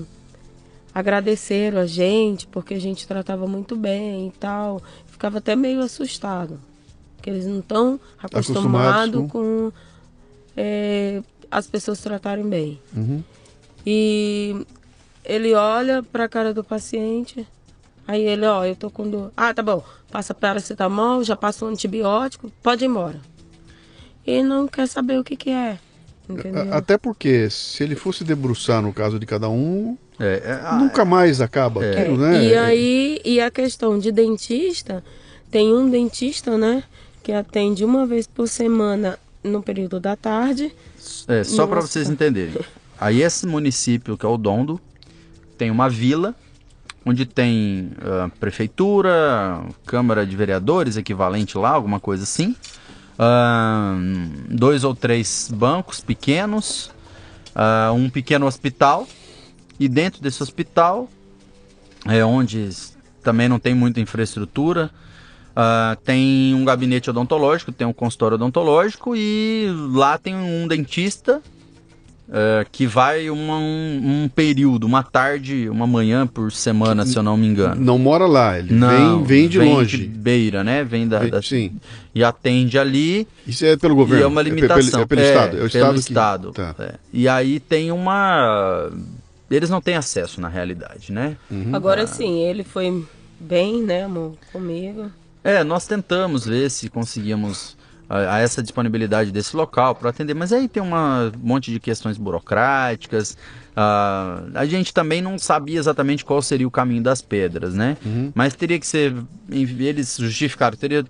[0.93, 4.81] agradeceram a gente porque a gente tratava muito bem e tal.
[5.07, 6.59] Ficava até meio assustado,
[7.15, 9.71] porque eles não estão acostumados com
[10.55, 12.79] é, as pessoas tratarem bem.
[12.95, 13.23] Uhum.
[13.85, 14.65] E
[15.23, 17.47] ele olha para a cara do paciente,
[18.07, 19.31] aí ele, ó, eu tô com dor.
[19.35, 23.19] Ah, tá bom, passa paracetamol, já passa um antibiótico, pode ir embora.
[24.25, 25.77] E não quer saber o que que é.
[26.29, 26.73] Entendeu?
[26.73, 31.03] Até porque, se ele fosse debruçar no caso de cada um, é, é, ah, nunca
[31.03, 31.99] mais acaba é.
[31.99, 32.45] aquilo, né?
[32.45, 35.03] E aí, e a questão de dentista,
[35.51, 36.83] tem um dentista, né,
[37.21, 40.73] que atende uma vez por semana no período da tarde.
[41.27, 42.55] É, só para vocês entenderem.
[42.99, 44.79] Aí esse município, que é o Dondo,
[45.57, 46.33] tem uma vila
[47.05, 52.55] onde tem uh, prefeitura, câmara de vereadores, equivalente lá, alguma coisa assim
[54.49, 56.91] dois ou três bancos pequenos,
[57.55, 59.07] uh, um pequeno hospital,
[59.79, 61.09] e dentro desse hospital,
[62.05, 62.69] é onde
[63.21, 64.89] também não tem muita infraestrutura,
[65.51, 71.41] uh, tem um gabinete odontológico, tem um consultório odontológico, e lá tem um dentista
[72.33, 77.17] uh, que vai uma, um, um, período, uma tarde, uma manhã por semana, que se
[77.17, 77.79] eu não me engano.
[77.79, 79.97] Não mora lá, ele não, vem, vem de vem longe.
[79.97, 80.83] De beira, né?
[80.83, 81.73] Vem da, vem, da, Sim.
[82.13, 83.27] E atende ali.
[83.45, 84.21] Isso é pelo governo?
[84.21, 85.01] E é uma limitação.
[85.01, 85.57] É, pelo, é pelo Estado?
[85.57, 85.85] É o Estado.
[85.85, 86.47] Pelo Estado.
[86.49, 86.55] Que...
[86.55, 86.75] Tá.
[86.79, 86.93] É.
[87.13, 88.91] E aí tem uma.
[89.51, 91.37] Eles não têm acesso na realidade, né?
[91.51, 91.75] Uhum.
[91.75, 92.07] Agora ah.
[92.07, 93.05] sim, ele foi
[93.39, 95.11] bem, né, amor, comigo.
[95.43, 97.75] É, nós tentamos ver se conseguíamos
[98.13, 100.35] a, a essa disponibilidade desse local para atender.
[100.35, 103.35] Mas aí tem uma, um monte de questões burocráticas.
[103.71, 107.97] Uh, a gente também não sabia exatamente qual seria o caminho das pedras, né?
[108.05, 108.31] Uhum.
[108.35, 109.15] Mas teria que ser.
[109.49, 111.03] Eles justificaram, teria,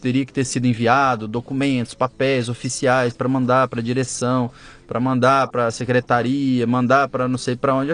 [0.00, 4.50] teria que ter sido enviado documentos, papéis oficiais para mandar para a direção,
[4.88, 7.92] para mandar para a secretaria, mandar para não sei para onde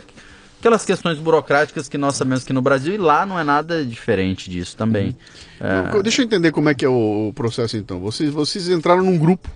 [0.62, 4.48] aquelas questões burocráticas que nós sabemos que no Brasil e lá não é nada diferente
[4.48, 5.16] disso também.
[5.60, 5.98] Uhum.
[5.98, 6.02] É...
[6.04, 7.98] Deixa eu entender como é que é o processo então.
[7.98, 9.50] Vocês, vocês entraram num grupo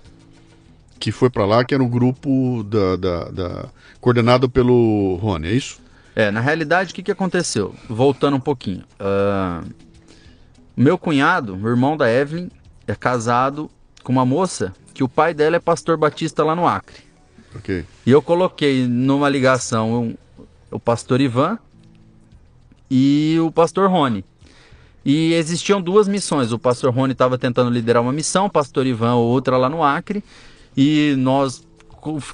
[0.99, 3.65] que foi para lá, que era um grupo da, da, da,
[4.01, 5.79] coordenado pelo Rony, é isso?
[6.13, 7.73] É, na realidade, o que, que aconteceu?
[7.87, 8.83] Voltando um pouquinho.
[8.99, 9.65] Uh,
[10.75, 12.49] meu cunhado, o irmão da Evelyn,
[12.85, 13.69] é casado
[14.03, 16.97] com uma moça que o pai dela é pastor batista lá no Acre.
[17.55, 17.85] Ok.
[18.05, 20.17] E eu coloquei numa ligação
[20.71, 21.57] o pastor Ivan
[22.89, 24.23] e o pastor Rony.
[25.05, 26.51] E existiam duas missões.
[26.51, 30.21] O pastor Rony estava tentando liderar uma missão, o pastor Ivan outra lá no Acre.
[30.75, 31.65] E nós,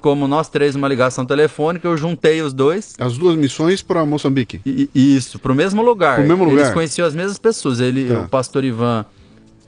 [0.01, 2.95] como nós três, uma ligação telefônica, eu juntei os dois.
[2.99, 4.59] As duas missões para Moçambique?
[4.65, 6.15] E, isso, para o mesmo lugar.
[6.15, 6.61] Pro mesmo lugar.
[6.61, 7.79] Eles conheciam as mesmas pessoas.
[7.79, 8.21] Ele, tá.
[8.21, 9.05] O pastor Ivan,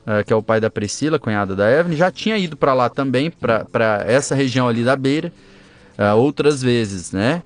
[0.06, 2.90] é, que é o pai da Priscila, cunhada da Evelyn, já tinha ido para lá
[2.90, 5.32] também, para essa região ali da beira,
[5.96, 7.44] é, outras vezes, né?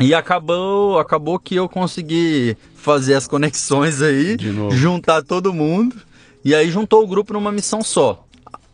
[0.00, 4.36] E acabou, acabou que eu consegui fazer as conexões aí,
[4.70, 5.96] juntar todo mundo.
[6.44, 8.24] E aí juntou o grupo numa missão só.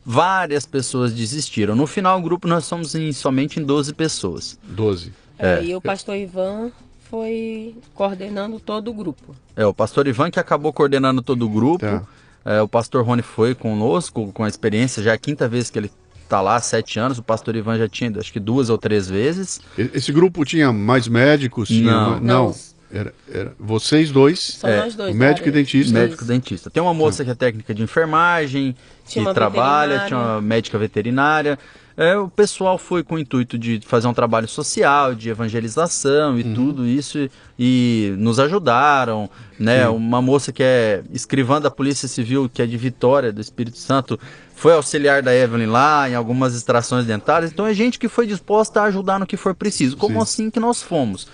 [0.05, 1.75] Várias pessoas desistiram.
[1.75, 4.59] No final, o grupo nós somos em, somente em 12 pessoas.
[4.65, 5.13] 12.
[5.39, 5.65] É, é.
[5.65, 6.71] E o pastor Ivan
[7.09, 9.35] foi coordenando todo o grupo.
[9.57, 11.79] É, o pastor Ivan que acabou coordenando todo o grupo.
[11.79, 12.03] Tá.
[12.45, 15.79] É, o pastor Rony foi conosco, com a experiência, já é a quinta vez que
[15.79, 15.91] ele
[16.35, 17.19] está lá há sete anos.
[17.19, 19.61] O pastor Ivan já tinha, acho que duas ou três vezes.
[19.79, 21.69] Esse grupo tinha mais médicos?
[21.69, 22.21] Tinha não.
[22.21, 22.55] não.
[22.93, 25.93] Era, era, vocês dois, Só é, nós dois, o médico e dentista.
[25.93, 26.71] Médico e dentista.
[26.71, 31.59] Tem uma moça que é técnica de enfermagem, tinha que trabalha, tinha uma médica veterinária.
[31.97, 36.43] É, o pessoal foi com o intuito de fazer um trabalho social, de evangelização e
[36.43, 36.55] uhum.
[36.55, 39.31] tudo isso, e, e, nos ajudaram.
[39.59, 39.89] Né?
[39.89, 44.19] Uma moça que é escrivã da Polícia Civil, que é de Vitória, do Espírito Santo,
[44.57, 47.53] foi auxiliar da Evelyn lá em algumas extrações dentárias.
[47.53, 49.97] Então é gente que foi disposta a ajudar no que for preciso.
[49.97, 50.23] Como Sim.
[50.23, 51.29] assim que nós fomos?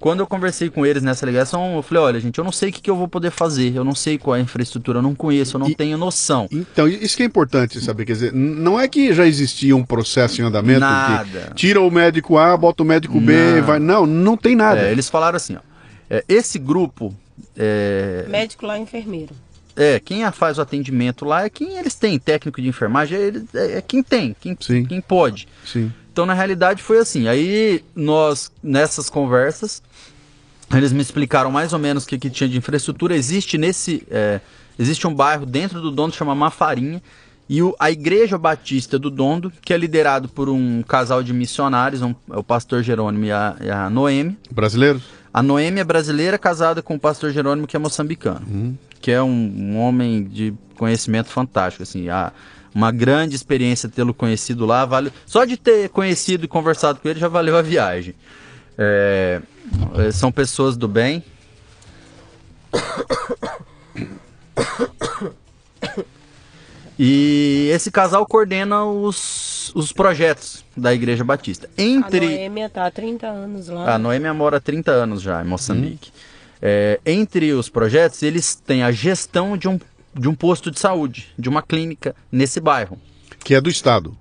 [0.00, 2.72] Quando eu conversei com eles nessa ligação, eu falei, olha, gente, eu não sei o
[2.72, 5.14] que, que eu vou poder fazer, eu não sei qual é a infraestrutura, eu não
[5.14, 6.48] conheço, eu não e, tenho noção.
[6.50, 10.40] Então, isso que é importante saber, quer dizer, não é que já existia um processo
[10.40, 11.52] em andamento nada.
[11.54, 13.62] tira o médico A, bota o médico B, não.
[13.62, 13.78] vai.
[13.78, 14.80] Não, não tem nada.
[14.80, 15.60] É, eles falaram assim, ó,
[16.08, 17.14] é, esse grupo.
[17.54, 18.24] É...
[18.26, 19.34] Médico lá, enfermeiro.
[19.76, 23.78] É, quem faz o atendimento lá é quem eles têm, técnico de enfermagem, é, é,
[23.78, 25.46] é quem tem, quem, quem pode.
[25.64, 25.92] Sim.
[26.12, 27.28] Então, na realidade, foi assim.
[27.28, 29.82] Aí, nós, nessas conversas,
[30.72, 33.16] eles me explicaram mais ou menos o que, que tinha de infraestrutura.
[33.16, 34.06] Existe nesse.
[34.10, 34.40] É,
[34.78, 37.02] existe um bairro dentro do Dondo chama Mafarinha.
[37.48, 42.00] E o, a Igreja Batista do Dondo, que é liderado por um casal de missionários,
[42.00, 44.38] um, é o pastor Jerônimo e a, e a Noemi.
[44.52, 45.02] Brasileiros?
[45.34, 48.46] A Noemi é brasileira, casada com o pastor Jerônimo, que é moçambicano.
[48.48, 48.78] Uhum.
[49.00, 51.82] Que é um, um, homem de conhecimento fantástico.
[51.82, 52.32] Assim, a,
[52.72, 54.84] uma grande experiência tê-lo conhecido lá.
[54.84, 55.12] Vale...
[55.26, 58.14] Só de ter conhecido e conversado com ele já valeu a viagem.
[58.78, 59.40] É...
[60.12, 61.24] São pessoas do bem.
[66.98, 71.68] E esse casal coordena os, os projetos da Igreja Batista.
[71.78, 72.26] Entre...
[72.26, 73.94] A Noêmia está há 30 anos lá.
[73.94, 76.10] A Noêmia mora há 30 anos já em Moçambique.
[76.10, 76.20] Hum.
[76.60, 79.80] É, entre os projetos, eles têm a gestão de um
[80.14, 82.98] de um posto de saúde, de uma clínica nesse bairro.
[83.44, 84.16] Que é do Estado.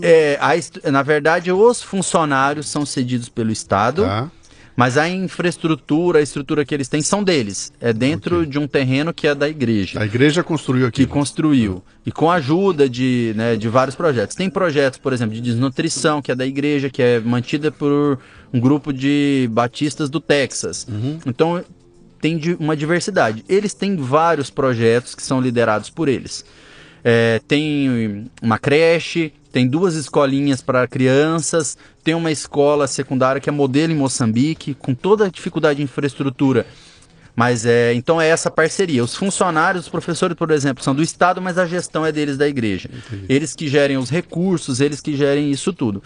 [0.00, 4.30] É, a, na verdade, os funcionários são cedidos pelo Estado, tá.
[4.76, 7.72] mas a infraestrutura, a estrutura que eles têm são deles.
[7.80, 8.50] É dentro okay.
[8.50, 10.00] de um terreno que é da igreja.
[10.00, 11.04] A igreja construiu aqui.
[11.04, 11.82] Que construiu.
[12.06, 14.34] E com a ajuda de, né, de vários projetos.
[14.36, 18.18] Tem projetos, por exemplo, de desnutrição, que é da igreja, que é mantida por
[18.52, 20.86] um grupo de batistas do Texas.
[20.88, 21.18] Uhum.
[21.26, 21.64] Então,
[22.22, 23.44] tem uma diversidade.
[23.48, 26.44] Eles têm vários projetos que são liderados por eles.
[27.02, 33.52] É, tem uma creche, tem duas escolinhas para crianças, tem uma escola secundária que é
[33.52, 36.66] modelo em Moçambique, com toda a dificuldade de infraestrutura.
[37.36, 39.04] Mas é, então é essa parceria.
[39.04, 42.48] Os funcionários, os professores, por exemplo, são do Estado, mas a gestão é deles da
[42.48, 42.90] igreja.
[42.92, 43.26] Entendi.
[43.28, 46.02] Eles que gerem os recursos, eles que gerem isso tudo.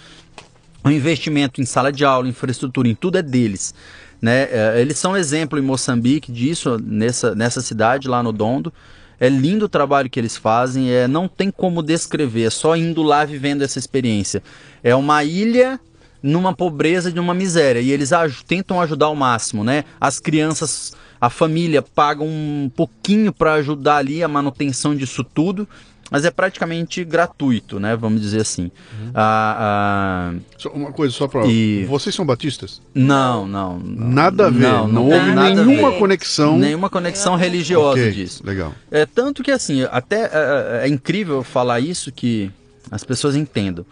[0.85, 3.75] o investimento em sala de aula, infraestrutura, em tudo é deles.
[4.21, 4.49] Né?
[4.51, 8.73] É, eles são exemplo em Moçambique disso, nessa, nessa cidade lá no Dondo.
[9.19, 13.03] É lindo o trabalho que eles fazem, é, não tem como descrever, é só indo
[13.03, 14.43] lá vivendo essa experiência.
[14.83, 15.81] É uma ilha
[16.23, 19.85] numa pobreza de uma miséria e eles aj tentam ajudar ao máximo, né?
[20.01, 25.69] As crianças, a família pagam um pouquinho para ajudar ali a manutenção disso tudo
[26.11, 27.97] mas é praticamente gratuito, né?
[27.97, 28.65] Vamos dizer assim.
[28.65, 29.11] Uhum.
[29.15, 30.33] Ah,
[30.65, 31.85] ah, uma coisa só para e...
[31.85, 32.81] vocês são batistas?
[32.95, 33.79] Não, não.
[33.79, 34.61] Nada a ver.
[34.61, 36.57] Não, não, não houve nenhuma conexão.
[36.59, 38.43] Nenhuma conexão religiosa okay, disso.
[38.47, 38.73] Legal.
[38.91, 42.51] É tanto que assim, até é, é, é incrível falar isso que
[42.91, 43.85] as pessoas entendam.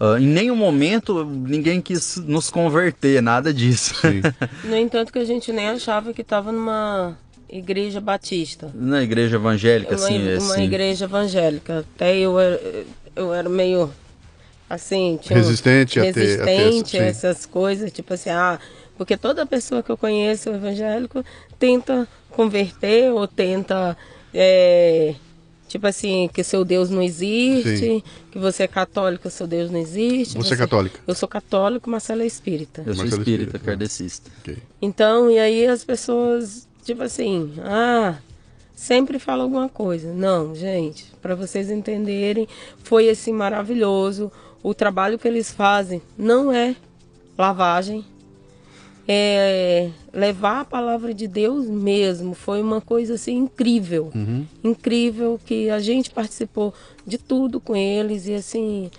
[0.00, 3.94] Uh, em nenhum momento ninguém quis nos converter, nada disso.
[4.64, 7.16] no entanto, que a gente nem achava que estava numa
[7.48, 8.70] igreja batista.
[8.74, 10.62] Na igreja evangélica, uma, assim, Uma assim.
[10.64, 11.84] igreja evangélica.
[11.94, 12.34] Até eu,
[13.14, 13.90] eu era meio
[14.68, 18.58] assim, resistente, um, resistente a, ter, a essas coisas, tipo assim, ah,
[18.96, 21.24] porque toda pessoa que eu conheço evangélico
[21.58, 23.96] tenta converter ou tenta
[24.32, 25.14] é,
[25.68, 28.02] tipo assim, que seu Deus não existe, Sim.
[28.30, 30.34] que você é católico, seu Deus não existe.
[30.34, 31.00] Você, é você é católica?
[31.06, 32.82] Eu sou católico, Marcelo é espírita.
[32.86, 34.30] Eu sou espírita, espírita kardecista.
[34.40, 34.58] Okay.
[34.80, 38.18] Então, e aí as pessoas Tipo assim, ah,
[38.74, 40.12] sempre fala alguma coisa.
[40.12, 42.46] Não, gente, para vocês entenderem,
[42.82, 44.30] foi assim maravilhoso.
[44.62, 46.76] O trabalho que eles fazem não é
[47.36, 48.04] lavagem,
[49.06, 52.34] é levar a palavra de Deus mesmo.
[52.34, 54.46] Foi uma coisa assim incrível, uhum.
[54.62, 56.72] incrível que a gente participou
[57.06, 58.90] de tudo com eles e assim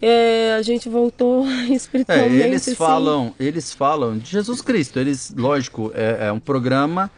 [0.00, 2.42] é, a gente voltou espiritualmente.
[2.42, 2.74] É, eles assim.
[2.74, 4.98] falam, eles falam de Jesus Cristo.
[4.98, 7.10] Eles, lógico, é, é um programa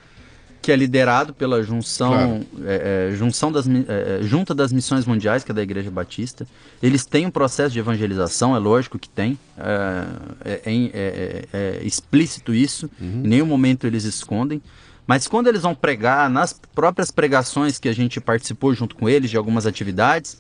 [0.63, 2.47] que é liderado pela junção, claro.
[2.65, 6.47] É, é, junção das, é, é, junta das missões mundiais, que é da Igreja Batista.
[6.81, 12.89] Eles têm um processo de evangelização, é lógico que tem, é, explícito isso.
[13.01, 13.23] Uhum.
[13.25, 14.63] Em nenhum momento eles escondem.
[15.05, 19.31] Mas quando eles vão pregar, nas próprias pregações que a gente participou junto com eles,
[19.31, 20.39] de algumas atividades,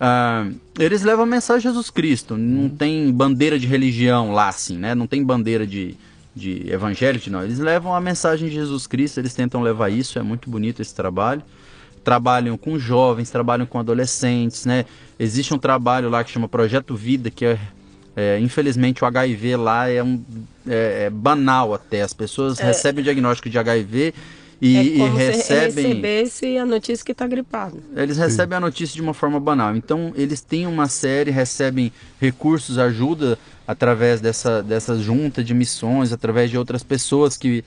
[0.00, 2.36] Uh, eles levam a mensagem de Jesus Cristo.
[2.36, 2.68] Não uhum.
[2.70, 4.94] tem bandeira de religião lá, assim, né?
[4.94, 5.94] Não tem bandeira de,
[6.34, 7.44] de evangélico, não.
[7.44, 10.18] Eles levam a mensagem de Jesus Cristo, eles tentam levar isso.
[10.18, 11.42] É muito bonito esse trabalho.
[12.02, 14.86] Trabalham com jovens, trabalham com adolescentes, né?
[15.18, 17.58] Existe um trabalho lá que chama Projeto Vida, que é,
[18.16, 20.18] é infelizmente o HIV lá é, um,
[20.66, 22.00] é, é banal até.
[22.00, 22.64] As pessoas é.
[22.64, 24.14] recebem o diagnóstico de HIV
[24.60, 25.70] e, é como e recebem.
[25.70, 27.82] Se recebesse a notícia que está gripado.
[27.96, 28.56] Eles recebem Sim.
[28.56, 29.74] a notícia de uma forma banal.
[29.74, 36.50] Então, eles têm uma série, recebem recursos, ajuda através dessa, dessa junta de missões, através
[36.50, 37.64] de outras pessoas que,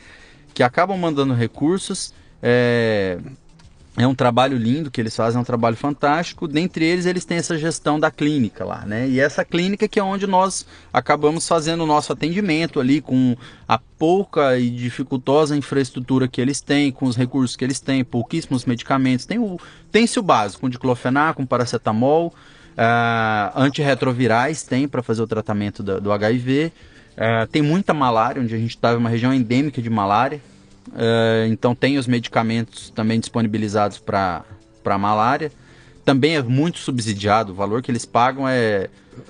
[0.53, 2.13] que acabam mandando recursos.
[2.41, 3.17] É,
[3.95, 6.47] é um trabalho lindo que eles fazem, é um trabalho fantástico.
[6.47, 9.07] Dentre eles, eles têm essa gestão da clínica lá, né?
[9.07, 13.37] E essa clínica que é onde nós acabamos fazendo o nosso atendimento ali, com
[13.67, 18.65] a pouca e dificultosa infraestrutura que eles têm, com os recursos que eles têm, pouquíssimos
[18.65, 19.27] medicamentos.
[19.27, 19.59] Tem o,
[19.91, 22.33] tem-se o básico, com diclofenac, com paracetamol,
[22.73, 26.71] uh, antirretrovirais tem para fazer o tratamento do, do HIV.
[27.15, 30.41] Uh, tem muita malária, onde a gente estava tá em uma região endêmica de malária.
[30.89, 34.43] Uh, então tem os medicamentos também disponibilizados para
[34.99, 35.51] malária.
[36.05, 38.89] Também é muito subsidiado, o valor que eles pagam é.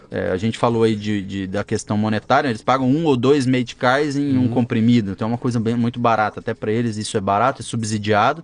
[0.09, 3.45] é a gente falou aí de, de, da questão monetária, eles pagam um ou dois
[3.45, 4.45] medicais em uhum.
[4.45, 6.39] um comprimido, então é uma coisa bem, muito barata.
[6.39, 8.43] Até para eles isso é barato, é subsidiado.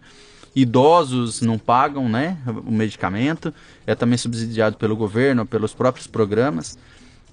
[0.55, 3.53] Idosos não pagam né, o medicamento,
[3.86, 6.78] é também subsidiado pelo governo, pelos próprios programas.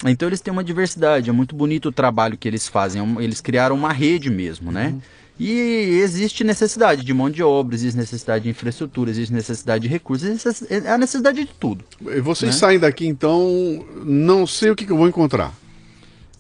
[0.04, 3.40] Então eles têm uma diversidade, é muito bonito o trabalho que eles fazem, é eles
[3.40, 4.88] criaram uma rede mesmo, né?
[4.88, 5.00] Uhum.
[5.38, 10.26] E existe necessidade de mão de obra, existe necessidade de infraestrutura, existe necessidade de recursos,
[10.26, 11.84] existe a necessidade de tudo.
[12.06, 12.58] E vocês né?
[12.58, 15.52] saem daqui então, não sei o que, que, eu vou encontrar.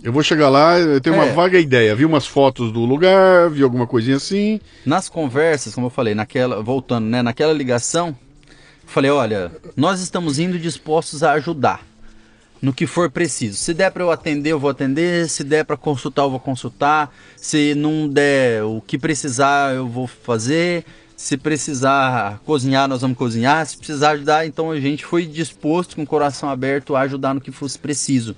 [0.02, 1.24] Eu vou chegar lá, eu tenho é.
[1.24, 4.60] uma vaga ideia, vi umas fotos do lugar, vi alguma coisinha assim.
[4.84, 8.16] Nas conversas, como eu falei, naquela, voltando, né, naquela ligação,
[8.86, 11.82] falei, olha, nós estamos indo dispostos a ajudar
[12.60, 13.56] no que for preciso.
[13.56, 15.28] Se der para eu atender, eu vou atender.
[15.28, 17.14] Se der para consultar, eu vou consultar.
[17.36, 20.84] Se não der o que precisar, eu vou fazer.
[21.16, 23.64] Se precisar cozinhar, nós vamos cozinhar.
[23.66, 27.40] Se precisar ajudar, então a gente foi disposto, com o coração aberto, a ajudar no
[27.40, 28.36] que fosse preciso.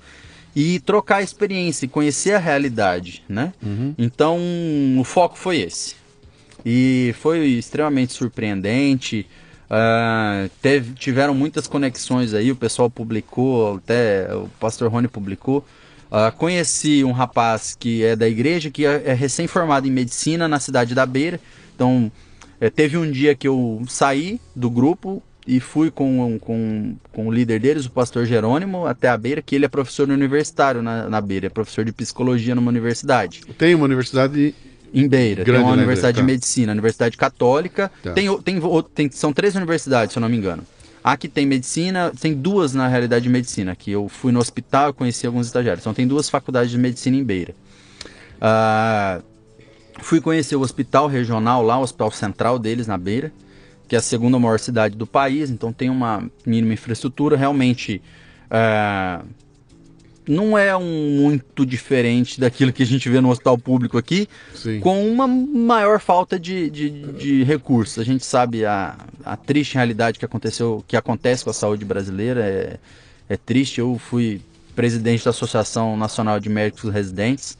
[0.55, 3.53] E trocar a experiência, conhecer a realidade, né?
[3.61, 3.93] Uhum.
[3.97, 4.39] Então,
[4.97, 5.95] o foco foi esse.
[6.65, 9.27] E foi extremamente surpreendente.
[9.69, 15.63] Uh, teve, tiveram muitas conexões aí, o pessoal publicou, até o pastor Rony publicou.
[16.11, 20.59] Uh, conheci um rapaz que é da igreja, que é, é recém-formado em medicina na
[20.59, 21.39] cidade da Beira.
[21.75, 22.11] Então,
[22.59, 27.31] é, teve um dia que eu saí do grupo e fui com, com, com o
[27.31, 31.21] líder deles, o pastor Jerônimo, até a Beira, que ele é professor universitário na, na
[31.21, 33.41] Beira, é professor de psicologia numa universidade.
[33.57, 34.53] Tem uma universidade
[34.93, 36.31] em Beira, tem uma universidade Beira, tá.
[36.31, 37.91] de medicina, universidade católica.
[38.03, 38.13] Tá.
[38.13, 38.61] Tem, tem,
[38.93, 40.63] tem, são três universidades, se eu não me engano.
[41.03, 45.25] Aqui tem medicina, tem duas na realidade de medicina, que eu fui no hospital, conheci
[45.25, 45.83] alguns estagiários.
[45.83, 47.55] Então tem duas faculdades de medicina em Beira.
[48.41, 49.23] Uh,
[49.99, 53.31] fui conhecer o hospital regional lá, o hospital central deles na Beira
[53.89, 57.35] que é a segunda maior cidade do país, então tem uma mínima infraestrutura.
[57.35, 57.99] Realmente
[58.47, 59.19] é,
[60.29, 64.79] não é um muito diferente daquilo que a gente vê no hospital público aqui, Sim.
[64.79, 67.97] com uma maior falta de, de, de, recursos.
[67.97, 72.41] A gente sabe a, a triste realidade que aconteceu, que acontece com a saúde brasileira
[72.45, 72.77] é,
[73.27, 73.79] é triste.
[73.79, 74.39] Eu fui
[74.75, 77.57] presidente da Associação Nacional de Médicos Residentes.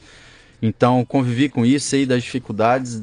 [0.62, 3.02] Então, convivi com isso, sei das dificuldades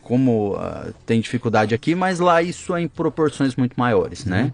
[0.00, 4.38] como uh, tem dificuldade aqui, mas lá isso é em proporções muito maiores, né?
[4.38, 4.46] uhum.
[4.46, 4.52] né?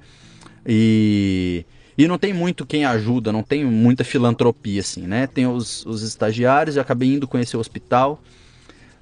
[0.66, 1.64] E,
[1.96, 5.26] e não tem muito quem ajuda, não tem muita filantropia, assim, né?
[5.26, 8.20] Tem os, os estagiários, eu acabei indo conhecer o hospital.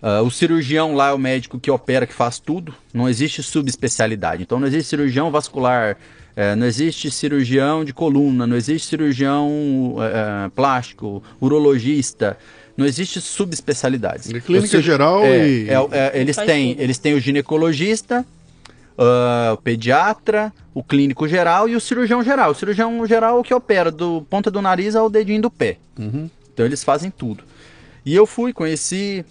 [0.03, 2.74] Uh, o cirurgião lá é o médico que opera, que faz tudo.
[2.93, 4.43] Não existe subespecialidade.
[4.43, 9.49] Então não existe cirurgião vascular, uh, não existe cirurgião de coluna, não existe cirurgião
[9.97, 12.36] uh, plástico, urologista.
[12.76, 14.32] Não existe subespecialidades.
[14.32, 15.68] É clínica geral é, e...
[15.68, 18.24] É, é, eles, têm, eles têm o ginecologista,
[18.99, 22.51] uh, o pediatra, o clínico geral e o cirurgião geral.
[22.51, 25.78] O cirurgião geral é o que opera do ponta do nariz ao dedinho do pé.
[25.99, 26.28] Uhum.
[26.53, 27.45] Então eles fazem tudo.
[28.05, 29.24] E eu fui, conheci.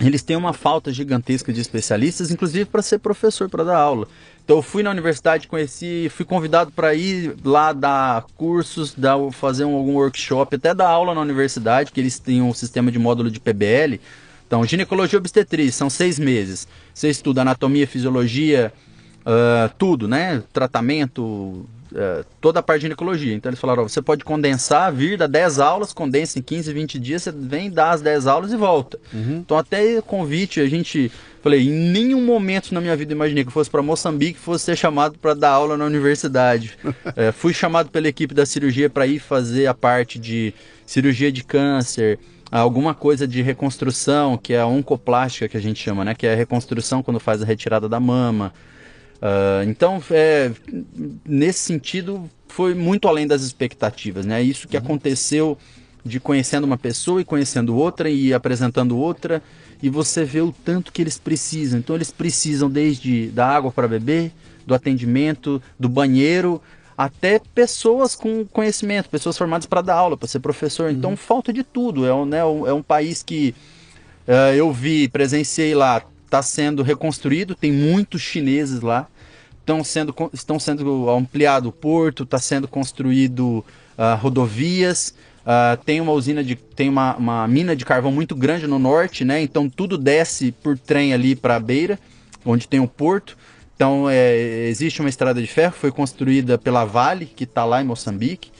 [0.00, 4.08] Eles têm uma falta gigantesca de especialistas, inclusive para ser professor, para dar aula.
[4.44, 9.64] Então eu fui na universidade, conheci, fui convidado para ir lá dar cursos, dar, fazer
[9.64, 13.30] um, algum workshop, até dar aula na universidade, que eles têm um sistema de módulo
[13.30, 14.00] de PBL.
[14.52, 16.68] Então, ginecologia obstetriz, são seis meses.
[16.92, 18.70] Você estuda anatomia, fisiologia,
[19.20, 20.42] uh, tudo, né?
[20.52, 23.34] Tratamento, é, toda a parte de ginecologia.
[23.34, 26.98] Então eles falaram, ó, você pode condensar, vir, dar 10 aulas, condensa em 15, 20
[26.98, 28.98] dias, você vem, dá as 10 aulas e volta.
[29.14, 29.38] Uhum.
[29.38, 31.10] Então até convite, a gente,
[31.42, 35.18] falei, em nenhum momento na minha vida imaginei que fosse para Moçambique, fosse ser chamado
[35.18, 36.76] para dar aula na universidade.
[37.16, 40.52] é, fui chamado pela equipe da cirurgia para ir fazer a parte de
[40.86, 42.18] cirurgia de câncer,
[42.60, 46.14] alguma coisa de reconstrução, que é a oncoplástica que a gente chama, né?
[46.14, 48.52] Que é a reconstrução quando faz a retirada da mama.
[49.22, 50.50] Uh, então, é,
[51.24, 54.42] nesse sentido, foi muito além das expectativas, né?
[54.42, 54.82] Isso que uhum.
[54.82, 55.58] aconteceu
[56.04, 59.40] de conhecendo uma pessoa e conhecendo outra e apresentando outra
[59.82, 61.78] e você vê o tanto que eles precisam.
[61.78, 64.30] Então, eles precisam desde da água para beber,
[64.66, 66.60] do atendimento, do banheiro,
[67.04, 70.90] até pessoas com conhecimento, pessoas formadas para dar aula, para ser professor.
[70.90, 71.16] Então, uhum.
[71.16, 72.06] falta de tudo.
[72.06, 73.54] É um, né, é um país que
[74.26, 79.08] uh, eu vi, presenciei lá, está sendo reconstruído, tem muitos chineses lá
[79.62, 83.64] estão sendo, estão sendo ampliado o porto, está sendo construído
[83.96, 86.56] uh, rodovias, uh, tem uma usina de.
[86.56, 89.40] tem uma, uma, mina de carvão muito grande no norte, né?
[89.40, 91.98] Então tudo desce por trem ali para a beira,
[92.44, 93.36] onde tem o porto.
[93.74, 97.84] Então é, existe uma estrada de ferro, foi construída pela Vale, que está lá em
[97.84, 98.50] Moçambique.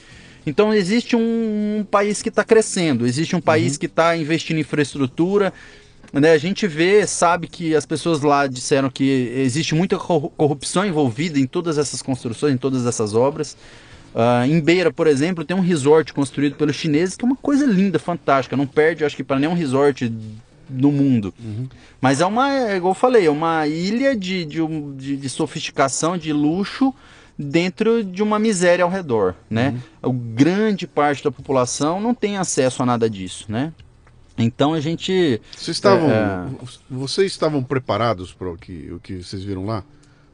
[0.45, 3.79] Então existe um, um país que está crescendo, existe um país uhum.
[3.79, 5.53] que está investindo em infraestrutura,
[6.13, 11.39] né, a gente vê, sabe que as pessoas lá disseram que existe muita corrupção envolvida
[11.39, 13.57] em todas essas construções, em todas essas obras.
[14.13, 17.65] Uh, em Beira, por exemplo, tem um resort construído pelos chineses que é uma coisa
[17.65, 18.55] linda, fantástica.
[18.55, 20.13] Não perde, acho que, para nenhum resort
[20.69, 21.33] no mundo.
[21.39, 21.67] Uhum.
[22.01, 24.59] Mas é uma, é, igual eu falei, é uma ilha de, de,
[24.95, 26.93] de, de, sofisticação, de luxo,
[27.37, 29.35] dentro de uma miséria ao redor.
[29.49, 29.79] Né?
[30.03, 30.33] Uhum.
[30.33, 33.45] grande parte da população não tem acesso a nada disso.
[33.49, 33.73] Né?
[34.37, 35.41] Então a gente.
[35.55, 36.47] Vocês estavam, é, é,
[36.89, 39.83] vocês estavam preparados para o que, o que vocês viram lá?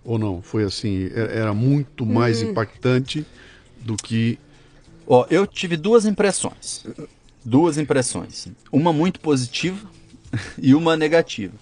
[0.04, 0.42] Ou não?
[0.42, 2.52] Foi assim, é, era muito mais hum.
[2.52, 3.26] impactante
[3.82, 4.40] do que.
[5.06, 6.86] Ó, eu tive duas impressões.
[7.44, 8.48] Duas impressões.
[8.72, 9.90] Uma muito positiva
[10.62, 11.54] e uma negativa.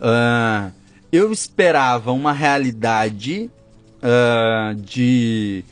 [0.00, 0.72] Uh,
[1.12, 3.50] eu esperava uma realidade
[3.98, 5.64] uh, de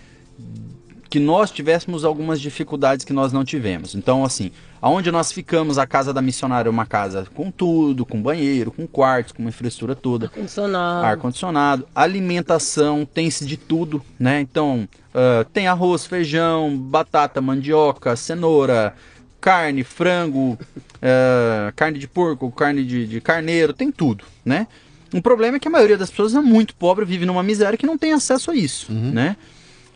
[1.08, 3.94] que nós tivéssemos algumas dificuldades que nós não tivemos.
[3.94, 8.20] Então, assim, Aonde nós ficamos, a casa da missionária é uma casa com tudo, com
[8.20, 10.26] banheiro, com quartos, com uma infraestrutura toda.
[10.26, 11.06] Ar-condicionado.
[11.06, 11.88] Ar-condicionado.
[11.94, 14.40] Alimentação, tem-se de tudo, né?
[14.40, 18.94] Então, uh, tem arroz, feijão, batata, mandioca, cenoura,
[19.40, 24.66] carne, frango, uh, carne de porco, carne de, de carneiro, tem tudo, né?
[25.12, 27.86] Um problema é que a maioria das pessoas é muito pobre, vive numa miséria que
[27.86, 29.10] não tem acesso a isso, uhum.
[29.10, 29.36] né?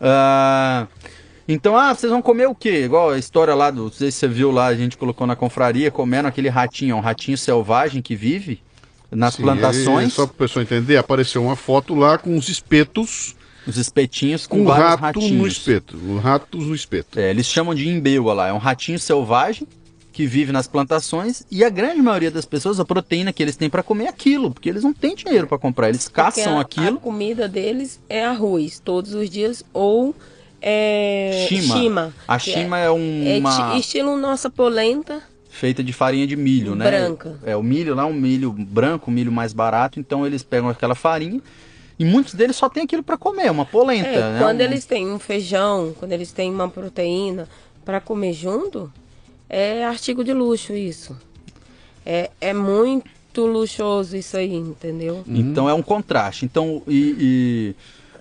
[0.00, 0.88] Uh,
[1.46, 2.84] então, ah, vocês vão comer o quê?
[2.84, 3.84] Igual a história lá do.
[3.84, 7.00] Não sei se você viu lá, a gente colocou na confraria, comendo aquele ratinho, um
[7.00, 8.60] ratinho selvagem que vive
[9.10, 10.12] nas Sim, plantações.
[10.14, 13.36] só para o pessoal entender, apareceu uma foto lá com os espetos
[13.66, 15.32] Os espetinhos com um vários rato ratinhos.
[15.32, 15.96] no espeto.
[15.96, 17.18] O rato no espeto.
[17.18, 18.48] É, eles chamam de imbeua lá.
[18.48, 19.66] É um ratinho selvagem
[20.14, 23.68] que vive nas plantações e a grande maioria das pessoas a proteína que eles têm
[23.68, 26.98] para comer é aquilo, porque eles não têm dinheiro para comprar, eles caçam a, aquilo.
[26.98, 30.14] A comida deles é arroz todos os dias ou
[30.62, 31.76] é shima.
[31.76, 36.74] shima a shima é, é uma é estilo nossa polenta feita de farinha de milho,
[36.74, 36.84] né?
[36.84, 37.38] Branca.
[37.44, 40.68] É o milho lá, é um milho branco, um milho mais barato, então eles pegam
[40.68, 41.40] aquela farinha
[41.98, 44.08] e muitos deles só tem aquilo para comer, uma polenta.
[44.08, 44.38] É, né?
[44.40, 44.64] Quando um...
[44.64, 47.48] eles têm um feijão, quando eles têm uma proteína
[47.84, 48.92] para comer junto,
[49.48, 51.16] é artigo de luxo isso.
[52.04, 55.24] É, é muito luxuoso isso aí, entendeu?
[55.26, 56.44] Então é um contraste.
[56.44, 57.74] Então, e, e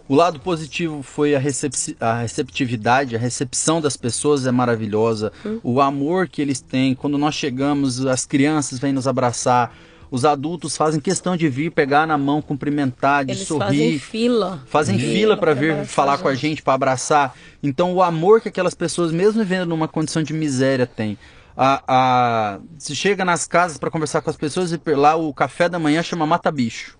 [0.07, 5.59] o lado positivo foi a, recep a receptividade, a recepção das pessoas é maravilhosa, hum.
[5.63, 6.93] o amor que eles têm.
[6.93, 9.75] Quando nós chegamos, as crianças vêm nos abraçar.
[10.13, 13.65] Os adultos fazem questão de vir pegar na mão, cumprimentar, de Eles sorrir.
[13.65, 14.63] Fazem fila.
[14.67, 17.33] Fazem fila, fila para vir falar com a gente, para abraçar.
[17.63, 21.17] Então, o amor que aquelas pessoas, mesmo vivendo numa condição de miséria, têm.
[21.57, 25.67] A, a, se chega nas casas para conversar com as pessoas e lá o café
[25.67, 26.95] da manhã chama mata bicho.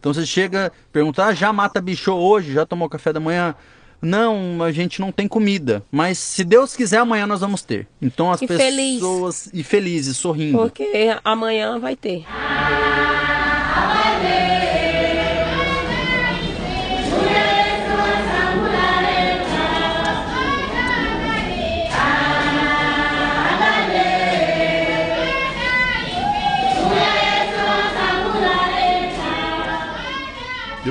[0.00, 2.52] Então você chega, pergunta, ah, já mata bicho hoje?
[2.52, 3.54] Já tomou café da manhã?
[4.00, 5.82] Não, a gente não tem comida.
[5.90, 7.86] Mas se Deus quiser, amanhã nós vamos ter.
[8.00, 9.44] Então as e pessoas.
[9.44, 9.60] Feliz.
[9.60, 10.58] E felizes, sorrindo.
[10.58, 12.24] Porque amanhã vai ter.
[12.24, 12.26] Eu,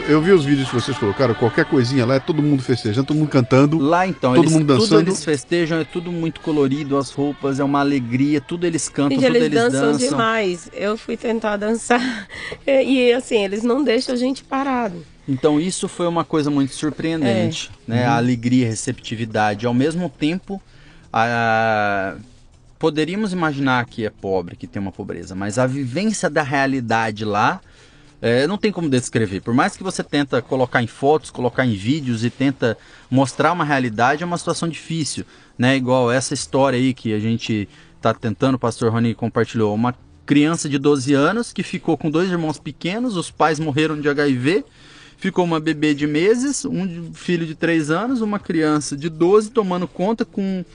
[0.08, 3.18] eu, vi os vídeos que vocês colocaram, qualquer coisinha lá, é todo mundo festejando, todo
[3.18, 3.78] mundo cantando.
[3.78, 4.88] Lá então, todo eles, mundo dançando.
[4.88, 9.20] Tudo eles festejam, é tudo muito colorido, as roupas, é uma alegria, tudo eles cantam,
[9.20, 9.92] Gente, tudo eles, eles dançam.
[9.92, 10.70] dançam demais.
[10.74, 12.28] Eu fui tentar dançar
[12.66, 15.06] e assim, eles não deixam a gente parado.
[15.28, 17.92] Então isso foi uma coisa muito surpreendente, é.
[17.92, 18.06] né?
[18.06, 18.14] Uhum.
[18.14, 20.62] A alegria, a receptividade, ao mesmo tempo
[21.12, 22.16] a
[22.78, 27.62] poderíamos imaginar que é pobre, que tem uma pobreza, mas a vivência da realidade lá
[28.26, 29.42] é, não tem como descrever.
[29.42, 32.76] Por mais que você tenta colocar em fotos, colocar em vídeos e tenta
[33.08, 35.24] mostrar uma realidade, é uma situação difícil,
[35.56, 35.78] né?
[35.78, 39.94] Igual essa história aí que a gente está tentando, o pastor Rony compartilhou, uma
[40.26, 44.66] criança de 12 anos que ficou com dois irmãos pequenos, os pais morreram de HIV,
[45.18, 49.88] ficou uma bebê de meses, um filho de 3 anos, uma criança de 12 tomando
[49.88, 50.66] conta com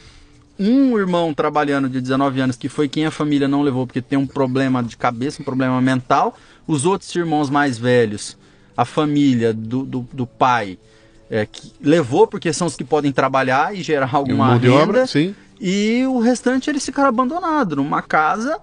[0.57, 4.16] um irmão trabalhando de 19 anos, que foi quem a família não levou porque tem
[4.16, 6.36] um problema de cabeça, um problema mental,
[6.70, 8.38] os outros irmãos mais velhos,
[8.76, 10.78] a família do, do, do pai,
[11.28, 14.72] é, que levou porque são os que podem trabalhar e gerar alguma renda.
[14.72, 15.34] Obra, sim.
[15.60, 18.56] E o restante eles ficaram abandonados numa casa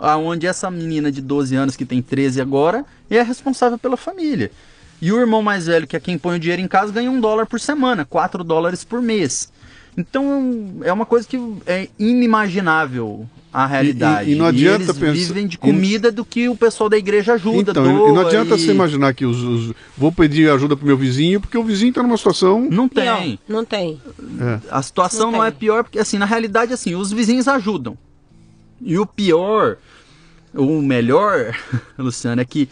[0.00, 4.50] onde essa menina de 12 anos, que tem 13 agora, é responsável pela família.
[5.00, 7.20] E o irmão mais velho, que é quem põe o dinheiro em casa, ganha um
[7.20, 9.50] dólar por semana, 4 dólares por mês.
[9.96, 11.36] Então é uma coisa que
[11.66, 14.28] é inimaginável a realidade.
[14.28, 15.12] E, e, e não adianta e eles pensar...
[15.12, 17.70] vivem de comida do que o pessoal da igreja ajuda.
[17.70, 18.58] Então, doa, e não adianta e...
[18.58, 22.02] você imaginar que os, os, vou pedir ajuda pro meu vizinho porque o vizinho está
[22.02, 24.00] numa situação não tem, não, não tem.
[24.40, 24.60] É.
[24.70, 27.96] A situação não, não é pior porque assim na realidade assim os vizinhos ajudam
[28.80, 29.78] e o pior,
[30.54, 31.56] o melhor,
[31.98, 32.68] Luciano, é que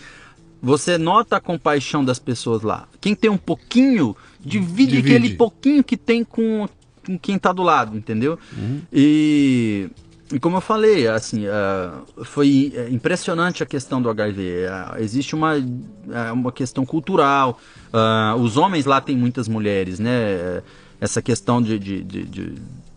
[0.62, 2.88] você nota a compaixão das pessoas lá.
[3.00, 5.16] Quem tem um pouquinho divide, divide.
[5.16, 6.68] aquele pouquinho que tem com,
[7.04, 8.38] com quem está do lado, entendeu?
[8.56, 8.80] Uhum.
[8.92, 9.88] E
[10.32, 14.66] e como eu falei, assim, uh, foi impressionante a questão do HIV.
[14.66, 17.60] Uh, existe uma, uh, uma questão cultural.
[18.38, 20.62] os homens lá têm muitas mulheres, né?
[21.00, 22.54] Essa questão de, de, de, de,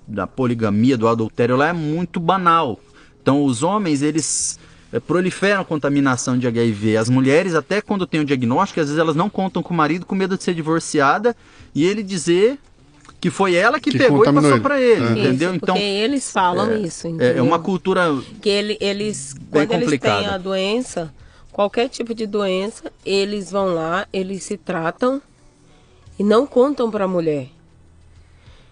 [0.08, 2.80] da poligamia, do adultério lá é muito banal.
[3.22, 4.58] Então, os homens, eles
[5.06, 6.98] proliferam a contaminação de HIV.
[6.98, 10.06] As mulheres, até quando têm o diagnóstico, às vezes elas não contam com o marido
[10.06, 11.36] com medo de ser divorciada
[11.76, 12.58] e ele dizer
[13.20, 15.12] que foi ela que, que pegou e passou para ele, é.
[15.12, 15.50] entendeu?
[15.50, 17.08] Isso, então eles falam é, isso.
[17.08, 17.38] Entendeu?
[17.38, 18.06] É uma cultura
[18.42, 20.16] que ele, eles bem quando complicada.
[20.16, 21.14] eles têm a doença,
[21.52, 25.22] qualquer tipo de doença, eles vão lá, eles se tratam
[26.18, 27.48] e não contam para a mulher.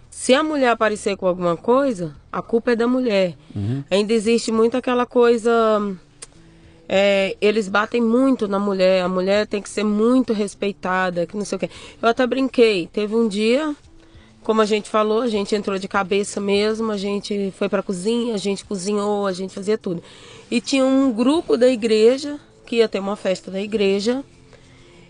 [0.09, 3.35] Se a mulher aparecer com alguma coisa, a culpa é da mulher.
[3.55, 3.83] Uhum.
[3.91, 5.51] Ainda existe muito aquela coisa.
[6.89, 11.45] É, eles batem muito na mulher, a mulher tem que ser muito respeitada, que não
[11.45, 11.69] sei o quê.
[12.01, 13.75] Eu até brinquei, teve um dia
[14.47, 17.83] como a gente falou, a gente entrou de cabeça mesmo, a gente foi para a
[17.83, 20.01] cozinha, a gente cozinhou, a gente fazia tudo.
[20.49, 24.23] E tinha um grupo da igreja, que ia ter uma festa da igreja,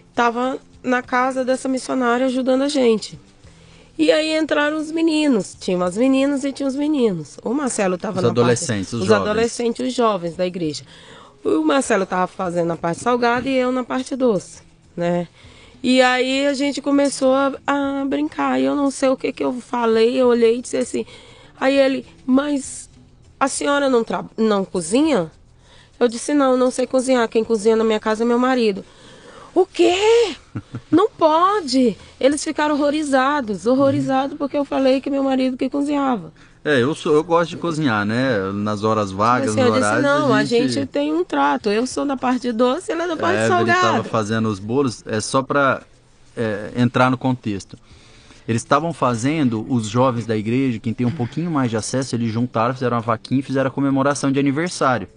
[0.09, 3.19] estava na casa dessa missionária ajudando a gente.
[3.95, 7.37] E aí entraram os meninos, tinha umas meninas e tinha os meninos.
[7.43, 9.21] O Marcelo estava na adolescentes, parte, os, os jovens.
[9.21, 10.83] adolescentes, os jovens da igreja.
[11.45, 14.63] O Marcelo estava fazendo a parte salgada e eu na parte doce,
[14.95, 15.27] né?
[15.81, 18.59] E aí a gente começou a, a brincar.
[18.59, 21.05] E eu não sei o que, que eu falei, eu olhei e disse assim.
[21.59, 22.89] Aí ele, mas
[23.39, 24.05] a senhora não,
[24.35, 25.31] não cozinha?
[25.99, 27.27] Eu disse, não, não sei cozinhar.
[27.27, 28.83] Quem cozinha na minha casa é meu marido.
[29.53, 30.35] O quê?
[30.91, 31.97] Não pode!
[32.19, 36.31] Eles ficaram horrorizados, horrorizados porque eu falei que meu marido que cozinhava.
[36.67, 38.51] É, eu, sou, eu gosto de cozinhar, né?
[38.51, 40.01] Nas horas vagas, assim, no horário.
[40.01, 40.63] Disse, não, a gente...
[40.63, 40.85] a gente...
[40.87, 41.69] tem um trato.
[41.69, 43.79] Eu sou da parte doce, ela é da parte é, salgada.
[43.79, 45.81] Ele estava fazendo os bolos, é só para
[46.35, 47.77] é, entrar no contexto.
[48.45, 52.33] Eles estavam fazendo, os jovens da igreja, quem tem um pouquinho mais de acesso, eles
[52.33, 55.07] juntaram, fizeram uma vaquinha e fizeram a comemoração de aniversário.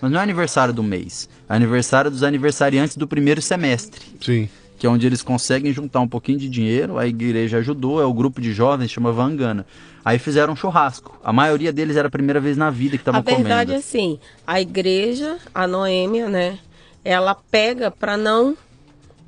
[0.00, 1.28] Mas não é aniversário do mês.
[1.48, 4.00] É aniversário dos aniversariantes do primeiro semestre.
[4.20, 4.48] Sim.
[4.80, 6.98] Que é onde eles conseguem juntar um pouquinho de dinheiro.
[6.98, 9.66] A igreja ajudou, é o grupo de jovens, chama Vangana.
[10.02, 11.20] Aí fizeram um churrasco.
[11.22, 13.42] A maioria deles era a primeira vez na vida que estavam comendo.
[13.42, 16.58] A verdade é assim, a igreja, a Noêmia, né?
[17.04, 18.56] Ela pega para não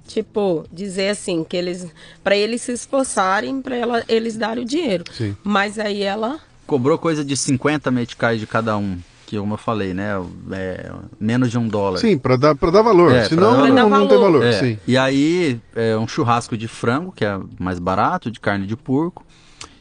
[0.08, 1.86] tipo dizer assim que eles
[2.24, 3.76] para eles se esforçarem para
[4.08, 5.04] eles darem o dinheiro.
[5.12, 5.36] Sim.
[5.44, 8.98] Mas aí ela cobrou coisa de 50 meticais de cada um
[9.32, 10.10] que como eu falei, né?
[10.50, 11.98] É, menos de um dólar.
[11.98, 13.10] Sim, para dar, pra dar valor.
[13.14, 14.44] É, Senão não, não, não, tem valor.
[14.44, 14.52] É.
[14.52, 14.78] Sim.
[14.86, 19.24] E aí, é um churrasco de frango, que é mais barato, de carne de porco.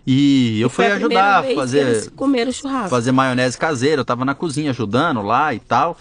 [0.08, 2.12] E, e eu fui ajudar a fazer.
[2.12, 2.90] Comer churrasco.
[2.90, 4.00] Fazer maionese caseira.
[4.00, 5.98] Eu tava na cozinha ajudando lá e tal.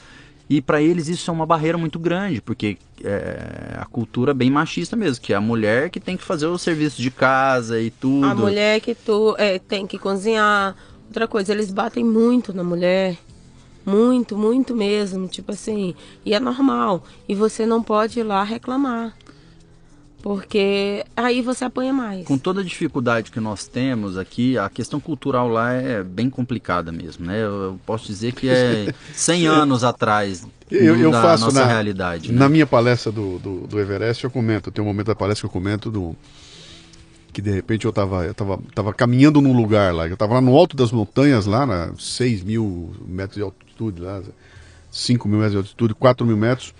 [0.48, 4.94] E para eles isso é uma barreira muito grande, porque é a cultura bem machista
[4.96, 8.26] mesmo, que é a mulher que tem que fazer o serviço de casa e tudo.
[8.26, 10.76] A mulher que tu, é, tem que cozinhar.
[11.09, 13.16] Outra coisa, eles batem muito na mulher.
[13.84, 15.26] Muito, muito mesmo.
[15.28, 17.04] Tipo assim, e é normal.
[17.28, 19.14] E você não pode ir lá reclamar.
[20.22, 22.26] Porque aí você apanha mais.
[22.26, 26.92] Com toda a dificuldade que nós temos aqui, a questão cultural lá é bem complicada
[26.92, 27.42] mesmo, né?
[27.42, 31.66] Eu, eu posso dizer que é 100 anos atrás eu, eu da faço nossa na,
[31.66, 32.30] realidade.
[32.30, 32.38] Né?
[32.38, 35.46] Na minha palestra do, do, do, Everest, eu comento, tem um momento da palestra que
[35.46, 36.14] eu comento do
[37.32, 40.40] que de repente eu estava eu tava, tava caminhando num lugar lá, eu estava lá
[40.40, 44.22] no alto das montanhas, lá na 6 mil metros de altitude altitude lá,
[44.90, 46.74] 5 mil metros de altitude, 4 mil metros.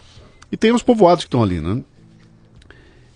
[0.53, 1.82] E tem os povoados que estão ali, né?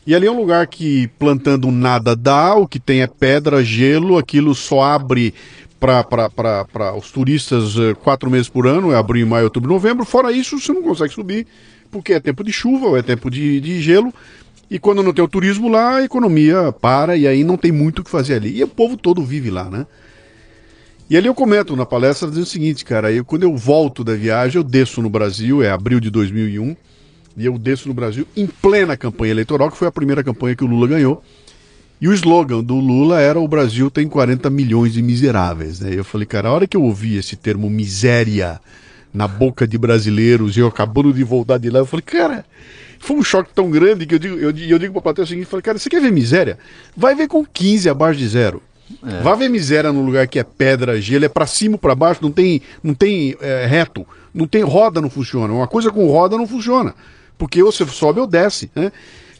[0.06, 4.18] E ali é um lugar que plantando nada dá, o que tem é pedra, gelo,
[4.18, 5.34] aquilo só abre
[5.80, 10.04] para os turistas uh, quatro meses por ano, é abril, maio, outubro, novembro.
[10.04, 11.46] Fora isso, você não consegue subir,
[11.90, 14.12] porque é tempo de chuva ou é tempo de, de gelo.
[14.70, 18.00] E quando não tem o turismo lá, a economia para e aí não tem muito
[18.00, 18.58] o que fazer ali.
[18.58, 19.86] E o povo todo vive lá, né?
[21.08, 24.14] E ali eu comento na palestra dizendo o seguinte, cara, eu, quando eu volto da
[24.14, 26.74] viagem, eu desço no Brasil, é abril de 2001,
[27.36, 30.64] e eu desço no Brasil em plena campanha eleitoral, que foi a primeira campanha que
[30.64, 31.22] o Lula ganhou.
[32.00, 35.80] E o slogan do Lula era o Brasil tem 40 milhões de miseráveis.
[35.80, 35.90] Né?
[35.94, 38.60] Eu falei, cara, a hora que eu ouvi esse termo miséria
[39.12, 42.44] na boca de brasileiros eu acabando de voltar de lá, eu falei, cara,
[42.98, 45.44] foi um choque tão grande que eu digo, eu, eu digo pra plateia o seguinte,
[45.44, 46.58] eu falei, cara, você quer ver miséria?
[46.96, 48.60] Vai ver com 15 abaixo de zero.
[49.02, 49.22] É.
[49.22, 52.30] Vá ver miséria num lugar que é pedra, gelo, é para cima, para baixo, não
[52.30, 55.52] tem, não tem é, reto, não tem roda, não funciona.
[55.52, 56.94] Uma coisa com roda não funciona,
[57.38, 58.92] porque ou você sobe ou desce, né?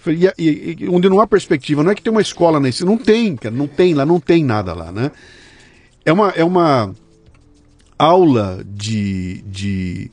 [0.07, 2.99] E, e, e, onde não há perspectiva, não é que tem uma escola nesse, não
[2.99, 5.11] tem, cara, não tem lá, não tem nada lá, né?
[6.05, 6.95] É uma, é uma
[7.99, 10.11] aula de, de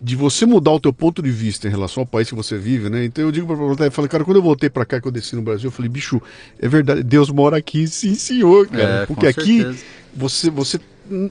[0.00, 2.88] de você mudar o teu ponto de vista em relação ao país que você vive,
[2.88, 3.04] né?
[3.04, 5.12] Então eu digo para você, eu falei, cara, quando eu voltei para cá que eu
[5.12, 6.22] desci no Brasil, eu falei, bicho,
[6.60, 9.84] é verdade, Deus mora aqui, sim, senhor, cara, é, porque aqui certeza.
[10.14, 10.80] você você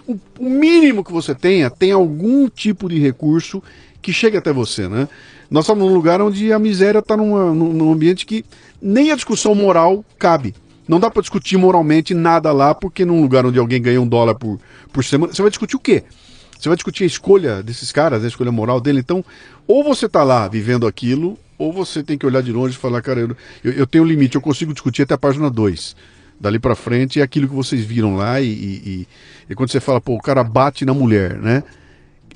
[0.07, 3.63] o, o mínimo que você tenha tem algum tipo de recurso
[4.01, 5.07] que chegue até você, né?
[5.49, 8.43] Nós estamos num lugar onde a miséria está num, num ambiente que
[8.81, 10.53] nem a discussão moral cabe.
[10.87, 14.35] Não dá para discutir moralmente nada lá, porque num lugar onde alguém ganha um dólar
[14.35, 14.59] por,
[14.91, 16.03] por semana, você vai discutir o quê?
[16.63, 18.99] Você vai discutir a escolha desses caras, a escolha moral dele.
[18.99, 19.23] Então,
[19.67, 23.01] ou você está lá vivendo aquilo, ou você tem que olhar de longe e falar,
[23.01, 23.35] cara, eu,
[23.73, 25.93] eu tenho um limite, eu consigo discutir até a página 2.
[26.39, 29.07] Dali para frente é aquilo que vocês viram lá e, e,
[29.49, 31.65] e, quando você fala, pô, o cara bate na mulher, né?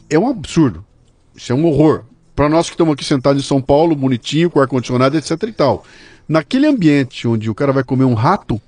[0.09, 0.83] É um absurdo.
[1.33, 2.03] Isso é um horror.
[2.35, 5.85] Para nós que estamos aqui sentados em São Paulo, bonitinho, com ar-condicionado, etc e tal.
[6.27, 8.59] Naquele ambiente onde o cara vai comer um rato,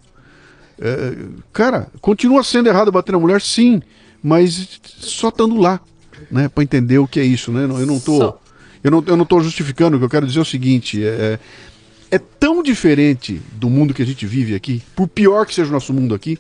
[0.79, 1.17] é,
[1.51, 3.81] cara, continua sendo errado bater na mulher, sim
[4.21, 5.79] mas só estando lá,
[6.29, 7.63] né, para entender o que é isso, né?
[7.63, 8.35] Eu não tô,
[8.83, 9.95] eu não, eu não tô justificando.
[9.95, 11.39] O que eu quero dizer é o seguinte: é,
[12.11, 15.73] é tão diferente do mundo que a gente vive aqui, por pior que seja o
[15.73, 16.37] nosso mundo aqui,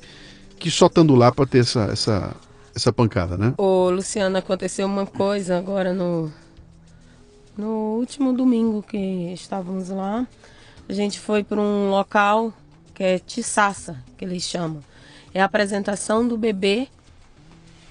[0.57, 2.35] que só estando lá para ter essa, essa,
[2.75, 3.53] essa pancada, né?
[3.57, 6.31] Ô, Luciano, aconteceu uma coisa agora no
[7.59, 10.25] no último domingo que estávamos lá.
[10.87, 12.53] A gente foi para um local
[12.95, 14.81] que é Tiçaça, que eles chamam.
[15.33, 16.87] É a apresentação do bebê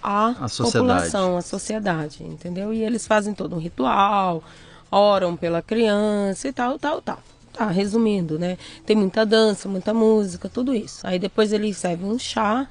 [0.03, 2.73] a, a população, a sociedade, entendeu?
[2.73, 4.43] E eles fazem todo um ritual,
[4.91, 7.19] oram pela criança e tal, tal, tal.
[7.53, 8.57] tá, resumindo, né?
[8.87, 11.07] Tem muita dança, muita música, tudo isso.
[11.07, 12.67] Aí depois ele serve um chá,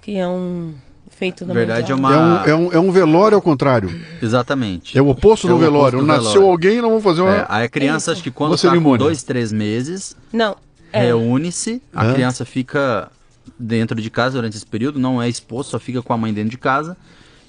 [0.00, 0.74] que é um
[1.10, 3.90] feito na verdade é uma é um, é um, é um velório ao contrário.
[4.20, 4.96] Exatamente.
[4.96, 5.98] É o oposto é do velório.
[5.98, 6.50] Oposto do Nasceu velório.
[6.50, 7.36] alguém, não vamos fazer uma.
[7.36, 10.56] É, aí a criança, é acho que quando está com dois, três meses, não
[10.92, 11.06] é.
[11.06, 13.10] reúne-se, a criança fica
[13.58, 16.50] dentro de casa durante esse período, não é exposto, só fica com a mãe dentro
[16.50, 16.96] de casa.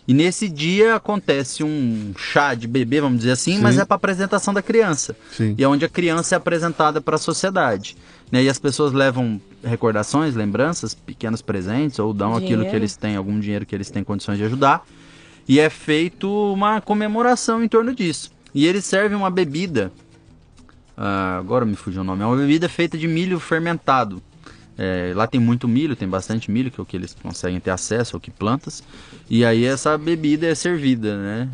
[0.07, 3.61] E nesse dia acontece um chá de bebê, vamos dizer assim, Sim.
[3.61, 5.15] mas é para apresentação da criança.
[5.31, 5.55] Sim.
[5.57, 7.95] E é onde a criança é apresentada para a sociedade.
[8.29, 8.43] Né?
[8.43, 12.61] E as pessoas levam recordações, lembranças, pequenos presentes, ou dão dinheiro.
[12.61, 14.85] aquilo que eles têm, algum dinheiro que eles têm condições de ajudar.
[15.47, 18.31] E é feito uma comemoração em torno disso.
[18.53, 19.91] E eles servem uma bebida.
[20.97, 22.23] Uh, agora me fugiu o nome.
[22.23, 24.21] É uma bebida feita de milho fermentado.
[24.77, 27.69] É, lá tem muito milho, tem bastante milho, que é o que eles conseguem ter
[27.69, 28.83] acesso, é o que plantas.
[29.29, 31.49] E aí essa bebida é servida, né?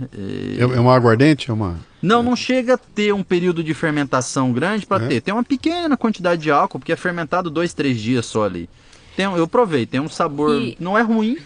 [0.57, 1.49] É, é uma aguardente?
[1.49, 1.77] É uma...
[2.01, 5.07] Não, não chega a ter um período de fermentação grande para é.
[5.07, 5.21] ter.
[5.21, 8.69] Tem uma pequena quantidade de álcool, porque é fermentado dois, três dias só ali.
[9.17, 10.77] Tem, eu provei, tem um sabor, e...
[10.79, 11.37] não é ruim,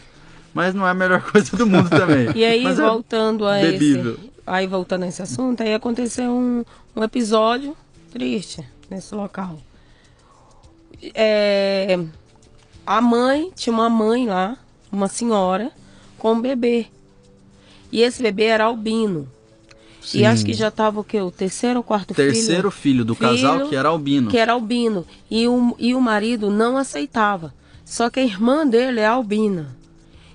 [0.54, 2.30] mas não é a melhor coisa do mundo também.
[2.36, 4.14] E aí, mas é voltando é a bebível.
[4.14, 4.34] esse...
[4.46, 6.64] Aí, voltando a esse assunto, aí aconteceu um,
[6.96, 7.76] um episódio
[8.12, 9.58] triste nesse local
[11.14, 12.00] é,
[12.86, 14.58] a mãe, tinha uma mãe lá,
[14.92, 15.72] uma senhora,
[16.18, 16.88] com um bebê.
[17.92, 19.28] E esse bebê era albino.
[20.02, 20.20] Sim.
[20.20, 21.22] E acho que já estava o quê?
[21.22, 22.46] O terceiro ou quarto terceiro filho?
[22.46, 24.30] Terceiro filho do filho casal que era albino.
[24.30, 25.06] Que era albino.
[25.32, 27.54] E o, e o marido não aceitava.
[27.86, 29.76] Só que a irmã dele é albina.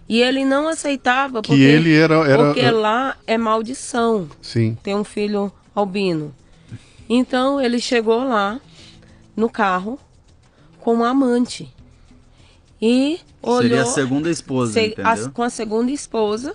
[0.08, 4.28] E ele não aceitava porque, que ele era, era, porque lá é maldição.
[4.40, 4.76] Sim.
[4.82, 6.34] Ter um filho albino.
[7.08, 8.58] Então ele chegou lá
[9.36, 9.98] no carro
[10.80, 11.72] com uma amante.
[12.80, 13.62] E olhou.
[13.62, 16.54] Seria a segunda esposa, se, a, com a segunda esposa.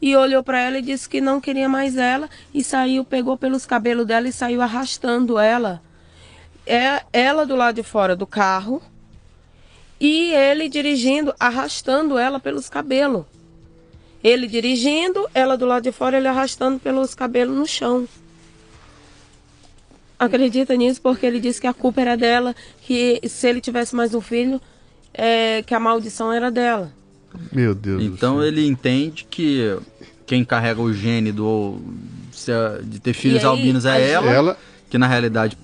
[0.00, 2.28] E olhou para ela e disse que não queria mais ela.
[2.52, 5.82] E saiu, pegou pelos cabelos dela e saiu arrastando ela.
[6.66, 8.82] É ela do lado de fora do carro.
[9.98, 13.24] E ele dirigindo, arrastando ela pelos cabelos.
[14.22, 18.06] Ele dirigindo, ela do lado de fora, ele arrastando pelos cabelos no chão
[20.18, 24.14] acredita nisso porque ele disse que a culpa era dela, que se ele tivesse mais
[24.14, 24.60] um filho,
[25.12, 26.92] é, que a maldição era dela.
[27.52, 28.02] Meu Deus.
[28.02, 29.76] Então ele entende que
[30.26, 31.80] quem carrega o gene do
[32.84, 34.58] de ter filhos aí, albinos é ela, ela,
[34.90, 35.56] que na realidade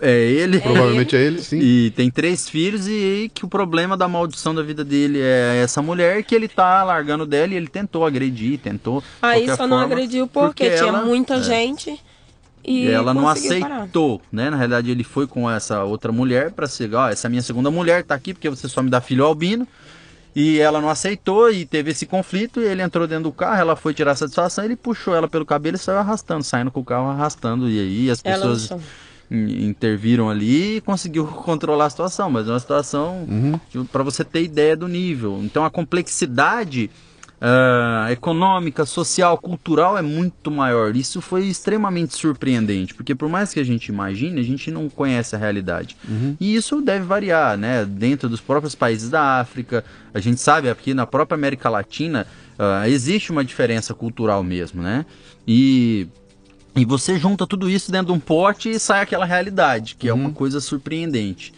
[0.00, 0.60] é ele.
[0.60, 1.58] Provavelmente é ele, sim.
[1.58, 5.82] E tem três filhos e que o problema da maldição da vida dele é essa
[5.82, 9.02] mulher que ele tá largando dela e ele tentou agredir, tentou.
[9.20, 11.42] Aí só forma, não agrediu porque, porque tinha ela, muita é.
[11.42, 12.00] gente
[12.64, 14.26] e, e ela não aceitou, parar.
[14.30, 14.50] né?
[14.50, 18.04] Na realidade, ele foi com essa outra mulher para ser, ó, essa minha segunda mulher
[18.04, 19.66] tá aqui porque você só me dá filho albino.
[20.34, 22.60] E ela não aceitou e teve esse conflito.
[22.60, 25.76] E ele entrou dentro do carro, ela foi tirar satisfação, ele puxou ela pelo cabelo
[25.76, 27.68] e saiu arrastando, saindo com o carro arrastando.
[27.68, 28.70] E aí as pessoas
[29.30, 32.30] interviram ali e conseguiu controlar a situação.
[32.30, 33.84] Mas é uma situação uhum.
[33.84, 35.38] para você ter ideia do nível.
[35.42, 36.90] Então a complexidade
[37.42, 40.94] uh, econômica, social, cultural é muito maior.
[40.94, 45.34] Isso foi extremamente surpreendente, porque por mais que a gente imagine, a gente não conhece
[45.34, 45.96] a realidade.
[46.08, 46.36] Uhum.
[46.40, 47.84] E isso deve variar, né?
[47.84, 52.26] Dentro dos próprios países da África, a gente sabe aqui na própria América Latina
[52.58, 55.04] uh, existe uma diferença cultural mesmo, né?
[55.46, 56.06] E
[56.74, 60.10] e você junta tudo isso dentro de um pote e sai aquela realidade, que uhum.
[60.10, 60.34] é uma uhum.
[60.34, 61.52] coisa surpreendente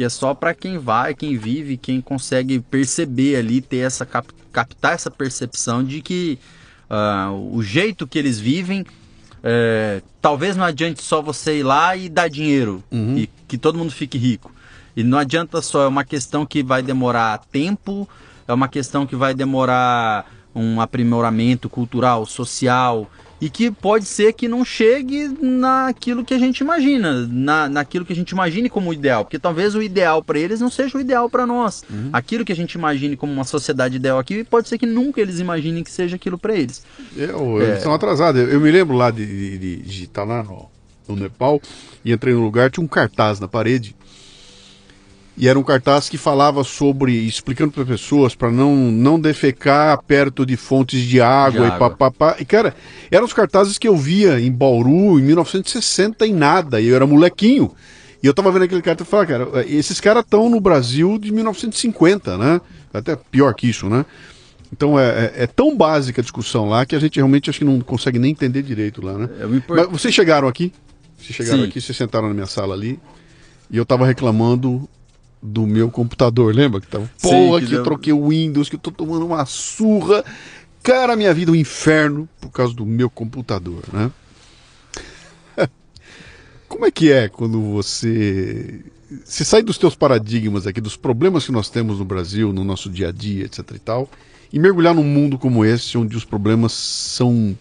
[0.00, 4.26] que é só para quem vai, quem vive, quem consegue perceber ali, ter essa cap
[4.50, 6.38] captar essa percepção de que
[6.88, 8.86] uh, o jeito que eles vivem
[9.44, 13.18] é, talvez não adiante só você ir lá e dar dinheiro uhum.
[13.18, 14.50] e que todo mundo fique rico.
[14.96, 18.08] E não adianta só, é uma questão que vai demorar tempo,
[18.48, 20.24] é uma questão que vai demorar
[20.54, 23.06] um aprimoramento cultural, social,
[23.40, 28.12] e que pode ser que não chegue naquilo que a gente imagina, na, naquilo que
[28.12, 31.30] a gente imagine como ideal, porque talvez o ideal para eles não seja o ideal
[31.30, 31.82] para nós.
[31.88, 32.10] Uhum.
[32.12, 35.40] Aquilo que a gente imagine como uma sociedade ideal aqui, pode ser que nunca eles
[35.40, 36.82] imaginem que seja aquilo para eles.
[37.16, 37.70] Eu, é.
[37.70, 38.40] Eles são atrasados.
[38.40, 40.68] Eu me lembro lá de, de, de estar lá no,
[41.08, 41.60] no Nepal
[42.04, 43.96] e entrei no lugar, tinha um cartaz na parede
[45.40, 50.44] e era um cartaz que falava sobre, explicando para pessoas para não, não defecar perto
[50.44, 52.36] de fontes de água, de e papapá.
[52.38, 52.74] E cara,
[53.10, 57.06] eram os cartazes que eu via em Bauru em 1960 e nada, e eu era
[57.06, 57.74] molequinho.
[58.22, 61.32] E eu tava vendo aquele cartaz e falava, cara, esses caras estão no Brasil de
[61.32, 62.60] 1950, né?
[62.92, 64.04] Até pior que isso, né?
[64.70, 67.64] Então é, é, é, tão básica a discussão lá que a gente realmente acho que
[67.64, 69.30] não consegue nem entender direito lá, né?
[69.40, 70.70] É, Mas vocês chegaram aqui?
[71.16, 71.64] Vocês chegaram Sim.
[71.64, 73.00] aqui, vocês sentaram na minha sala ali,
[73.70, 74.86] e eu tava reclamando
[75.42, 76.80] do meu computador, lembra?
[76.80, 80.24] Que tava, porra, que, que eu troquei o Windows, que eu tô tomando uma surra.
[80.82, 84.10] Cara, minha vida é um inferno por causa do meu computador, né?
[86.68, 88.80] como é que é quando você
[89.24, 92.88] se sai dos teus paradigmas aqui, dos problemas que nós temos no Brasil, no nosso
[92.88, 94.08] dia a dia, etc e tal,
[94.52, 97.56] e mergulhar num mundo como esse, onde os problemas são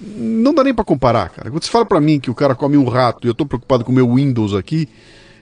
[0.00, 1.50] não dá nem para comparar, cara.
[1.50, 3.84] Quando você fala para mim que o cara come um rato e eu tô preocupado
[3.84, 4.88] com o meu Windows aqui,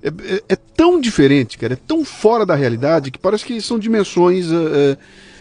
[0.02, 3.78] é, é, é, tão diferente, cara, é tão fora da realidade que parece que são
[3.78, 4.98] dimensões é,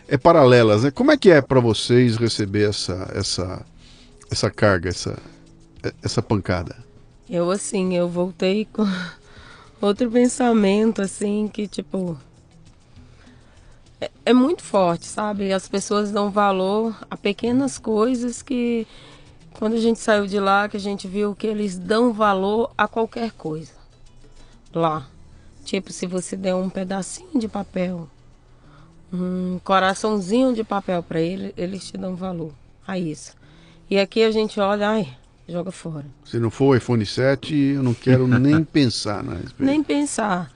[0.07, 0.91] é paralelas, né?
[0.91, 3.65] Como é que é para vocês receber essa, essa,
[4.29, 5.17] essa carga, essa,
[6.03, 6.75] essa pancada?
[7.27, 8.85] Eu, assim, eu voltei com
[9.81, 12.15] outro pensamento, assim, que, tipo,
[13.99, 15.51] é, é muito forte, sabe?
[15.51, 18.85] As pessoas dão valor a pequenas coisas que,
[19.53, 22.87] quando a gente saiu de lá, que a gente viu que eles dão valor a
[22.87, 23.80] qualquer coisa
[24.73, 25.07] lá.
[25.63, 28.09] Tipo, se você der um pedacinho de papel,
[29.13, 32.51] um coraçãozinho de papel para ele, eles te dão valor
[32.87, 33.33] a isso.
[33.89, 35.13] E aqui a gente olha, ai,
[35.47, 36.05] joga fora.
[36.23, 39.63] Se não for o iPhone 7, eu não quero nem pensar na respeito.
[39.63, 40.51] Nem pensar.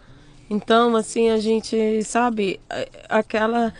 [0.49, 2.59] Então, assim, a gente, sabe,
[3.09, 3.73] aquela.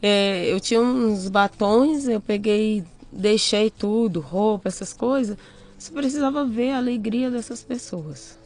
[0.00, 5.36] É, eu tinha uns batons, eu peguei, deixei tudo, roupa, essas coisas.
[5.78, 8.38] Você precisava ver a alegria dessas pessoas.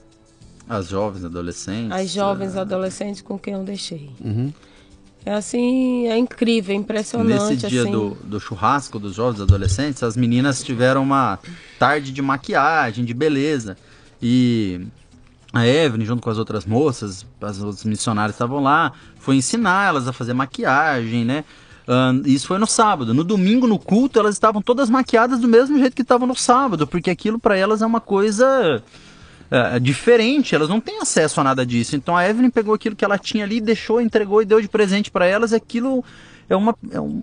[0.70, 1.90] As jovens adolescentes.
[1.90, 2.60] As jovens é...
[2.60, 4.08] adolescentes com quem eu deixei.
[4.20, 4.52] Uhum.
[5.26, 7.54] É assim, é incrível, é impressionante.
[7.54, 7.90] Nesse dia assim.
[7.90, 11.40] do, do churrasco dos jovens adolescentes, as meninas tiveram uma
[11.76, 13.76] tarde de maquiagem, de beleza.
[14.22, 14.86] E
[15.52, 20.06] a Evelyn, junto com as outras moças, as outras missionárias estavam lá, foi ensinar elas
[20.06, 21.44] a fazer maquiagem, né?
[21.88, 23.12] Uh, isso foi no sábado.
[23.12, 26.86] No domingo, no culto, elas estavam todas maquiadas do mesmo jeito que estavam no sábado,
[26.86, 28.80] porque aquilo para elas é uma coisa
[29.50, 31.96] uh, diferente, elas não têm acesso a nada disso.
[31.96, 35.10] Então a Evelyn pegou aquilo que ela tinha ali, deixou, entregou e deu de presente
[35.10, 35.52] para elas.
[35.52, 36.04] Aquilo
[36.48, 37.22] é uma, é um,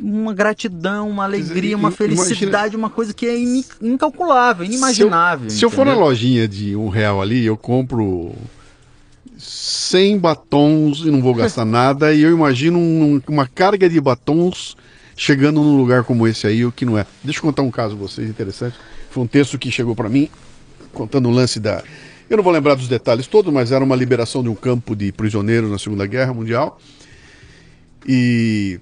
[0.00, 2.78] uma gratidão, uma alegria, uma felicidade, Imagina...
[2.78, 3.36] uma coisa que é
[3.82, 5.50] incalculável, inimaginável.
[5.50, 8.32] Se eu, se eu, for na lojinha de um real ali, eu compro
[9.38, 14.76] 100 batons e não vou gastar nada, e eu imagino um, uma carga de batons
[15.16, 17.06] chegando num lugar como esse aí, o que não é.
[17.22, 18.76] Deixa eu contar um caso vocês interessante.
[19.10, 20.28] Foi um texto que chegou para mim
[20.94, 21.82] contando o lance da.
[22.30, 25.12] Eu não vou lembrar dos detalhes todos, mas era uma liberação de um campo de
[25.12, 26.80] prisioneiros na Segunda Guerra Mundial.
[28.08, 28.80] E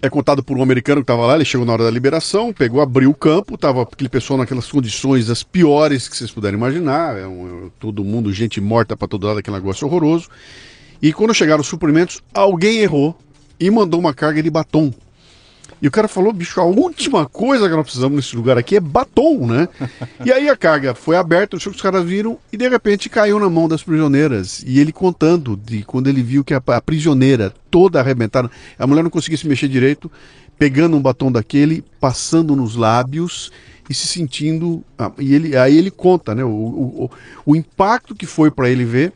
[0.00, 2.80] é contado por um americano que estava lá, ele chegou na hora da liberação, pegou,
[2.80, 7.26] abriu o campo, estava aquele pessoal naquelas condições as piores que vocês puderem imaginar, é
[7.26, 10.28] um, é todo mundo, gente morta para todo lado, aquele negócio horroroso.
[11.00, 13.16] E quando chegaram os suprimentos, alguém errou
[13.60, 14.92] e mandou uma carga de batom
[15.82, 18.80] e o cara falou, bicho, a última coisa que nós precisamos nesse lugar aqui é
[18.80, 19.68] batom, né?
[20.24, 23.66] e aí a carga foi aberta, os caras viram e de repente caiu na mão
[23.66, 24.62] das prisioneiras.
[24.64, 28.48] E ele contando de quando ele viu que a, a prisioneira toda arrebentada,
[28.78, 30.08] a mulher não conseguia se mexer direito,
[30.56, 33.50] pegando um batom daquele, passando nos lábios
[33.90, 34.84] e se sentindo.
[34.96, 36.44] Ah, e ele, aí ele conta, né?
[36.44, 37.10] O, o,
[37.44, 39.12] o impacto que foi para ele ver,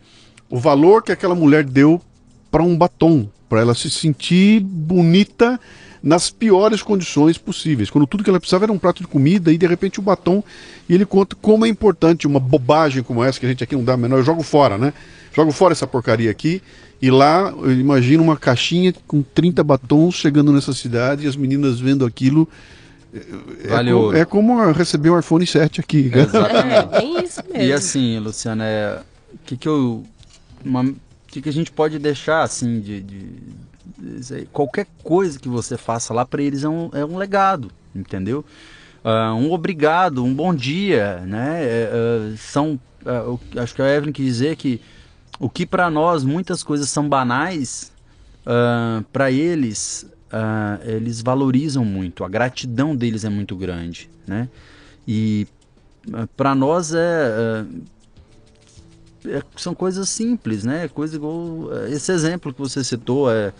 [0.50, 2.02] o valor que aquela mulher deu
[2.50, 5.60] para um batom, para ela se sentir bonita
[6.02, 7.90] nas piores condições possíveis.
[7.90, 10.42] Quando tudo que ela precisava era um prato de comida e de repente o batom.
[10.88, 13.84] E ele conta como é importante uma bobagem como essa, que a gente aqui não
[13.84, 14.18] dá menor.
[14.18, 14.92] Eu jogo fora, né?
[15.34, 16.62] Jogo fora essa porcaria aqui.
[17.00, 21.78] E lá, eu imagino uma caixinha com 30 batons chegando nessa cidade e as meninas
[21.78, 22.48] vendo aquilo.
[23.64, 24.12] É, Valeu.
[24.14, 26.10] é, como receber um iPhone 7 aqui.
[26.16, 27.62] É, é isso mesmo.
[27.62, 29.00] E assim, Luciana, é,
[29.44, 30.04] que que eu.
[30.64, 30.92] Uma,
[31.26, 33.26] que, que a gente pode deixar assim de, de
[34.52, 38.44] qualquer coisa que você faça lá para eles é um, é um legado, entendeu?
[39.04, 41.60] Uh, um obrigado, um bom dia, né?
[41.62, 44.80] Uh, são, uh, acho que a Evelyn quis dizer que
[45.38, 47.92] o que para nós muitas coisas são banais,
[49.12, 50.06] para eles
[50.84, 54.48] eles valorizam muito, a gratidão deles é muito grande, né?
[55.06, 55.46] E
[56.36, 57.64] para nós é,
[59.26, 60.88] é, são coisas simples, né?
[60.88, 63.52] Coisa igual esse exemplo que você citou é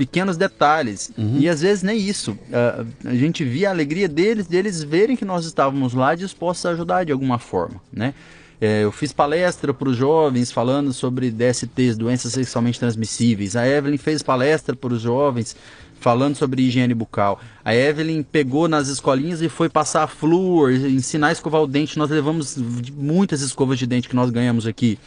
[0.00, 1.12] pequenos detalhes.
[1.18, 1.36] Uhum.
[1.38, 2.32] E às vezes nem isso.
[2.32, 6.70] Uh, a gente via a alegria deles, deles verem que nós estávamos lá dispostos a
[6.70, 8.14] ajudar de alguma forma, né?
[8.58, 13.56] É, eu fiz palestra para os jovens falando sobre DSTs, doenças sexualmente transmissíveis.
[13.56, 15.54] A Evelyn fez palestra para os jovens
[15.98, 17.38] falando sobre higiene bucal.
[17.62, 21.98] A Evelyn pegou nas escolinhas e foi passar flúor, ensinar a escovar o dente.
[21.98, 22.56] Nós levamos
[22.94, 24.98] muitas escovas de dente que nós ganhamos aqui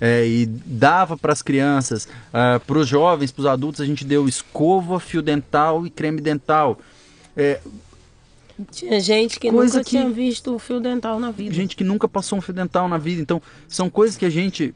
[0.00, 3.86] é, e dava para as crianças, uh, é, para os jovens, para os adultos, a
[3.86, 6.78] gente deu escova, fio dental e creme dental.
[7.36, 7.60] É,
[8.70, 11.54] tinha gente que nunca que, tinha visto um fio dental na vida.
[11.54, 13.22] Gente que nunca passou um fio dental na vida.
[13.22, 14.74] Então, são coisas que a gente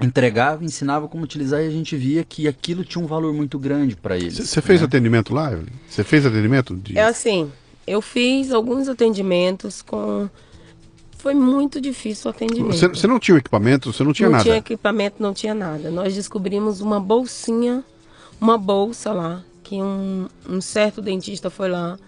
[0.00, 3.96] entregava, ensinava como utilizar e a gente via que aquilo tinha um valor muito grande
[3.96, 4.34] para eles.
[4.34, 4.86] Você fez né?
[4.86, 5.72] atendimento lá, Evelyn?
[5.88, 6.74] Você fez atendimento?
[6.74, 6.98] De...
[6.98, 7.50] É assim,
[7.86, 10.28] eu fiz alguns atendimentos com
[11.18, 12.74] foi muito difícil o atendimento.
[12.76, 14.44] Você, você não tinha equipamento, você não tinha não nada?
[14.44, 15.90] Não tinha equipamento, não tinha nada.
[15.90, 17.82] Nós descobrimos uma bolsinha,
[18.40, 21.98] uma bolsa lá, que um, um certo dentista foi lá.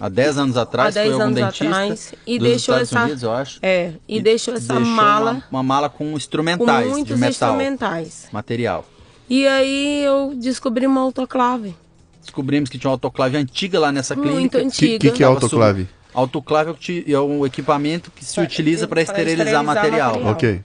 [0.00, 2.92] Há 10 anos atrás, Há 10 foi algum anos dentista atrás, e dos deixou Estados
[2.92, 3.58] essa, Unidos, eu acho.
[3.62, 7.20] É, e, E deixou essa deixou mala Uma, uma mala com instrumentais com muitos de
[7.20, 7.50] metal.
[7.50, 8.26] instrumentais.
[8.32, 8.84] Material.
[9.30, 11.74] E aí eu descobri uma autoclave.
[12.20, 14.58] Descobrimos que tinha uma autoclave antiga lá nessa Muito clínica.
[14.58, 14.98] O antiga.
[14.98, 15.88] que, que, que é autoclave?
[16.14, 20.10] Autoclave é o é um equipamento que se Pra- utiliza para esterilizar, esterilizar material.
[20.20, 20.32] material.
[20.32, 20.64] Ok.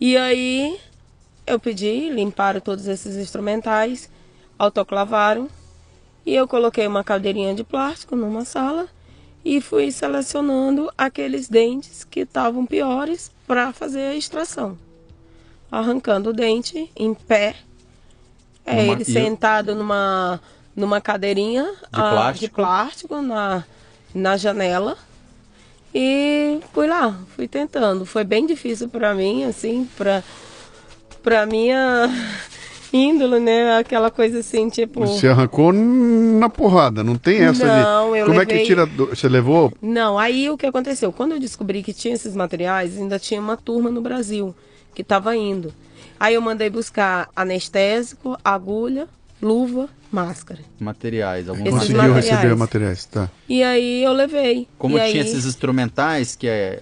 [0.00, 0.78] E aí
[1.46, 4.10] eu pedi, limparam todos esses instrumentais,
[4.58, 5.48] autoclavaram.
[6.24, 8.88] E eu coloquei uma cadeirinha de plástico numa sala
[9.44, 14.76] e fui selecionando aqueles dentes que estavam piores para fazer a extração.
[15.70, 17.54] Arrancando o dente em pé.
[18.64, 20.40] É, Numa- ele sentado numa,
[20.74, 22.38] numa cadeirinha ah, plástico.
[22.46, 23.64] de plástico na,
[24.16, 24.96] na janela.
[25.94, 28.04] E fui lá, fui tentando.
[28.04, 30.22] Foi bem difícil para mim, assim, para
[31.22, 32.08] para minha
[32.92, 33.78] índole, né?
[33.78, 35.00] Aquela coisa assim, tipo.
[35.06, 38.18] Você arrancou na porrada, não tem essa Não, de.
[38.18, 38.86] eu Como é que levei- tira.
[38.86, 39.72] do- Você levou?
[39.80, 41.12] Não, aí o que aconteceu?
[41.12, 44.54] Quando eu descobri que tinha esses materiais, ainda tinha uma turma no Brasil
[44.94, 45.72] que estava indo.
[46.18, 49.06] Aí eu mandei buscar anestésico, agulha,
[49.40, 50.60] luva, máscara.
[50.80, 51.48] Materiais.
[51.48, 52.30] Alguns Esses Conseguiu materiais.
[52.30, 53.30] receber materiais, tá.
[53.48, 54.66] E aí eu levei.
[54.78, 55.28] Como e tinha aí...
[55.28, 56.80] esses instrumentais que é,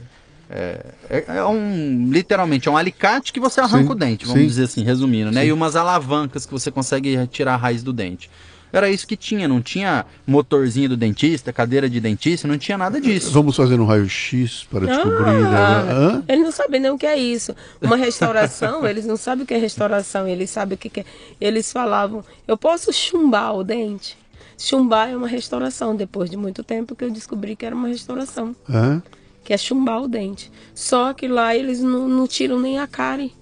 [0.48, 4.42] é, é- é um literalmente é um alicate que você arranca Sim, o dente, vamos
[4.42, 4.46] sim.
[4.46, 5.44] dizer assim, resumindo, né?
[5.46, 8.30] E umas alavancas que você consegue retirar a raiz do dente.
[8.74, 13.00] Era isso que tinha, não tinha motorzinho do dentista, cadeira de dentista, não tinha nada
[13.00, 13.30] disso.
[13.30, 15.46] Vamos fazer um raio-x para descobrir.
[15.46, 15.82] Ah,
[16.16, 16.24] né?
[16.26, 17.54] Eles não sabem nem o que é isso.
[17.80, 21.04] Uma restauração, eles não sabem o que é restauração, eles sabem o que que é.
[21.40, 24.18] Eles falavam, eu posso chumbar o dente?
[24.58, 28.56] Chumbar é uma restauração, depois de muito tempo que eu descobri que era uma restauração,
[28.68, 29.00] Hã?
[29.44, 30.50] que é chumbar o dente.
[30.74, 33.32] Só que lá eles não, não tiram nem a cárie.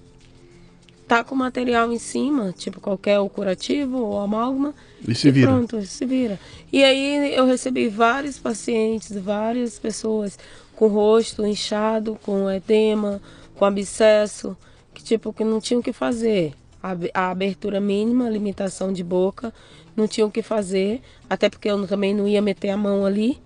[1.07, 4.75] Tá com material em cima, tipo qualquer o curativo ou amálgama.
[5.07, 5.47] E se vira.
[5.51, 6.39] Pronto, se vira.
[6.71, 10.37] E aí eu recebi vários pacientes, várias pessoas
[10.75, 13.21] com rosto inchado, com edema,
[13.55, 14.55] com abscesso,
[14.93, 16.53] que tipo que não tinham o que fazer.
[16.81, 19.53] A ab- A abertura mínima, limitação de boca,
[19.95, 23.37] não tinham o que fazer, até porque eu também não ia meter a mão ali,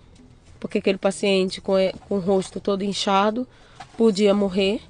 [0.59, 3.47] porque aquele paciente com, e- com o rosto todo inchado
[3.97, 4.81] podia morrer.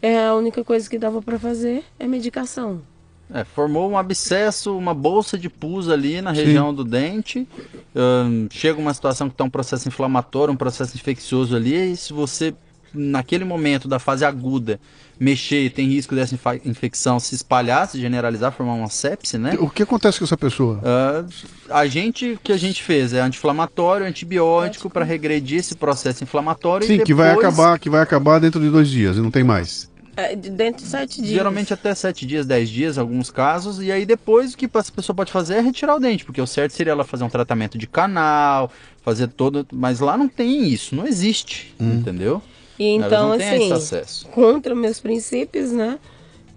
[0.00, 2.82] É a única coisa que dava para fazer é medicação.
[3.32, 7.46] É, formou um abscesso, uma bolsa de pus ali na região do dente.
[7.94, 11.92] Ahn, chega uma situação que está um processo inflamatório, um processo infeccioso ali.
[11.92, 12.54] E se você,
[12.94, 14.80] naquele momento da fase aguda,
[15.20, 19.56] mexer, tem risco dessa infa- infecção se espalhar, se generalizar, formar uma sepse, né?
[19.58, 20.80] O que acontece com essa pessoa?
[20.84, 21.24] Ah,
[21.80, 26.86] a gente, o que a gente fez é anti-inflamatório, antibiótico para regredir esse processo inflamatório.
[26.86, 29.30] Sim, e que vai depois- acabar, que vai acabar dentro de dois dias e não
[29.30, 29.87] tem mais.
[30.18, 31.30] É, de- dentro de sete dias.
[31.30, 33.80] Geralmente até 7 dias, 10 dias, alguns casos.
[33.80, 36.46] E aí depois o que essa pessoa pode fazer é retirar o dente, porque o
[36.46, 38.68] certo seria ela fazer um tratamento de canal,
[39.02, 39.64] fazer todo.
[39.72, 42.42] Mas lá não tem isso, não existe, entendeu?
[42.76, 43.68] E então, assim,
[44.32, 45.98] contra meus princípios, né?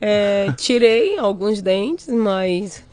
[0.01, 2.83] é, tirei alguns dentes, mas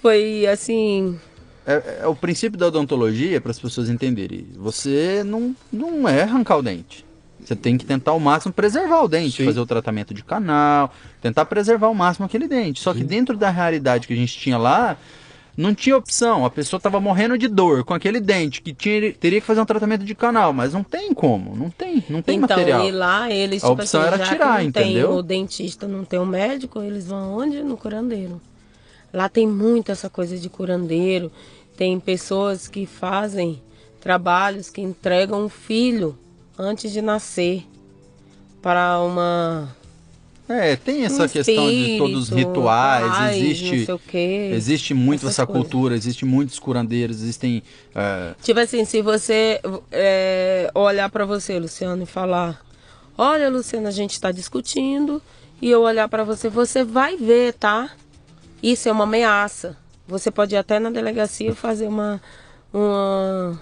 [0.00, 1.18] foi assim.
[1.66, 4.46] É, é o princípio da odontologia, para as pessoas entenderem.
[4.56, 7.04] Você não, não é arrancar o dente.
[7.52, 9.44] Você tem que tentar ao máximo preservar o dente, Sim.
[9.44, 12.80] fazer o tratamento de canal, tentar preservar ao máximo aquele dente.
[12.80, 14.96] Só que dentro da realidade que a gente tinha lá,
[15.54, 16.46] não tinha opção.
[16.46, 19.66] A pessoa estava morrendo de dor com aquele dente que tinha, teria que fazer um
[19.66, 22.86] tratamento de canal, mas não tem como, não tem, não tem então, material.
[22.88, 25.10] e lá eles, A tipo opção assim, era já tirar, que não tem entendeu?
[25.12, 27.62] o dentista, não tem o médico, eles vão onde?
[27.62, 28.40] No curandeiro.
[29.12, 31.30] Lá tem muito essa coisa de curandeiro.
[31.76, 33.60] Tem pessoas que fazem
[34.00, 36.16] trabalhos que entregam um filho
[36.58, 37.64] antes de nascer
[38.60, 39.74] para uma
[40.48, 43.98] É, tem essa um questão de todos os espírito, rituais, paz, existe não sei o
[43.98, 45.62] quê, existe muito essa coisas.
[45.62, 47.62] cultura, existe muitos curandeiros, existem
[47.94, 49.60] é, Tipo assim, se você
[49.90, 52.60] é, olhar pra você, Luciano, e falar:
[53.16, 55.22] Olha, Luciano, a gente tá discutindo,
[55.60, 57.90] e eu olhar pra você, você vai ver, tá?
[58.62, 59.76] Isso é uma ameaça.
[60.06, 62.20] Você pode ir até na delegacia fazer uma,
[62.72, 63.60] uma,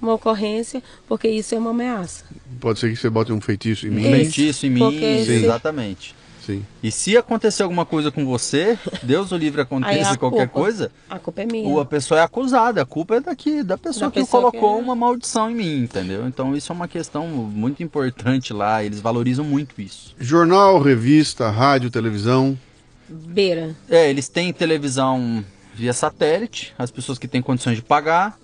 [0.00, 2.24] uma ocorrência, porque isso é uma ameaça.
[2.60, 4.02] Pode ser que você bote um feitiço em mim.
[4.02, 4.10] Isso.
[4.10, 6.14] feitiço em mim, exatamente.
[6.44, 6.64] Sim.
[6.82, 11.18] E se acontecer alguma coisa com você, Deus o livre aconteça qualquer culpa- coisa, A
[11.18, 11.68] culpa é minha.
[11.68, 14.76] o- a pessoa é acusada, a culpa é daqui, da pessoa Da que pessoa colocou
[14.76, 16.26] que é- uma maldição em mim, entendeu?
[16.26, 20.14] Então isso é uma questão muito importante lá, eles valorizam muito isso.
[20.18, 22.58] Jornal, revista, rádio, televisão.
[23.06, 23.76] Beira.
[23.88, 25.44] É, eles têm televisão
[25.74, 28.38] via satélite, as pessoas que têm condições de pagar.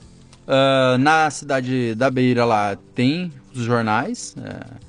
[0.46, 4.34] Ah, na cidade da Beira lá tem poucos jornais.
[4.42, 4.84] É,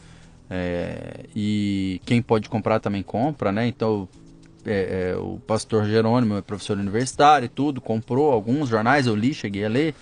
[0.48, 3.68] é, e quem pode comprar também compra, né?
[3.68, 4.07] Então
[4.65, 9.34] é, é, o pastor Jerônimo é professor universitário e tudo, comprou alguns jornais, eu li,
[9.34, 9.95] cheguei a ler.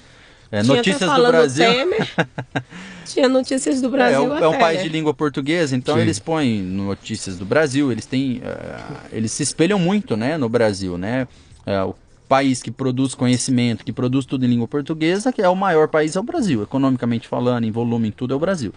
[0.51, 1.65] É, notícias do Brasil.
[3.05, 4.37] Tinha notícias do Brasil.
[4.37, 6.01] É, é um país de língua portuguesa, então Sim.
[6.01, 7.91] eles põem notícias do Brasil.
[7.91, 11.27] Eles têm, uh, eles se espelham muito, né, no Brasil, né?
[11.65, 11.95] Uh, o
[12.33, 16.15] país que produz conhecimento, que produz tudo em língua portuguesa, que é o maior país
[16.15, 18.73] é o Brasil, economicamente falando, em volume, em tudo é o Brasil.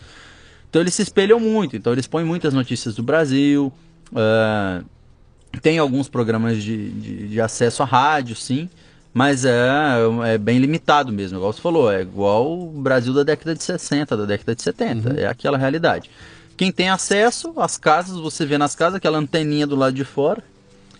[0.68, 1.74] Então eles se espelham muito.
[1.74, 3.72] Então eles põem muitas notícias do Brasil.
[4.12, 4.84] Uh,
[5.62, 8.68] tem alguns programas de, de, de acesso à rádio, sim.
[9.14, 9.58] Mas é,
[10.26, 14.14] é bem limitado mesmo, igual você falou, é igual o Brasil da década de 60,
[14.14, 15.18] da década de 70, uhum.
[15.18, 16.10] é aquela realidade.
[16.58, 20.44] Quem tem acesso às casas, você vê nas casas aquela anteninha do lado de fora,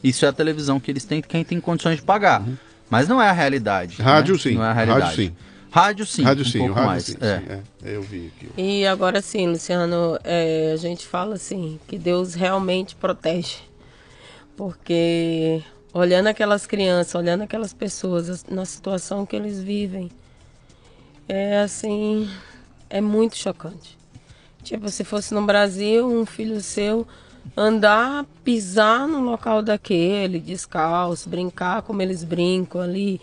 [0.09, 2.41] isso é a televisão que eles têm, quem tem condições de pagar.
[2.41, 2.57] Uhum.
[2.89, 4.01] Mas não é a realidade.
[4.01, 4.41] Rádio né?
[4.41, 4.55] sim.
[4.55, 5.05] Não é a realidade.
[5.05, 5.37] Rádio sim.
[5.71, 6.23] Rádio sim.
[6.23, 7.05] Rádio um sim, pouco rádio mais.
[7.05, 7.39] sim, é.
[7.39, 7.45] sim
[7.85, 7.95] é.
[7.95, 8.49] Eu vi aqui.
[8.57, 13.59] E agora sim, Luciano, é, a gente fala assim, que Deus realmente protege.
[14.57, 15.63] Porque
[15.93, 20.11] olhando aquelas crianças, olhando aquelas pessoas na situação que eles vivem,
[21.29, 22.31] é assim,
[22.89, 23.99] é muito chocante.
[24.63, 27.07] Tipo, se fosse no Brasil, um filho seu
[27.57, 33.21] andar, pisar no local daquele, descalço, brincar como eles brincam ali,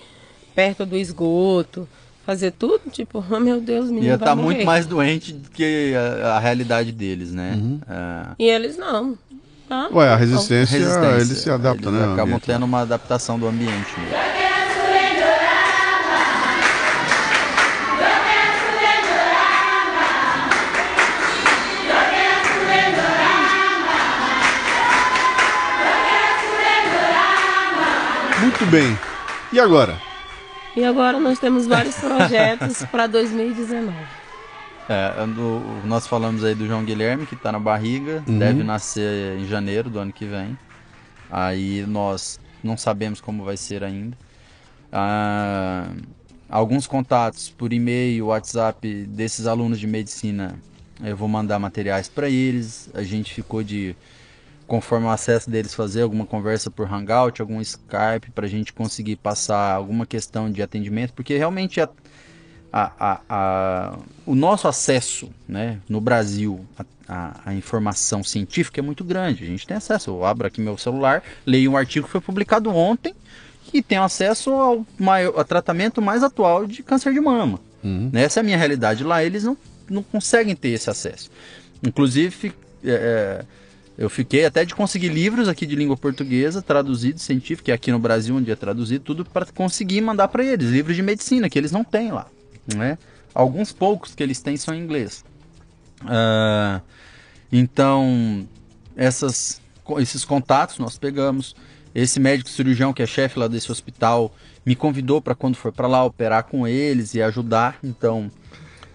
[0.53, 1.87] perto do esgoto,
[2.25, 5.93] fazer tudo, tipo, oh, meu Deus, menino Ia estar tá muito mais doente do que
[5.95, 7.53] a, a realidade deles, né?
[7.55, 7.79] Uhum.
[7.87, 8.25] É...
[8.39, 9.17] E eles não.
[9.69, 12.13] Ah, Ué, a resistência, resistência eles se adaptam, eles né?
[12.13, 13.99] Acabam tendo uma adaptação do ambiente.
[13.99, 14.42] Né?
[28.53, 28.95] Muito bem.
[29.51, 29.99] E agora?
[30.75, 33.91] E agora nós temos vários projetos para 2019.
[34.87, 35.11] É,
[35.83, 38.37] nós falamos aí do João Guilherme, que está na barriga, uhum.
[38.37, 40.55] deve nascer em janeiro do ano que vem.
[41.31, 44.15] Aí nós não sabemos como vai ser ainda.
[44.91, 45.87] Ah,
[46.47, 50.59] alguns contatos por e-mail, WhatsApp desses alunos de medicina,
[51.03, 52.87] eu vou mandar materiais para eles.
[52.93, 53.95] A gente ficou de,
[54.73, 59.17] conforme o acesso deles, fazer alguma conversa por Hangout, algum Skype, para a gente conseguir
[59.17, 61.87] passar alguma questão de atendimento, porque realmente a
[62.75, 66.65] a, a, o nosso acesso né, no Brasil
[67.07, 69.43] à informação científica é muito grande.
[69.43, 70.09] A gente tem acesso.
[70.09, 73.13] Eu abro aqui meu celular, leio um artigo que foi publicado ontem
[73.71, 77.59] e tenho acesso ao, maior, ao tratamento mais atual de câncer de mama.
[77.83, 78.09] Uhum.
[78.11, 79.03] Essa é a minha realidade.
[79.03, 79.55] Lá eles não,
[79.87, 81.29] não conseguem ter esse acesso.
[81.83, 83.45] Inclusive, é, é
[83.97, 87.91] eu fiquei até de conseguir livros aqui de língua portuguesa, traduzidos, científicos, que é aqui
[87.91, 90.69] no Brasil onde é traduzido, tudo para conseguir mandar para eles.
[90.69, 92.27] Livros de medicina, que eles não têm lá
[92.67, 92.97] né?
[93.33, 95.25] Alguns poucos que eles têm são em inglês.
[96.01, 96.81] Uh,
[97.51, 98.47] então,
[98.95, 99.61] essas,
[99.99, 101.55] esses contatos nós pegamos.
[101.95, 105.87] Esse médico cirurgião que é chefe lá desse hospital me convidou para quando for para
[105.87, 107.77] lá operar com eles e ajudar.
[107.83, 108.31] Então,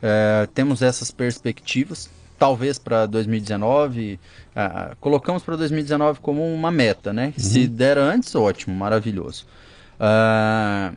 [0.03, 2.11] uh, temos essas perspectivas.
[2.39, 4.21] Talvez para 2019,
[4.55, 7.33] uh, colocamos para 2019 como uma meta, né?
[7.37, 7.45] Uhum.
[7.45, 9.45] Se der antes, ótimo, maravilhoso.
[9.99, 10.97] Uh,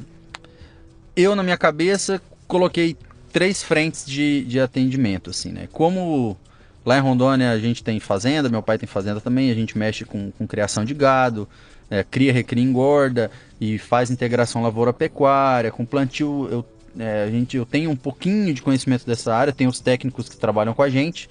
[1.15, 2.95] eu, na minha cabeça, coloquei
[3.31, 5.67] três frentes de, de atendimento, assim, né?
[5.71, 6.37] Como
[6.85, 10.05] lá em Rondônia a gente tem fazenda, meu pai tem fazenda também, a gente mexe
[10.05, 11.47] com, com criação de gado,
[11.89, 16.65] é, cria, recria, engorda e faz integração lavoura-pecuária, com plantio, eu,
[16.97, 20.37] é, a gente, eu tenho um pouquinho de conhecimento dessa área, tem os técnicos que
[20.37, 21.29] trabalham com a gente,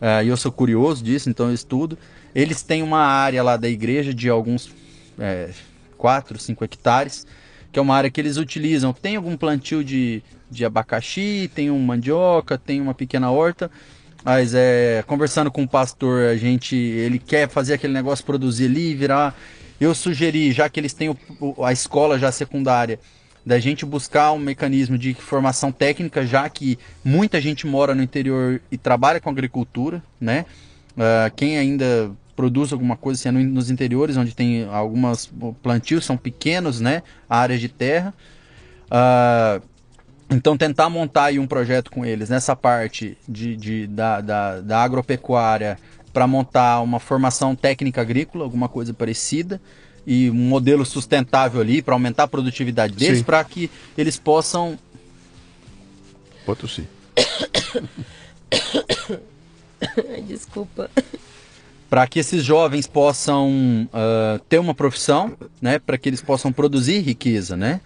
[0.00, 1.96] é, e eu sou curioso disso, então eu estudo.
[2.34, 4.72] Eles têm uma área lá da igreja de alguns
[5.18, 5.50] é,
[5.96, 7.26] 4, 5 hectares,
[7.70, 8.92] que é uma área que eles utilizam.
[8.92, 13.70] Tem algum plantio de, de abacaxi, tem um mandioca, tem uma pequena horta.
[14.24, 18.94] Mas é, conversando com o pastor, a gente, ele quer fazer aquele negócio produzir ali,
[18.94, 19.36] virar.
[19.80, 23.00] Eu sugeri, já que eles têm o, a escola já secundária,
[23.44, 28.60] da gente buscar um mecanismo de formação técnica, já que muita gente mora no interior
[28.70, 30.46] e trabalha com agricultura, né?
[30.92, 35.30] Uh, quem ainda produz alguma coisa assim, é nos interiores, onde tem algumas
[35.62, 37.02] plantios, são pequenos, né?
[37.28, 38.14] Áreas de terra.
[38.86, 39.62] Uh,
[40.30, 44.82] então, tentar montar aí um projeto com eles nessa parte de, de da, da, da
[44.82, 45.78] agropecuária
[46.12, 49.60] para montar uma formação técnica agrícola, alguma coisa parecida,
[50.06, 54.78] e um modelo sustentável ali para aumentar a produtividade deles, para que eles possam.
[56.44, 56.86] Pode sim.
[60.26, 60.90] Desculpa.
[61.88, 65.78] Para que esses jovens possam uh, ter uma profissão, né?
[65.78, 67.80] Para que eles possam produzir riqueza, né?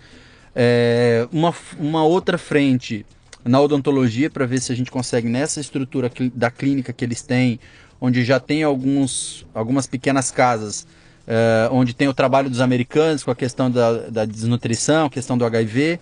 [0.55, 3.05] É, uma, uma outra frente
[3.45, 7.61] na odontologia para ver se a gente consegue nessa estrutura da clínica que eles têm,
[8.01, 10.87] onde já tem alguns, algumas pequenas casas,
[11.27, 15.45] uh, onde tem o trabalho dos americanos com a questão da, da desnutrição, questão do
[15.45, 15.99] HIV,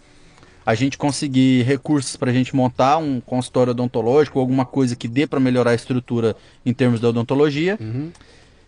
[0.66, 5.26] a gente conseguir recursos para a gente montar um consultório odontológico, alguma coisa que dê
[5.26, 6.34] para melhorar a estrutura
[6.64, 7.76] em termos da odontologia.
[7.80, 8.10] Uhum.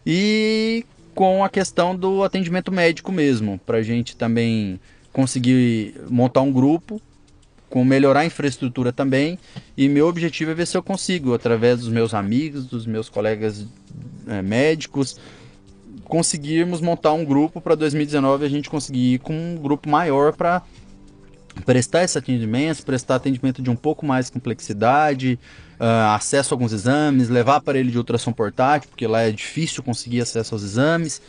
[0.05, 0.85] E
[1.15, 4.79] com a questão do atendimento médico mesmo, para a gente também
[5.13, 7.01] conseguir montar um grupo
[7.71, 9.39] com melhorar a infraestrutura também.
[9.77, 13.67] E meu objetivo é ver se eu consigo, através dos meus amigos, dos meus colegas
[14.29, 15.19] é, médicos,
[16.09, 20.63] conseguirmos montar um grupo para 2019 a gente conseguir ir com um grupo maior para
[21.65, 25.39] prestar esse atendimento, prestar atendimento de um pouco mais complexidade,
[25.81, 30.21] uh, acesso a alguns exames, levar aparelho de ultrassom portátil, porque lá é difícil conseguir
[30.21, 31.21] acesso aos exames,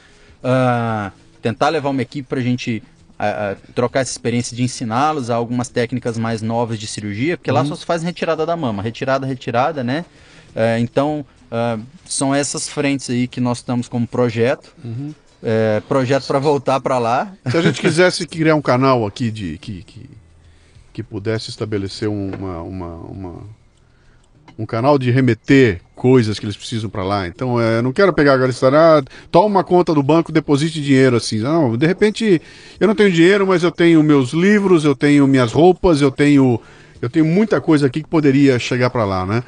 [0.43, 2.83] uh, tentar levar uma equipe para a gente
[3.13, 7.57] uh, trocar essa experiência de ensiná-los a algumas técnicas mais novas de cirurgia, porque uhum.
[7.57, 10.05] lá só se faz retirada da mama, retirada, retirada, né?
[10.79, 11.23] então,
[12.05, 14.73] são essas frentes aí que nós estamos como projeto.
[14.83, 15.13] Uhum.
[15.41, 17.31] É, projeto para voltar para lá.
[17.49, 20.09] Se a gente quisesse criar um canal aqui de que, que,
[20.91, 23.43] que pudesse estabelecer uma, uma, uma,
[24.57, 27.27] um canal de remeter coisas que eles precisam para lá.
[27.27, 31.39] Então, é, não quero pegar agora e ah, toma conta do banco, deposite dinheiro assim.
[31.39, 32.41] Não, de repente,
[32.79, 36.59] eu não tenho dinheiro, mas eu tenho meus livros, eu tenho minhas roupas, eu tenho
[37.01, 39.43] eu tenho muita coisa aqui que poderia chegar para lá, né?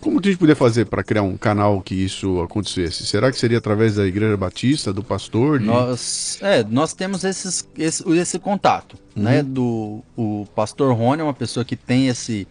[0.00, 3.04] Como que a gente poderia fazer para criar um canal que isso acontecesse?
[3.04, 5.58] Será que seria através da Igreja Batista, do pastor?
[5.58, 5.66] De...
[5.66, 9.22] Nós, é, nós temos esses, esse, esse contato, uhum.
[9.22, 9.42] né?
[9.42, 12.46] Do o pastor Rony é uma pessoa que tem esse,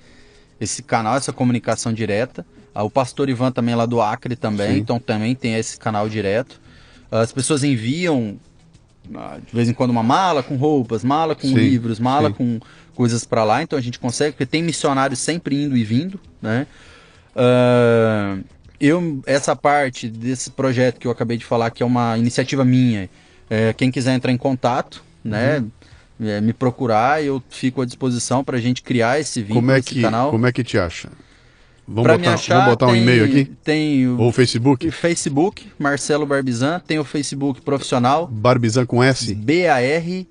[0.59, 2.45] esse canal, essa comunicação direta.
[2.75, 4.79] Ah, o pastor Ivan também é lá do Acre também, Sim.
[4.79, 6.59] então também tem esse canal direto.
[7.09, 8.37] As pessoas enviam
[9.15, 11.53] ah, de vez em quando uma mala com roupas, mala com Sim.
[11.53, 12.35] livros, mala Sim.
[12.35, 12.59] com
[12.93, 16.67] coisas para lá, então a gente consegue, porque tem missionários sempre indo e vindo, né?
[17.37, 18.43] Uh,
[18.79, 23.09] eu, essa parte desse projeto que eu acabei de falar, que é uma iniciativa minha,
[23.49, 25.59] é, quem quiser entrar em contato, né?
[25.59, 25.71] Uhum.
[26.19, 29.79] É, me procurar, eu fico à disposição para a gente criar esse vídeo como é
[29.79, 30.31] que, canal.
[30.31, 31.09] Como é que te acha?
[31.87, 33.45] Vamos pra botar, achar, vamos botar um e-mail aqui?
[33.63, 34.91] Tem o, Ou Facebook?
[34.91, 36.81] Facebook, Marcelo Barbizan.
[36.85, 38.27] Tem o Facebook profissional.
[38.27, 39.33] Barbizan com S?
[39.33, 40.21] B-A-R-B-I-S-A-N.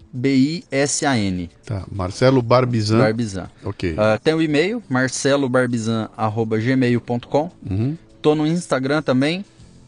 [1.64, 2.98] Tá, Marcelo Barbizan.
[2.98, 3.48] Barbizan.
[3.64, 3.92] Ok.
[3.92, 7.50] Uh, tem o e-mail, marcelobarbizan.gmail.com.
[7.70, 7.96] Uhum.
[8.20, 9.42] Tô no Instagram também,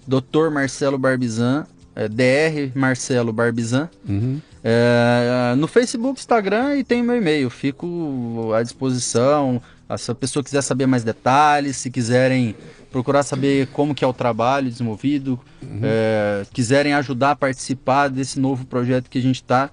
[0.07, 0.49] Dr.
[0.51, 3.91] Marcelo Barbizan, é, DR Marcelo Barbizan.
[4.09, 4.41] Uhum.
[4.63, 7.49] É, no Facebook, Instagram e tem meu e-mail.
[7.51, 9.63] Fico à disposição.
[9.97, 12.55] Se a pessoa quiser saber mais detalhes, se quiserem
[12.91, 15.81] procurar saber como que é o trabalho desenvolvido, uhum.
[15.83, 19.71] é, quiserem ajudar a participar desse novo projeto que a gente está.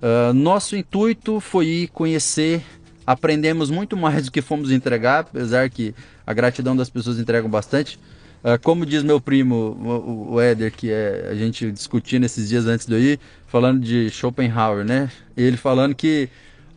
[0.00, 2.62] É, nosso intuito foi ir conhecer,
[3.06, 5.94] aprendemos muito mais do que fomos entregar, apesar que
[6.26, 7.98] a gratidão das pessoas entregam bastante.
[8.42, 9.76] Uh, como diz meu primo,
[10.30, 15.10] o, Éder, que é, a gente discutindo esses dias antes ir, falando de Schopenhauer, né?
[15.36, 16.28] Ele falando que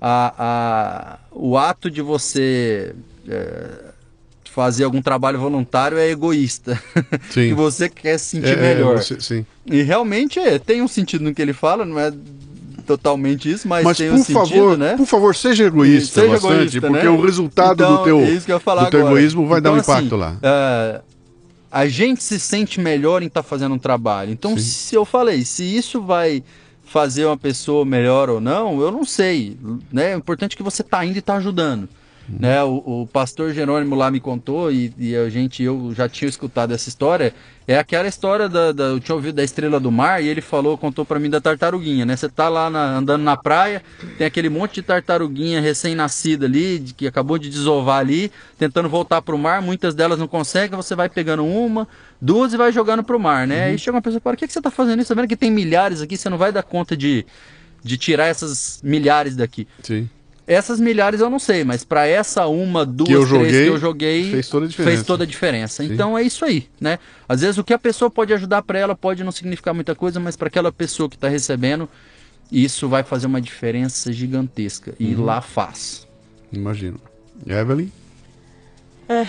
[0.02, 2.96] a, a, o ato de você
[3.28, 3.92] é,
[4.46, 6.82] fazer algum trabalho voluntário é egoísta.
[7.30, 7.50] Sim.
[7.50, 8.98] que você quer se sentir é, é melhor.
[8.98, 9.46] Você, sim.
[9.66, 12.12] E realmente é, tem um sentido no que ele fala, não é
[12.82, 14.98] totalmente isso, mas, mas tem um sentido, favor, né?
[14.98, 17.10] Por favor, seja egoísta seja bastante, egoísta, porque né?
[17.10, 20.16] o resultado então, do teu, é do teu egoísmo vai então, dar um assim, impacto
[20.16, 20.32] lá.
[20.34, 21.11] Uh,
[21.72, 24.32] a gente se sente melhor em estar tá fazendo um trabalho.
[24.32, 24.64] Então, Sim.
[24.64, 26.44] se eu falei, se isso vai
[26.84, 29.58] fazer uma pessoa melhor ou não, eu não sei.
[29.92, 30.14] Né?
[30.14, 31.88] O importante é que você está indo e está ajudando.
[32.30, 32.64] Né?
[32.64, 36.74] O, o, pastor Jerônimo lá me contou e, e, a gente, eu já tinha escutado
[36.74, 37.34] essa história.
[37.68, 40.78] É aquela história da, da eu tinha ouvido da estrela do mar e ele falou,
[40.78, 42.16] contou para mim da tartaruguinha, né?
[42.16, 43.84] Você tá lá na, andando na praia,
[44.18, 49.22] tem aquele monte de tartaruguinha recém-nascida ali, de, que acabou de desovar ali, tentando voltar
[49.22, 51.88] pro mar, muitas delas não conseguem, você vai pegando uma,
[52.20, 53.66] duas e vai jogando pro mar, né?
[53.66, 53.72] Uhum.
[53.72, 55.10] Aí chega uma pessoa, para que, que você tá fazendo isso?
[55.10, 57.26] Tá vendo que tem milhares aqui, você não vai dar conta de,
[57.84, 59.68] de tirar essas milhares daqui.
[59.84, 60.10] Sim.
[60.52, 63.78] Essas milhares eu não sei, mas para essa uma, duas, que três joguei, que eu
[63.78, 64.92] joguei, fez toda a diferença.
[64.92, 65.84] Fez toda a diferença.
[65.86, 67.00] Então é isso aí, né?
[67.28, 70.20] Às vezes o que a pessoa pode ajudar para ela pode não significar muita coisa,
[70.20, 71.88] mas para aquela pessoa que está recebendo,
[72.52, 74.94] isso vai fazer uma diferença gigantesca.
[75.00, 75.24] E uhum.
[75.24, 76.06] lá faz.
[76.52, 77.00] Imagino.
[77.48, 77.90] Evelyn?
[79.08, 79.26] É,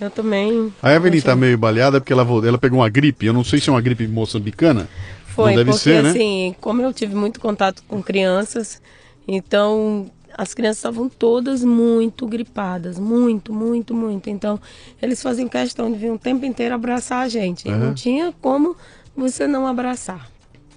[0.00, 0.72] eu também.
[0.82, 3.26] A Evelyn está meio baleada porque ela, ela pegou uma gripe.
[3.26, 4.88] Eu não sei se é uma gripe moçambicana.
[5.26, 6.08] Foi, deve porque ser, né?
[6.08, 8.80] assim, como eu tive muito contato com crianças,
[9.28, 14.30] então as crianças estavam todas muito gripadas, muito, muito, muito.
[14.30, 14.60] Então,
[15.00, 17.68] eles faziam questão de vir o tempo inteiro abraçar a gente.
[17.68, 17.78] Uhum.
[17.78, 18.76] Não tinha como
[19.16, 20.30] você não abraçar.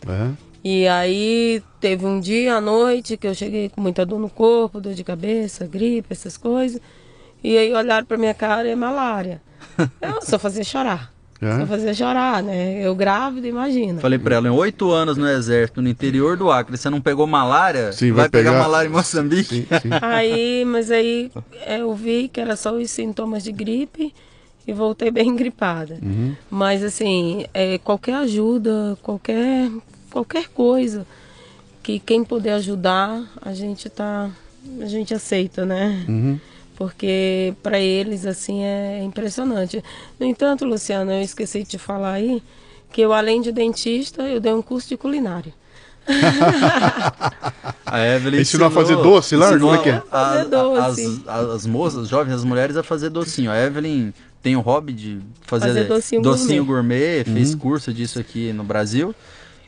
[0.07, 0.35] Uhum.
[0.63, 4.79] E aí teve um dia à noite que eu cheguei com muita dor no corpo,
[4.79, 6.81] dor de cabeça, gripe, essas coisas.
[7.43, 9.41] E aí olharam pra minha cara e é malária.
[10.01, 11.12] Eu só fazia chorar.
[11.45, 11.59] É?
[11.59, 12.81] Só fazia chorar, né?
[12.81, 13.99] Eu grávida, imagina.
[13.99, 17.27] Falei pra ela, em oito anos no exército, no interior do Acre, você não pegou
[17.27, 17.91] malária?
[17.91, 18.51] Sim, vai, vai pegar...
[18.51, 18.63] pegar...
[18.63, 19.55] malária em Moçambique?
[19.55, 19.89] Sim, sim.
[20.01, 21.31] Aí, mas aí
[21.65, 24.13] é, eu vi que era só os sintomas de gripe
[24.65, 25.97] e voltei bem gripada.
[26.01, 26.35] Uhum.
[26.49, 29.69] Mas assim, é, qualquer ajuda, qualquer,
[30.11, 31.05] qualquer coisa
[31.81, 34.29] que quem puder ajudar, a gente tá.
[34.79, 36.05] A gente aceita, né?
[36.07, 36.39] Uhum
[36.77, 39.83] porque para eles assim é impressionante.
[40.19, 42.41] No entanto, Luciana, eu esqueci de te falar aí
[42.91, 45.53] que eu além de dentista, eu dei um curso de culinária.
[47.85, 49.57] a Evelyn ensinou, ensinou a fazer doce lá?
[49.57, 50.03] Como é que é?
[50.11, 51.23] A, fazer doce.
[51.25, 53.49] As, as, moças, as jovens, as mulheres a fazer docinho.
[53.49, 57.59] A Evelyn tem o hobby de fazer, fazer docinho, docinho gourmet, gourmet fez uhum.
[57.59, 59.15] curso disso aqui no Brasil.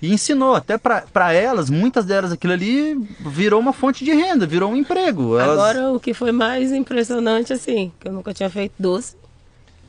[0.05, 4.71] E ensinou, até para elas, muitas delas, aquilo ali virou uma fonte de renda, virou
[4.71, 5.39] um emprego.
[5.39, 5.57] Elas...
[5.57, 9.15] Agora, o que foi mais impressionante, assim, que eu nunca tinha feito doce,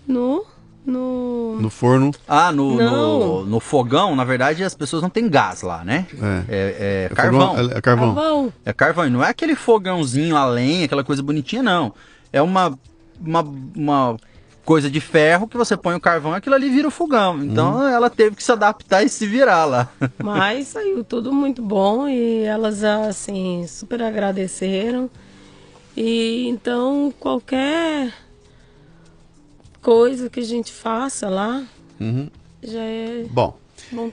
[0.09, 0.43] no...
[0.87, 1.61] No...
[1.61, 2.13] no forno?
[2.27, 6.07] Ah, no, no, no, fogão, na verdade, as pessoas não têm gás lá, né?
[6.49, 7.49] É, é, é carvão.
[7.49, 8.15] Fogão, é, é carvão.
[8.15, 8.53] carvão.
[8.65, 9.07] É carvão.
[9.07, 11.93] E não é aquele fogãozinho a lenha, aquela coisa bonitinha, não.
[12.33, 12.79] É uma,
[13.21, 13.45] uma,
[13.75, 14.17] uma
[14.67, 17.43] coisa de ferro que você põe o carvão aquilo ali vira o fogão.
[17.43, 17.89] Então uhum.
[17.89, 19.89] ela teve que se adaptar e se virar lá.
[20.19, 25.09] Mas saiu tudo muito bom e elas assim super agradeceram.
[25.97, 28.13] E então qualquer
[29.81, 31.65] coisa que a gente faça lá
[32.01, 32.29] uhum.
[32.61, 33.57] já é bom.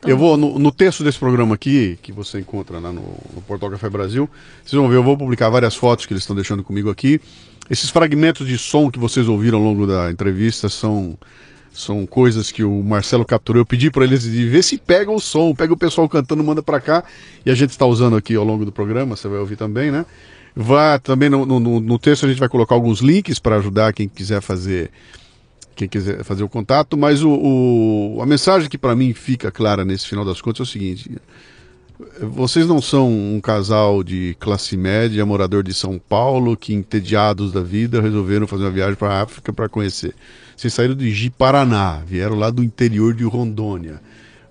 [0.05, 3.01] Eu vou, no, no, texto desse programa aqui, que você encontra lá no,
[3.33, 4.29] no Portal Café Brasil,
[4.63, 7.19] vocês vão ver, eu vou publicar várias fotos que eles estão deixando comigo aqui.
[7.69, 11.17] Esses fragmentos de som que vocês ouviram ao longo da entrevista são,
[11.71, 13.61] são coisas que o Marcelo capturou.
[13.61, 16.61] Eu pedi para eles de ver se pega o som, pega o pessoal cantando, manda
[16.61, 17.03] para cá.
[17.45, 20.05] E a gente está usando aqui ao longo do programa, você vai ouvir também, né?
[20.55, 24.07] Vá também no, no, no texto a gente vai colocar alguns links para ajudar quem
[24.07, 24.91] quiser fazer
[25.75, 29.83] quem quiser fazer o contato, mas o, o a mensagem que para mim fica clara
[29.83, 31.09] nesse final das contas é o seguinte:
[32.21, 37.61] vocês não são um casal de classe média, morador de São Paulo, que entediados da
[37.61, 40.15] vida resolveram fazer uma viagem para a África para conhecer.
[40.55, 43.99] Vocês saíram de Ji-Paraná, vieram lá do interior de Rondônia.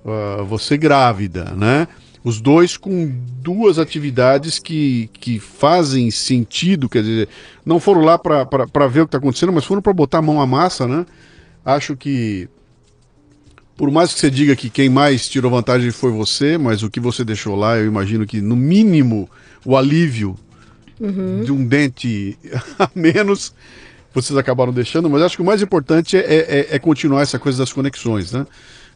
[0.04, 1.86] Uh, você grávida, né?
[2.24, 7.28] Os dois com duas atividades que, que fazem sentido, quer dizer,
[7.64, 10.40] não foram lá para ver o que está acontecendo, mas foram para botar a mão
[10.40, 11.04] à massa, né?
[11.64, 12.48] Acho que,
[13.82, 17.00] por mais que você diga que quem mais tirou vantagem foi você, mas o que
[17.00, 19.28] você deixou lá, eu imagino que, no mínimo,
[19.64, 20.36] o alívio
[21.00, 21.42] uhum.
[21.42, 22.38] de um dente
[22.78, 23.52] a menos
[24.14, 27.59] vocês acabaram deixando, mas acho que o mais importante é, é, é continuar essa coisa
[27.59, 28.46] das conexões, né?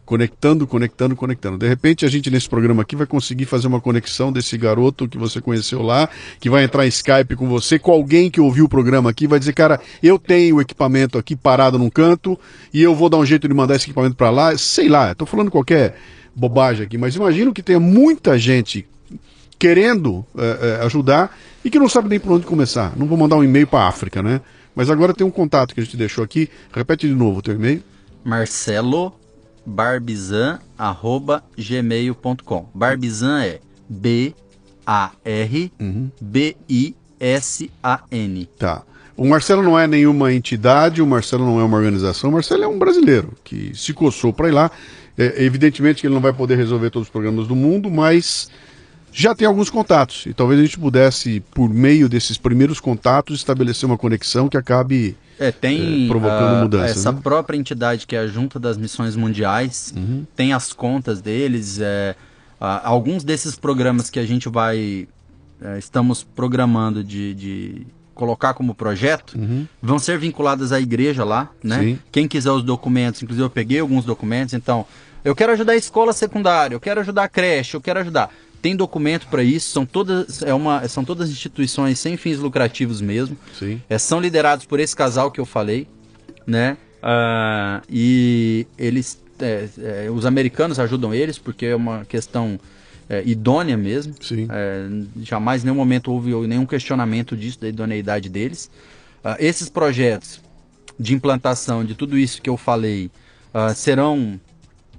[0.06, 1.58] Conectando, conectando, conectando.
[1.58, 5.18] De repente a gente nesse programa aqui vai conseguir fazer uma conexão desse garoto que
[5.18, 6.08] você conheceu lá,
[6.40, 9.38] que vai entrar em Skype com você, com alguém que ouviu o programa aqui, vai
[9.38, 12.38] dizer, cara, eu tenho o equipamento aqui parado num canto
[12.72, 15.26] e eu vou dar um jeito de mandar esse equipamento para lá, sei lá, estou
[15.26, 15.98] falando qualquer
[16.34, 18.86] bobagem aqui, mas imagino que tenha muita gente
[19.58, 22.92] querendo é, é, ajudar e que não sabe nem por onde começar.
[22.96, 24.40] Não vou mandar um e-mail para África, né?
[24.74, 26.48] Mas agora tem um contato que a gente deixou aqui.
[26.72, 27.82] Repete de novo o teu e-mail.
[28.22, 29.14] Marcelo
[29.66, 32.66] barbizan@gmail.com.
[32.72, 34.32] Barbizan é B
[34.86, 35.72] A R
[36.20, 38.46] B I S A N.
[38.58, 38.82] Tá.
[39.16, 42.68] O Marcelo não é nenhuma entidade, o Marcelo não é uma organização, o Marcelo é
[42.68, 44.70] um brasileiro que se coçou para ir lá.
[45.18, 48.50] É, evidentemente que ele não vai poder resolver todos os problemas do mundo, mas
[49.18, 50.26] já tem alguns contatos.
[50.26, 55.16] E talvez a gente pudesse, por meio desses primeiros contatos, estabelecer uma conexão que acabe
[55.38, 56.98] é, tem é, provocando mudanças.
[56.98, 57.20] Essa né?
[57.22, 60.26] própria entidade que é a Junta das Missões Mundiais uhum.
[60.36, 61.78] tem as contas deles.
[61.80, 62.14] É,
[62.60, 65.08] alguns desses programas que a gente vai
[65.62, 69.66] é, estamos programando de, de, colocar como projeto uhum.
[69.80, 71.80] vão ser vinculadas à igreja lá, né?
[71.80, 71.98] Sim.
[72.12, 74.84] Quem quiser os documentos, inclusive eu peguei alguns documentos, então
[75.24, 78.30] eu quero ajudar a escola secundária, eu quero ajudar a creche, eu quero ajudar
[78.66, 83.38] tem documento para isso, são todas, é uma, são todas instituições sem fins lucrativos mesmo.
[83.56, 83.80] Sim.
[83.88, 85.86] É, são liderados por esse casal que eu falei,
[86.44, 86.76] né?
[87.00, 92.58] Uh, e eles, é, é, os americanos ajudam eles porque é uma questão
[93.08, 94.16] é, idônea mesmo.
[94.20, 94.48] Sim.
[94.50, 94.88] É,
[95.22, 98.68] jamais, em nenhum momento houve nenhum questionamento disso, da idoneidade deles.
[99.24, 100.40] Uh, esses projetos
[100.98, 103.12] de implantação de tudo isso que eu falei
[103.54, 104.40] uh, serão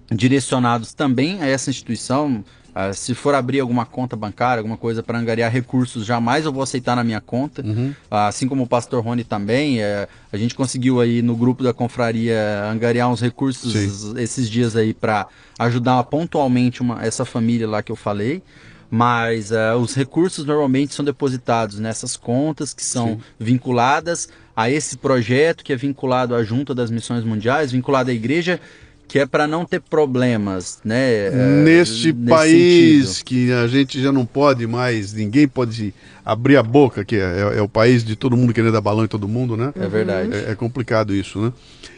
[0.10, 2.46] direcionados também a essa instituição
[2.78, 6.62] Uh, se for abrir alguma conta bancária, alguma coisa para angariar recursos, jamais eu vou
[6.62, 7.64] aceitar na minha conta.
[7.66, 7.90] Uhum.
[7.90, 11.74] Uh, assim como o pastor Rony também, uh, a gente conseguiu aí no grupo da
[11.74, 14.20] confraria angariar uns recursos Sim.
[14.20, 15.26] esses dias aí para
[15.58, 18.44] ajudar pontualmente uma, essa família lá que eu falei.
[18.92, 23.20] Mas uh, os recursos normalmente são depositados nessas contas que são Sim.
[23.40, 28.62] vinculadas a esse projeto, que é vinculado à Junta das Missões Mundiais, vinculado à igreja
[29.08, 31.28] que é para não ter problemas, né?
[31.28, 31.32] É,
[31.64, 33.26] neste país sentido.
[33.26, 35.94] que a gente já não pode mais, ninguém pode
[36.26, 39.06] abrir a boca, que é, é, é, o país de todo mundo querendo dar balão
[39.06, 39.72] em todo mundo, né?
[39.80, 40.34] É verdade.
[40.34, 41.54] É, é complicado isso, né?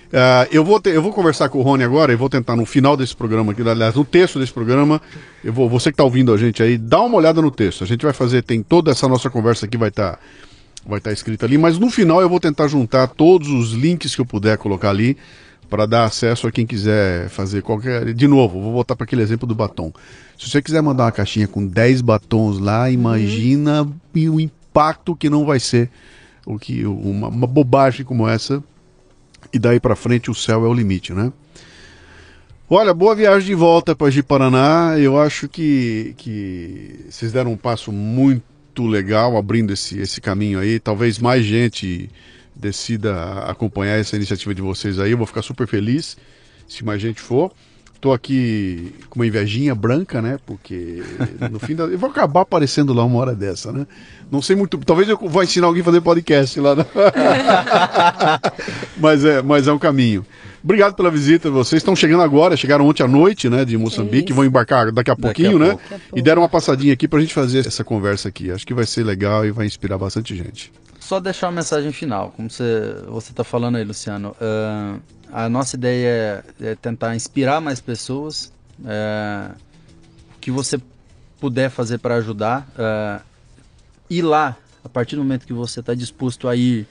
[0.10, 2.66] Uh, eu, vou ter, eu vou conversar com o Rony agora e vou tentar no
[2.66, 5.00] final desse programa aqui, aliás, no texto desse programa,
[5.44, 7.84] eu vou, você que está ouvindo a gente aí, dá uma olhada no texto.
[7.84, 10.20] A gente vai fazer, tem toda essa nossa conversa aqui vai estar tá,
[10.88, 14.16] vai estar tá escrita ali, mas no final eu vou tentar juntar todos os links
[14.16, 15.16] que eu puder colocar ali
[15.70, 18.14] para dar acesso a quem quiser fazer qualquer.
[18.14, 19.94] De novo, vou voltar para aquele exemplo do batom.
[20.38, 24.36] Se você quiser mandar uma caixinha com 10 batons lá, imagina uhum.
[24.36, 25.90] o impacto que não vai ser
[26.46, 28.64] o que uma, uma bobagem como essa.
[29.54, 31.32] E daí para frente o céu é o limite, né?
[32.70, 34.96] Olha, boa viagem de volta para Ji-Paraná.
[35.00, 40.80] Eu acho que, que vocês deram um passo muito legal abrindo esse, esse caminho aí.
[40.80, 42.10] Talvez mais gente
[42.60, 45.12] decida acompanhar essa iniciativa de vocês aí.
[45.12, 46.18] Eu vou ficar super feliz
[46.68, 47.52] se mais gente for.
[48.02, 50.40] Tô aqui com uma invejinha branca, né?
[50.46, 51.04] Porque
[51.52, 51.84] no fim da...
[51.84, 53.86] eu vou acabar aparecendo lá uma hora dessa, né?
[54.32, 54.78] Não sei muito.
[54.78, 56.76] Talvez eu vou ensinar alguém a fazer podcast lá.
[56.76, 56.86] Né?
[58.96, 60.26] mas, é, mas é um caminho.
[60.64, 61.50] Obrigado pela visita.
[61.50, 65.16] Vocês estão chegando agora, chegaram ontem à noite, né, de Moçambique, vão embarcar daqui a
[65.16, 65.80] pouquinho, daqui a né?
[65.90, 66.20] Pouco.
[66.20, 68.50] E deram uma passadinha aqui para a gente fazer essa conversa aqui.
[68.50, 70.72] Acho que vai ser legal e vai inspirar bastante gente
[71.10, 74.36] só deixar uma mensagem final, como você você está falando aí, Luciano.
[74.40, 75.02] Uh,
[75.34, 78.54] a nossa ideia é, é, tentar inspirar mais pessoas.
[78.80, 79.56] Uh,
[80.40, 80.80] que você
[81.40, 83.24] puder fazer para ajudar, uh,
[84.08, 84.56] ir lá
[84.86, 86.88] a partir do momento que você está disposto a ir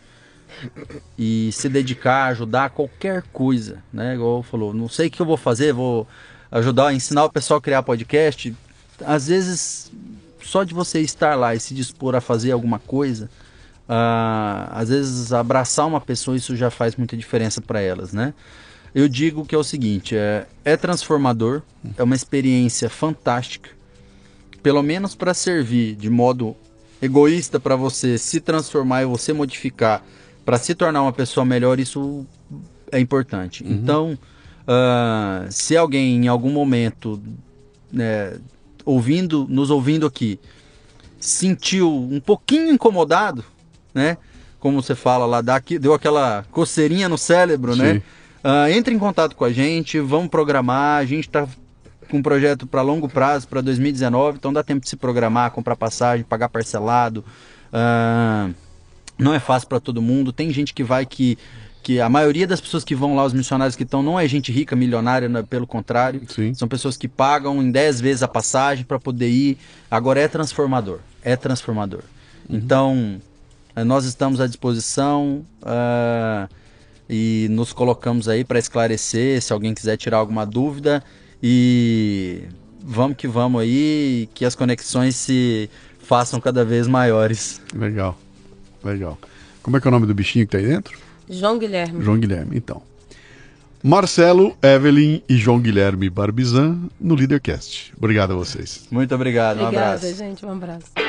[1.16, 4.16] e se dedicar, ajudar qualquer coisa, né?
[4.16, 6.09] Igual falou, não sei o que eu vou fazer, vou
[6.51, 8.53] ajudar, ensinar o pessoal a criar podcast.
[9.07, 9.93] Às vezes,
[10.43, 13.31] só de você estar lá e se dispor a fazer alguma coisa,
[13.89, 18.35] Uh, às vezes abraçar uma pessoa isso já faz muita diferença para elas, né?
[18.94, 21.62] Eu digo que é o seguinte, é, é transformador,
[21.97, 23.70] é uma experiência fantástica,
[24.62, 26.55] pelo menos para servir de modo
[27.01, 30.02] egoísta para você se transformar e você modificar
[30.44, 32.27] para se tornar uma pessoa melhor, isso
[32.90, 33.62] é importante.
[33.62, 33.70] Uhum.
[33.70, 34.19] Então,
[34.65, 37.20] uh, se alguém em algum momento,
[37.93, 38.39] né,
[38.85, 40.40] ouvindo, nos ouvindo aqui,
[41.20, 43.44] sentiu um pouquinho incomodado,
[43.99, 44.16] né?
[44.59, 47.87] Como você fala lá, dá deu aquela coceirinha no cérebro, né?
[47.87, 47.93] Sim.
[47.95, 48.03] né?
[48.45, 51.01] Uh, entre em contato com a gente, vamos programar.
[51.01, 51.47] A gente está
[52.09, 55.77] com um projeto para longo prazo, para 2019, então dá tempo de se programar, comprar
[55.77, 57.25] passagem, pagar parcelado.
[57.73, 58.55] Uh,
[59.19, 60.33] não é fácil para todo mundo.
[60.33, 61.37] Tem gente que vai que
[61.83, 64.53] que a maioria das pessoas que vão lá, os missionários que estão, não é gente
[64.53, 65.43] rica, milionária, né?
[65.43, 66.20] pelo contrário.
[66.29, 66.53] Sim.
[66.53, 69.57] São pessoas que pagam em 10 vezes a passagem para poder ir.
[69.91, 70.99] Agora é transformador.
[71.23, 72.03] É transformador.
[72.49, 72.57] Uhum.
[72.57, 73.20] Então,
[73.85, 76.49] nós estamos à disposição uh,
[77.09, 81.03] e nos colocamos aí para esclarecer se alguém quiser tirar alguma dúvida.
[81.43, 82.43] E
[82.83, 85.71] vamos que vamos aí, que as conexões se
[86.03, 87.61] façam cada vez maiores.
[87.75, 88.19] Legal,
[88.83, 89.19] legal.
[89.63, 90.99] Como é que é o nome do bichinho que está aí dentro?
[91.29, 92.03] João Guilherme.
[92.03, 92.83] João Guilherme, então.
[93.83, 97.93] Marcelo, Evelyn e João Guilherme Barbizan no Leadercast.
[97.97, 98.89] Obrigado a vocês.
[98.91, 100.17] Muito obrigado, Obrigada, um abraço.
[100.17, 101.08] gente, um abraço.